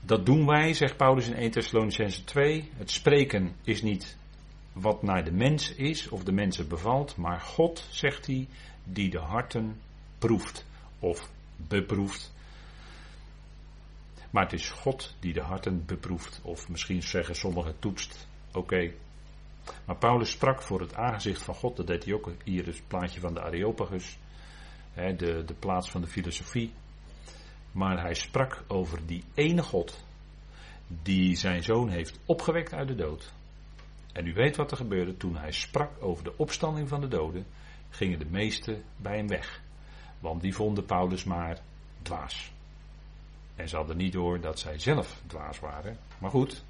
Dat 0.00 0.26
doen 0.26 0.46
wij, 0.46 0.72
zegt 0.72 0.96
Paulus 0.96 1.28
in 1.28 1.34
1 1.34 1.50
Thessalonicense 1.50 2.24
2. 2.24 2.70
Het 2.76 2.90
spreken 2.90 3.54
is 3.64 3.82
niet 3.82 4.16
wat 4.72 5.02
naar 5.02 5.24
de 5.24 5.32
mens 5.32 5.74
is 5.74 6.08
of 6.08 6.24
de 6.24 6.32
mensen 6.32 6.68
bevalt, 6.68 7.16
maar 7.16 7.40
God, 7.40 7.86
zegt 7.90 8.26
hij, 8.26 8.48
die 8.84 9.10
de 9.10 9.18
harten 9.18 9.80
proeft 10.18 10.64
of 10.98 11.30
beproeft. 11.56 12.32
Maar 14.30 14.42
het 14.42 14.52
is 14.52 14.70
God 14.70 15.16
die 15.20 15.32
de 15.32 15.42
harten 15.42 15.84
beproeft, 15.86 16.40
of 16.42 16.68
misschien 16.68 17.02
zeggen 17.02 17.34
sommigen 17.34 17.78
toetst. 17.78 18.28
Oké. 18.52 18.92
Maar 19.84 19.96
Paulus 19.96 20.30
sprak 20.30 20.62
voor 20.62 20.80
het 20.80 20.94
aangezicht 20.94 21.42
van 21.42 21.54
God, 21.54 21.76
dat 21.76 21.86
deed 21.86 22.04
hier, 22.44 22.64
dus 22.64 22.76
het 22.76 22.88
plaatje 22.88 23.20
van 23.20 23.34
de 23.34 23.42
Areopagus, 23.42 24.18
hè, 24.92 25.16
de, 25.16 25.44
de 25.44 25.54
plaats 25.54 25.90
van 25.90 26.00
de 26.00 26.06
filosofie. 26.06 26.72
Maar 27.72 28.00
hij 28.00 28.14
sprak 28.14 28.64
over 28.66 29.06
die 29.06 29.24
ene 29.34 29.62
God, 29.62 30.04
die 31.02 31.36
zijn 31.36 31.62
zoon 31.62 31.88
heeft 31.88 32.20
opgewekt 32.24 32.74
uit 32.74 32.88
de 32.88 32.94
dood. 32.94 33.32
En 34.12 34.26
u 34.26 34.32
weet 34.32 34.56
wat 34.56 34.70
er 34.70 34.76
gebeurde 34.76 35.16
toen 35.16 35.36
hij 35.36 35.52
sprak 35.52 35.90
over 36.00 36.24
de 36.24 36.36
opstanding 36.36 36.88
van 36.88 37.00
de 37.00 37.08
doden, 37.08 37.46
gingen 37.88 38.18
de 38.18 38.26
meesten 38.30 38.82
bij 38.96 39.16
hem 39.16 39.28
weg. 39.28 39.62
Want 40.20 40.40
die 40.40 40.54
vonden 40.54 40.84
Paulus 40.84 41.24
maar 41.24 41.60
dwaas. 42.02 42.52
En 43.58 43.68
ze 43.68 43.76
hadden 43.76 43.96
niet 43.96 44.12
door 44.12 44.40
dat 44.40 44.58
zij 44.58 44.78
zelf 44.78 45.20
dwaas 45.26 45.60
waren. 45.60 45.98
Maar 46.18 46.30
goed, 46.30 46.64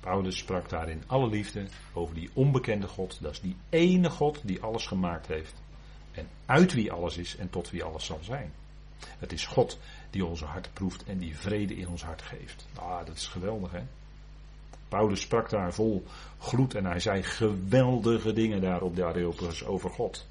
Paulus 0.00 0.38
sprak 0.38 0.68
daar 0.68 0.88
in 0.88 1.02
alle 1.06 1.28
liefde 1.28 1.66
over 1.92 2.14
die 2.14 2.30
onbekende 2.32 2.88
God. 2.88 3.18
Dat 3.20 3.32
is 3.32 3.40
die 3.40 3.56
ene 3.68 4.10
God 4.10 4.40
die 4.42 4.62
alles 4.62 4.86
gemaakt 4.86 5.26
heeft. 5.26 5.54
En 6.12 6.28
uit 6.46 6.72
wie 6.72 6.92
alles 6.92 7.16
is 7.16 7.36
en 7.36 7.50
tot 7.50 7.70
wie 7.70 7.84
alles 7.84 8.04
zal 8.04 8.18
zijn. 8.22 8.52
Het 9.18 9.32
is 9.32 9.46
God 9.46 9.78
die 10.10 10.24
onze 10.24 10.44
hart 10.44 10.70
proeft 10.72 11.04
en 11.04 11.18
die 11.18 11.38
vrede 11.38 11.76
in 11.76 11.88
ons 11.88 12.02
hart 12.02 12.22
geeft. 12.22 12.66
Ah, 12.74 13.06
dat 13.06 13.16
is 13.16 13.26
geweldig 13.26 13.72
hè. 13.72 13.82
Paulus 14.88 15.20
sprak 15.20 15.50
daar 15.50 15.74
vol 15.74 16.04
gloed 16.38 16.74
en 16.74 16.84
hij 16.84 17.00
zei 17.00 17.22
geweldige 17.22 18.32
dingen 18.32 18.60
daar 18.60 18.82
op 18.82 18.96
de 18.96 19.04
Areopagus 19.04 19.64
over 19.64 19.90
God. 19.90 20.26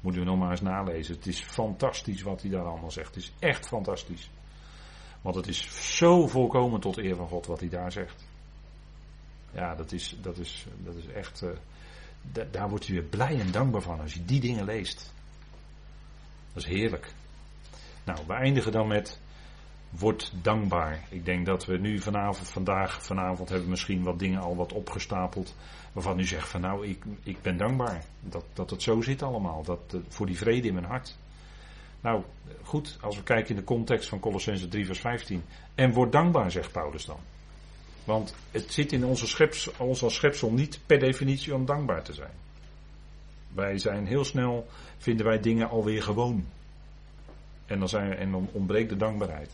Moeten 0.00 0.22
we 0.22 0.28
nog 0.28 0.38
maar 0.38 0.50
eens 0.50 0.60
nalezen. 0.60 1.14
Het 1.14 1.26
is 1.26 1.40
fantastisch 1.40 2.22
wat 2.22 2.42
hij 2.42 2.50
daar 2.50 2.64
allemaal 2.64 2.90
zegt. 2.90 3.14
Het 3.14 3.24
is 3.24 3.32
echt 3.38 3.66
fantastisch. 3.66 4.30
Want 5.24 5.36
het 5.36 5.46
is 5.46 5.96
zo 5.96 6.26
volkomen 6.26 6.80
tot 6.80 6.96
eer 6.96 7.16
van 7.16 7.28
God 7.28 7.46
wat 7.46 7.60
hij 7.60 7.68
daar 7.68 7.92
zegt. 7.92 8.24
Ja, 9.52 9.74
dat 9.74 9.92
is, 9.92 10.16
dat 10.22 10.38
is, 10.38 10.66
dat 10.78 10.94
is 10.94 11.06
echt. 11.06 11.42
Uh, 11.42 11.50
daar 12.50 12.68
word 12.68 12.86
je 12.86 12.92
weer 12.92 13.02
blij 13.02 13.40
en 13.40 13.50
dankbaar 13.50 13.82
van 13.82 14.00
als 14.00 14.14
je 14.14 14.24
die 14.24 14.40
dingen 14.40 14.64
leest. 14.64 15.12
Dat 16.52 16.62
is 16.62 16.68
heerlijk. 16.68 17.12
Nou, 18.04 18.18
we 18.26 18.32
eindigen 18.32 18.72
dan 18.72 18.86
met 18.86 19.20
Word 19.90 20.32
dankbaar. 20.42 21.06
Ik 21.08 21.24
denk 21.24 21.46
dat 21.46 21.64
we 21.64 21.78
nu 21.78 21.98
vanavond, 21.98 22.48
vandaag, 22.48 23.04
vanavond 23.04 23.48
hebben 23.48 23.68
misschien 23.68 24.02
wat 24.02 24.18
dingen 24.18 24.40
al 24.40 24.56
wat 24.56 24.72
opgestapeld. 24.72 25.54
Waarvan 25.92 26.18
u 26.18 26.24
zegt 26.24 26.48
van 26.48 26.60
nou, 26.60 26.86
ik, 26.86 27.04
ik 27.22 27.42
ben 27.42 27.56
dankbaar. 27.56 28.04
Dat, 28.20 28.44
dat 28.52 28.70
het 28.70 28.82
zo 28.82 29.00
zit 29.00 29.22
allemaal. 29.22 29.62
Dat, 29.62 29.80
uh, 29.94 30.00
voor 30.08 30.26
die 30.26 30.38
vrede 30.38 30.68
in 30.68 30.74
mijn 30.74 30.86
hart. 30.86 31.16
Nou, 32.04 32.22
goed, 32.62 32.98
als 33.00 33.16
we 33.16 33.22
kijken 33.22 33.50
in 33.50 33.56
de 33.56 33.64
context 33.64 34.08
van 34.08 34.20
Colossense 34.20 34.68
3 34.68 34.86
vers 34.86 35.00
15. 35.00 35.44
En 35.74 35.92
word 35.92 36.12
dankbaar, 36.12 36.50
zegt 36.50 36.72
Paulus 36.72 37.04
dan. 37.04 37.18
Want 38.04 38.34
het 38.50 38.72
zit 38.72 38.92
in 38.92 39.04
onze 39.04 39.26
schepsel, 39.26 39.72
ons 39.78 40.02
als 40.02 40.14
schepsel 40.14 40.50
niet 40.50 40.80
per 40.86 40.98
definitie 40.98 41.54
om 41.54 41.66
dankbaar 41.66 42.02
te 42.02 42.12
zijn. 42.12 42.30
Wij 43.54 43.78
zijn 43.78 44.06
heel 44.06 44.24
snel, 44.24 44.66
vinden 44.98 45.26
wij 45.26 45.40
dingen 45.40 45.68
alweer 45.68 46.02
gewoon. 46.02 46.46
En 47.66 47.78
dan, 47.78 47.88
zijn, 47.88 48.16
en 48.16 48.30
dan 48.30 48.48
ontbreekt 48.52 48.88
de 48.88 48.96
dankbaarheid. 48.96 49.50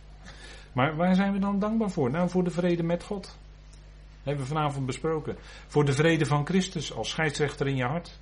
Maar 0.73 0.97
waar 0.97 1.15
zijn 1.15 1.33
we 1.33 1.39
dan 1.39 1.59
dankbaar 1.59 1.91
voor? 1.91 2.11
Nou, 2.11 2.29
voor 2.29 2.45
de 2.45 2.51
vrede 2.51 2.83
met 2.83 3.03
God. 3.03 3.23
Dat 3.23 3.35
hebben 4.23 4.43
we 4.43 4.51
vanavond 4.55 4.87
besproken. 4.87 5.37
Voor 5.67 5.85
de 5.85 5.93
vrede 5.93 6.27
van 6.27 6.47
Christus 6.47 6.95
als 6.95 7.09
scheidsrechter 7.09 7.67
in 7.67 7.77
je 7.77 7.85
hart. 7.85 8.19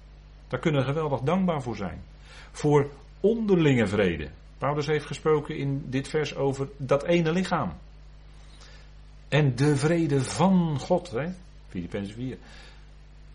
Daar 0.49 0.61
kunnen 0.61 0.81
we 0.81 0.87
geweldig 0.87 1.20
dankbaar 1.20 1.62
voor 1.62 1.76
zijn. 1.76 2.03
Voor 2.51 2.91
onderlinge 3.21 3.87
vrede. 3.87 4.29
Paulus 4.59 4.87
heeft 4.87 5.07
gesproken 5.07 5.57
in 5.57 5.85
dit 5.87 6.09
vers 6.09 6.35
over 6.35 6.69
dat 6.77 7.05
ene 7.05 7.33
lichaam. 7.33 7.73
En 9.29 9.57
de 9.57 9.77
vrede 9.77 10.23
van 10.23 10.79
God, 10.79 11.11
hè? 11.11 11.29
Filippenzen 11.69 12.14
4. 12.14 12.37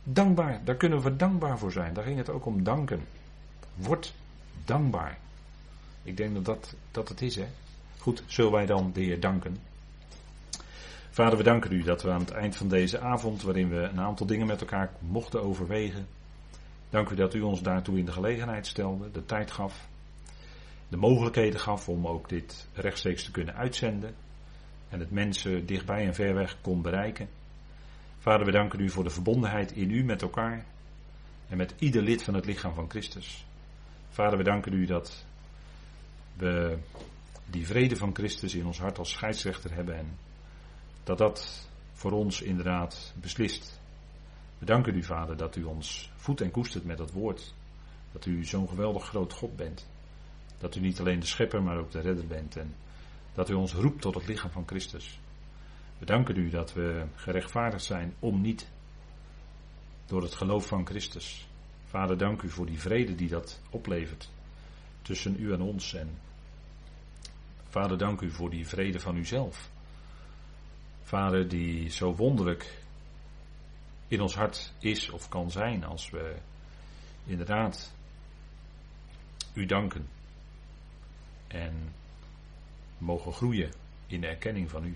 Dankbaar, 0.04 0.62
daar 0.64 0.76
kunnen 0.76 1.02
we 1.02 1.16
dankbaar 1.16 1.58
voor 1.58 1.72
zijn. 1.72 1.94
Daar 1.94 2.04
ging 2.04 2.18
het 2.18 2.30
ook 2.30 2.46
om 2.46 2.64
danken. 2.64 3.02
Word 3.76 4.14
dankbaar. 4.66 5.18
Ik 6.04 6.18
denk 6.18 6.34
dat 6.34 6.46
dat, 6.46 6.76
dat 6.92 7.10
het 7.10 7.22
is, 7.22 7.36
hè? 7.36 7.48
Goed, 7.98 8.24
zullen 8.26 8.52
wij 8.52 8.66
dan 8.66 8.92
de 8.94 9.02
Heer 9.02 9.20
danken. 9.20 9.58
Vader, 11.10 11.38
we 11.38 11.44
danken 11.44 11.72
u 11.72 11.84
dat 11.84 12.02
we 12.02 12.12
aan 12.12 12.20
het 12.20 12.32
eind 12.32 12.56
van 12.56 12.68
deze 12.68 13.00
avond, 13.00 13.42
waarin 13.42 13.70
we 13.70 13.76
een 13.76 14.00
aantal 14.00 14.26
dingen 14.26 14.48
met 14.48 14.62
elkaar 14.62 14.92
mochten 15.00 15.44
overwegen, 15.44 16.08
dank 16.94 17.10
u 17.10 17.16
dat 17.16 17.34
u 17.34 17.42
ons 17.42 17.62
daartoe 17.62 17.98
in 17.98 18.06
de 18.06 18.12
gelegenheid 18.12 18.68
stelde, 18.68 19.12
de 19.12 19.26
tijd 19.26 19.52
gaf, 19.52 19.88
de 20.88 20.98
mogelijkheden 20.98 21.60
gaf 21.60 21.90
om 21.90 22.08
ook 22.08 22.30
dit 22.30 22.68
rechtstreeks 22.74 23.24
te 23.24 23.32
kunnen 23.32 23.56
uitzenden 23.56 24.16
en 24.90 25.00
het 25.00 25.12
mensen 25.12 25.66
dichtbij 25.66 26.06
en 26.06 26.14
ver 26.14 26.34
weg 26.34 26.58
kon 26.62 26.82
bereiken. 26.82 27.30
Vader, 28.20 28.46
we 28.46 28.52
danken 28.52 28.80
u 28.80 28.90
voor 28.90 29.04
de 29.04 29.10
verbondenheid 29.10 29.72
in 29.72 29.92
u 29.92 30.04
met 30.04 30.22
elkaar 30.22 30.66
en 31.50 31.58
met 31.58 31.74
ieder 31.78 32.02
lid 32.02 32.24
van 32.24 32.34
het 32.34 32.46
lichaam 32.46 32.74
van 32.74 32.90
Christus. 32.90 33.46
Vader, 34.10 34.38
we 34.38 34.44
danken 34.44 34.74
u 34.74 34.86
dat 34.86 35.26
we 36.38 36.78
die 37.46 37.66
vrede 37.66 37.96
van 37.96 38.16
Christus 38.16 38.56
in 38.56 38.66
ons 38.66 38.80
hart 38.80 38.98
als 38.98 39.12
scheidsrechter 39.12 39.74
hebben 39.74 39.96
en 39.96 40.18
dat 41.04 41.18
dat 41.18 41.70
voor 41.94 42.12
ons 42.12 42.42
inderdaad 42.42 43.14
beslist. 43.16 43.82
We 44.64 44.70
danken 44.70 44.96
u, 44.96 45.04
Vader, 45.04 45.38
dat 45.38 45.56
u 45.56 45.64
ons 45.64 46.12
voedt 46.16 46.42
en 46.42 46.52
koestert 46.52 46.86
met 46.86 46.98
dat 46.98 47.12
woord. 47.12 47.54
Dat 48.12 48.26
u 48.26 48.46
zo'n 48.46 48.70
geweldig 48.70 49.06
groot 49.06 49.34
God 49.34 49.56
bent. 49.56 49.90
Dat 50.58 50.76
u 50.76 50.80
niet 50.80 51.00
alleen 51.00 51.20
de 51.20 51.26
schepper, 51.26 51.64
maar 51.64 51.78
ook 51.78 51.92
de 51.92 52.00
redder 52.00 52.28
bent. 52.28 52.56
En 52.56 52.76
dat 53.34 53.50
u 53.50 53.54
ons 53.54 53.74
roept 53.74 54.02
tot 54.02 54.14
het 54.14 54.28
lichaam 54.28 54.52
van 54.52 54.64
Christus. 54.66 55.20
We 55.98 56.06
danken 56.06 56.38
u 56.38 56.50
dat 56.50 56.74
we 56.74 57.06
gerechtvaardigd 57.16 57.84
zijn 57.84 58.14
om 58.20 58.42
niet 58.42 58.70
door 60.06 60.22
het 60.22 60.36
geloof 60.36 60.68
van 60.68 60.86
Christus. 60.86 61.48
Vader, 61.86 62.18
dank 62.18 62.42
u 62.42 62.50
voor 62.50 62.66
die 62.66 62.80
vrede 62.80 63.16
die 63.16 63.30
dat 63.30 63.62
oplevert 63.70 64.30
tussen 65.02 65.36
u 65.40 65.54
en 65.54 65.62
ons. 65.62 65.94
En 65.94 66.10
Vader, 67.70 67.98
dank 67.98 68.22
u 68.22 68.32
voor 68.32 68.50
die 68.50 68.68
vrede 68.68 69.00
van 69.00 69.16
uzelf. 69.16 69.70
Vader, 71.02 71.48
die 71.48 71.90
zo 71.90 72.16
wonderlijk 72.16 72.83
in 74.14 74.22
ons 74.22 74.36
hart 74.36 74.74
is 74.80 75.10
of 75.10 75.30
kan 75.30 75.52
zijn 75.52 75.84
als 75.84 76.10
we 76.10 76.36
inderdaad 77.26 77.94
u 79.54 79.66
danken. 79.66 80.08
En 81.48 81.94
mogen 82.98 83.34
groeien 83.34 83.72
in 84.08 84.22
de 84.22 84.28
erkenning 84.28 84.70
van 84.70 84.86
u. 84.86 84.96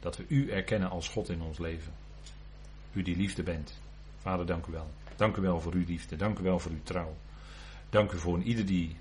Dat 0.00 0.16
we 0.16 0.24
u 0.28 0.50
erkennen 0.50 0.90
als 0.90 1.08
God 1.08 1.28
in 1.28 1.42
ons 1.42 1.58
leven. 1.58 1.92
U 2.92 3.02
die 3.02 3.16
liefde 3.16 3.42
bent. 3.42 3.80
Vader, 4.18 4.46
dank 4.46 4.66
u 4.66 4.72
wel. 4.72 4.90
Dank 5.16 5.36
u 5.36 5.40
wel 5.40 5.60
voor 5.60 5.72
uw 5.72 5.84
liefde. 5.86 6.16
Dank 6.16 6.38
u 6.38 6.42
wel 6.42 6.58
voor 6.58 6.70
uw 6.70 6.82
trouw. 6.82 7.16
Dank 7.90 8.12
u 8.12 8.18
voor 8.18 8.42
ieder 8.42 8.66
die 8.66 8.96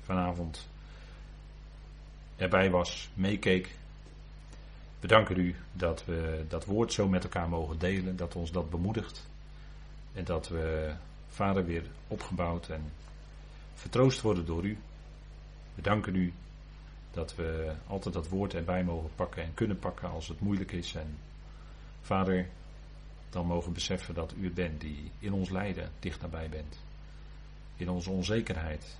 vanavond 0.00 0.68
erbij 2.36 2.70
was, 2.70 3.10
meekeek. 3.14 3.78
We 5.00 5.06
danken 5.06 5.38
u 5.38 5.54
dat 5.72 6.04
we 6.04 6.44
dat 6.48 6.64
woord 6.64 6.92
zo 6.92 7.08
met 7.08 7.22
elkaar 7.22 7.48
mogen 7.48 7.78
delen, 7.78 8.16
dat 8.16 8.34
ons 8.34 8.50
dat 8.52 8.70
bemoedigt. 8.70 9.26
En 10.12 10.24
dat 10.24 10.48
we, 10.48 10.94
Vader, 11.28 11.64
weer 11.64 11.84
opgebouwd 12.08 12.68
en 12.68 12.92
vertroost 13.74 14.20
worden 14.20 14.46
door 14.46 14.64
u. 14.64 14.78
We 15.74 15.82
danken 15.82 16.14
u 16.14 16.32
dat 17.10 17.34
we 17.34 17.72
altijd 17.86 18.14
dat 18.14 18.28
woord 18.28 18.54
erbij 18.54 18.84
mogen 18.84 19.10
pakken 19.14 19.42
en 19.42 19.54
kunnen 19.54 19.78
pakken 19.78 20.10
als 20.10 20.28
het 20.28 20.40
moeilijk 20.40 20.72
is. 20.72 20.94
En 20.94 21.18
Vader, 22.02 22.48
dan 23.30 23.46
mogen 23.46 23.72
beseffen 23.72 24.14
dat 24.14 24.34
u 24.36 24.50
bent 24.50 24.80
die 24.80 25.10
in 25.18 25.32
ons 25.32 25.50
lijden 25.50 25.90
dicht 26.00 26.20
nabij 26.20 26.48
bent. 26.48 26.78
In 27.76 27.90
onze 27.90 28.10
onzekerheid. 28.10 28.96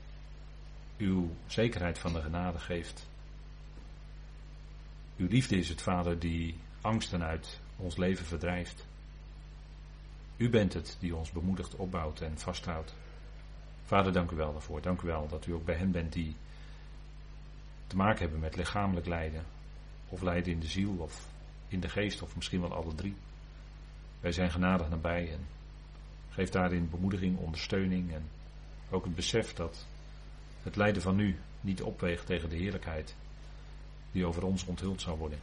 Uw 0.98 1.30
zekerheid 1.46 1.98
van 1.98 2.12
de 2.12 2.20
genade 2.20 2.58
geeft. 2.58 3.06
Uw 5.16 5.28
liefde 5.28 5.56
is 5.56 5.68
het, 5.68 5.82
Vader, 5.82 6.18
die 6.18 6.56
angsten 6.80 7.22
uit 7.22 7.60
ons 7.76 7.96
leven 7.96 8.26
verdrijft. 8.26 8.86
U 10.36 10.50
bent 10.50 10.72
het 10.72 10.96
die 11.00 11.16
ons 11.16 11.30
bemoedigt, 11.30 11.74
opbouwt 11.74 12.20
en 12.20 12.38
vasthoudt. 12.38 12.94
Vader, 13.84 14.12
dank 14.12 14.30
u 14.30 14.36
wel 14.36 14.52
daarvoor. 14.52 14.82
Dank 14.82 15.00
u 15.02 15.06
wel 15.06 15.28
dat 15.28 15.46
u 15.46 15.52
ook 15.52 15.64
bij 15.64 15.74
hen 15.74 15.90
bent 15.90 16.12
die 16.12 16.36
te 17.86 17.96
maken 17.96 18.20
hebben 18.20 18.40
met 18.40 18.56
lichamelijk 18.56 19.06
lijden. 19.06 19.44
Of 20.08 20.22
lijden 20.22 20.52
in 20.52 20.60
de 20.60 20.66
ziel 20.66 20.92
of 20.98 21.28
in 21.68 21.80
de 21.80 21.88
geest 21.88 22.22
of 22.22 22.36
misschien 22.36 22.60
wel 22.60 22.74
alle 22.74 22.94
drie. 22.94 23.14
Wij 24.20 24.32
zijn 24.32 24.50
genadig 24.50 24.88
nabij 24.88 25.32
en 25.32 25.46
geef 26.30 26.50
daarin 26.50 26.90
bemoediging, 26.90 27.38
ondersteuning 27.38 28.12
en 28.12 28.22
ook 28.90 29.04
het 29.04 29.14
besef 29.14 29.54
dat 29.54 29.86
het 30.62 30.76
lijden 30.76 31.02
van 31.02 31.16
nu 31.16 31.38
niet 31.60 31.82
opweegt 31.82 32.26
tegen 32.26 32.48
de 32.48 32.56
heerlijkheid 32.56 33.14
die 34.16 34.26
over 34.26 34.44
ons 34.44 34.64
onthuld 34.64 35.00
zal 35.00 35.18
worden. 35.18 35.38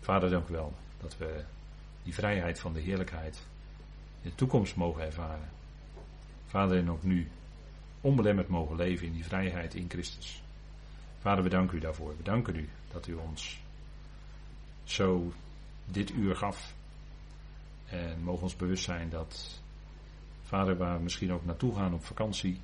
Vader, 0.00 0.30
dank 0.30 0.48
u 0.48 0.52
wel 0.52 0.72
dat 1.00 1.16
we 1.16 1.44
die 2.02 2.14
vrijheid 2.14 2.60
van 2.60 2.72
de 2.72 2.80
heerlijkheid 2.80 3.36
in 4.22 4.30
de 4.30 4.34
toekomst 4.34 4.76
mogen 4.76 5.02
ervaren. 5.02 5.48
Vader, 6.46 6.78
en 6.78 6.90
ook 6.90 7.02
nu 7.02 7.30
onbelemmerd 8.00 8.48
mogen 8.48 8.76
leven 8.76 9.06
in 9.06 9.12
die 9.12 9.24
vrijheid 9.24 9.74
in 9.74 9.88
Christus. 9.88 10.42
Vader, 11.20 11.42
we 11.42 11.48
danken 11.48 11.76
u 11.76 11.80
daarvoor. 11.80 12.16
We 12.16 12.22
danken 12.22 12.56
u 12.56 12.68
dat 12.92 13.06
u 13.06 13.14
ons 13.14 13.60
zo 14.84 15.32
dit 15.84 16.10
uur 16.10 16.36
gaf. 16.36 16.74
En 17.86 18.22
mogen 18.22 18.42
ons 18.42 18.56
bewust 18.56 18.84
zijn 18.84 19.10
dat, 19.10 19.60
Vader, 20.42 20.76
waar 20.76 20.96
we 20.96 21.02
misschien 21.02 21.32
ook 21.32 21.44
naartoe 21.44 21.74
gaan 21.74 21.94
op 21.94 22.04
vakantie, 22.04 22.60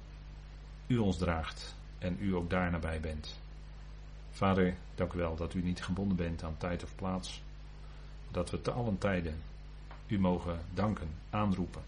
u 0.87 0.99
ons 0.99 1.17
draagt 1.17 1.75
en 1.99 2.17
u 2.21 2.35
ook 2.35 2.51
daar 2.51 2.71
nabij 2.71 3.01
bent. 3.01 3.45
Vader, 4.37 4.77
dank 4.95 5.13
u 5.13 5.19
wel 5.19 5.37
dat 5.37 5.55
u 5.55 5.63
niet 5.63 5.83
gebonden 5.83 6.17
bent 6.17 6.43
aan 6.43 6.57
tijd 6.57 6.83
of 6.83 6.95
plaats. 6.95 7.43
Dat 8.31 8.51
we 8.51 8.63
te 8.63 8.71
allen 8.71 8.99
tijden 8.99 9.43
u 10.07 10.19
mogen 10.19 10.61
danken, 10.75 11.09
aanroepen, 11.31 11.83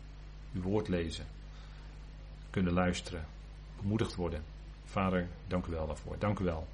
uw 0.54 0.62
woord 0.62 0.88
lezen, 0.88 1.26
kunnen 2.50 2.72
luisteren, 2.72 3.24
bemoedigd 3.80 4.14
worden. 4.14 4.42
Vader, 4.84 5.28
dank 5.46 5.66
u 5.66 5.70
wel 5.70 5.86
daarvoor. 5.86 6.18
Dank 6.18 6.38
u 6.38 6.44
wel 6.44 6.66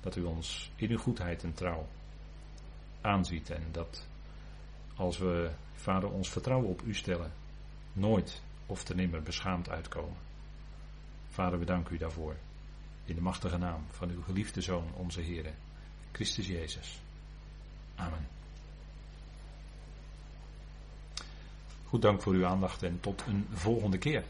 dat 0.00 0.16
u 0.16 0.22
ons 0.22 0.70
in 0.76 0.90
uw 0.90 0.98
goedheid 0.98 1.42
en 1.42 1.54
trouw 1.54 1.86
aanziet 3.00 3.50
en 3.50 3.62
dat 3.72 4.06
als 4.96 5.18
we, 5.18 5.50
Vader, 5.74 6.10
ons 6.10 6.28
vertrouwen 6.28 6.68
op 6.68 6.82
u 6.82 6.94
stellen, 6.94 7.32
nooit 7.92 8.42
of 8.66 8.84
te 8.84 8.94
nimmer 8.94 9.22
beschaamd 9.22 9.68
uitkomen. 9.68 10.18
Vader, 11.28 11.58
we 11.58 11.64
danken 11.64 11.94
u 11.94 11.98
daarvoor. 11.98 12.36
In 13.08 13.14
de 13.14 13.20
machtige 13.20 13.58
naam 13.58 13.84
van 13.90 14.10
uw 14.10 14.22
geliefde 14.22 14.60
Zoon, 14.60 14.92
onze 14.94 15.20
Heer, 15.20 15.52
Christus 16.12 16.46
Jezus. 16.46 17.00
Amen. 17.94 18.28
Goed 21.84 22.02
dank 22.02 22.22
voor 22.22 22.32
uw 22.32 22.46
aandacht 22.46 22.82
en 22.82 23.00
tot 23.00 23.22
een 23.26 23.46
volgende 23.52 23.98
keer. 23.98 24.24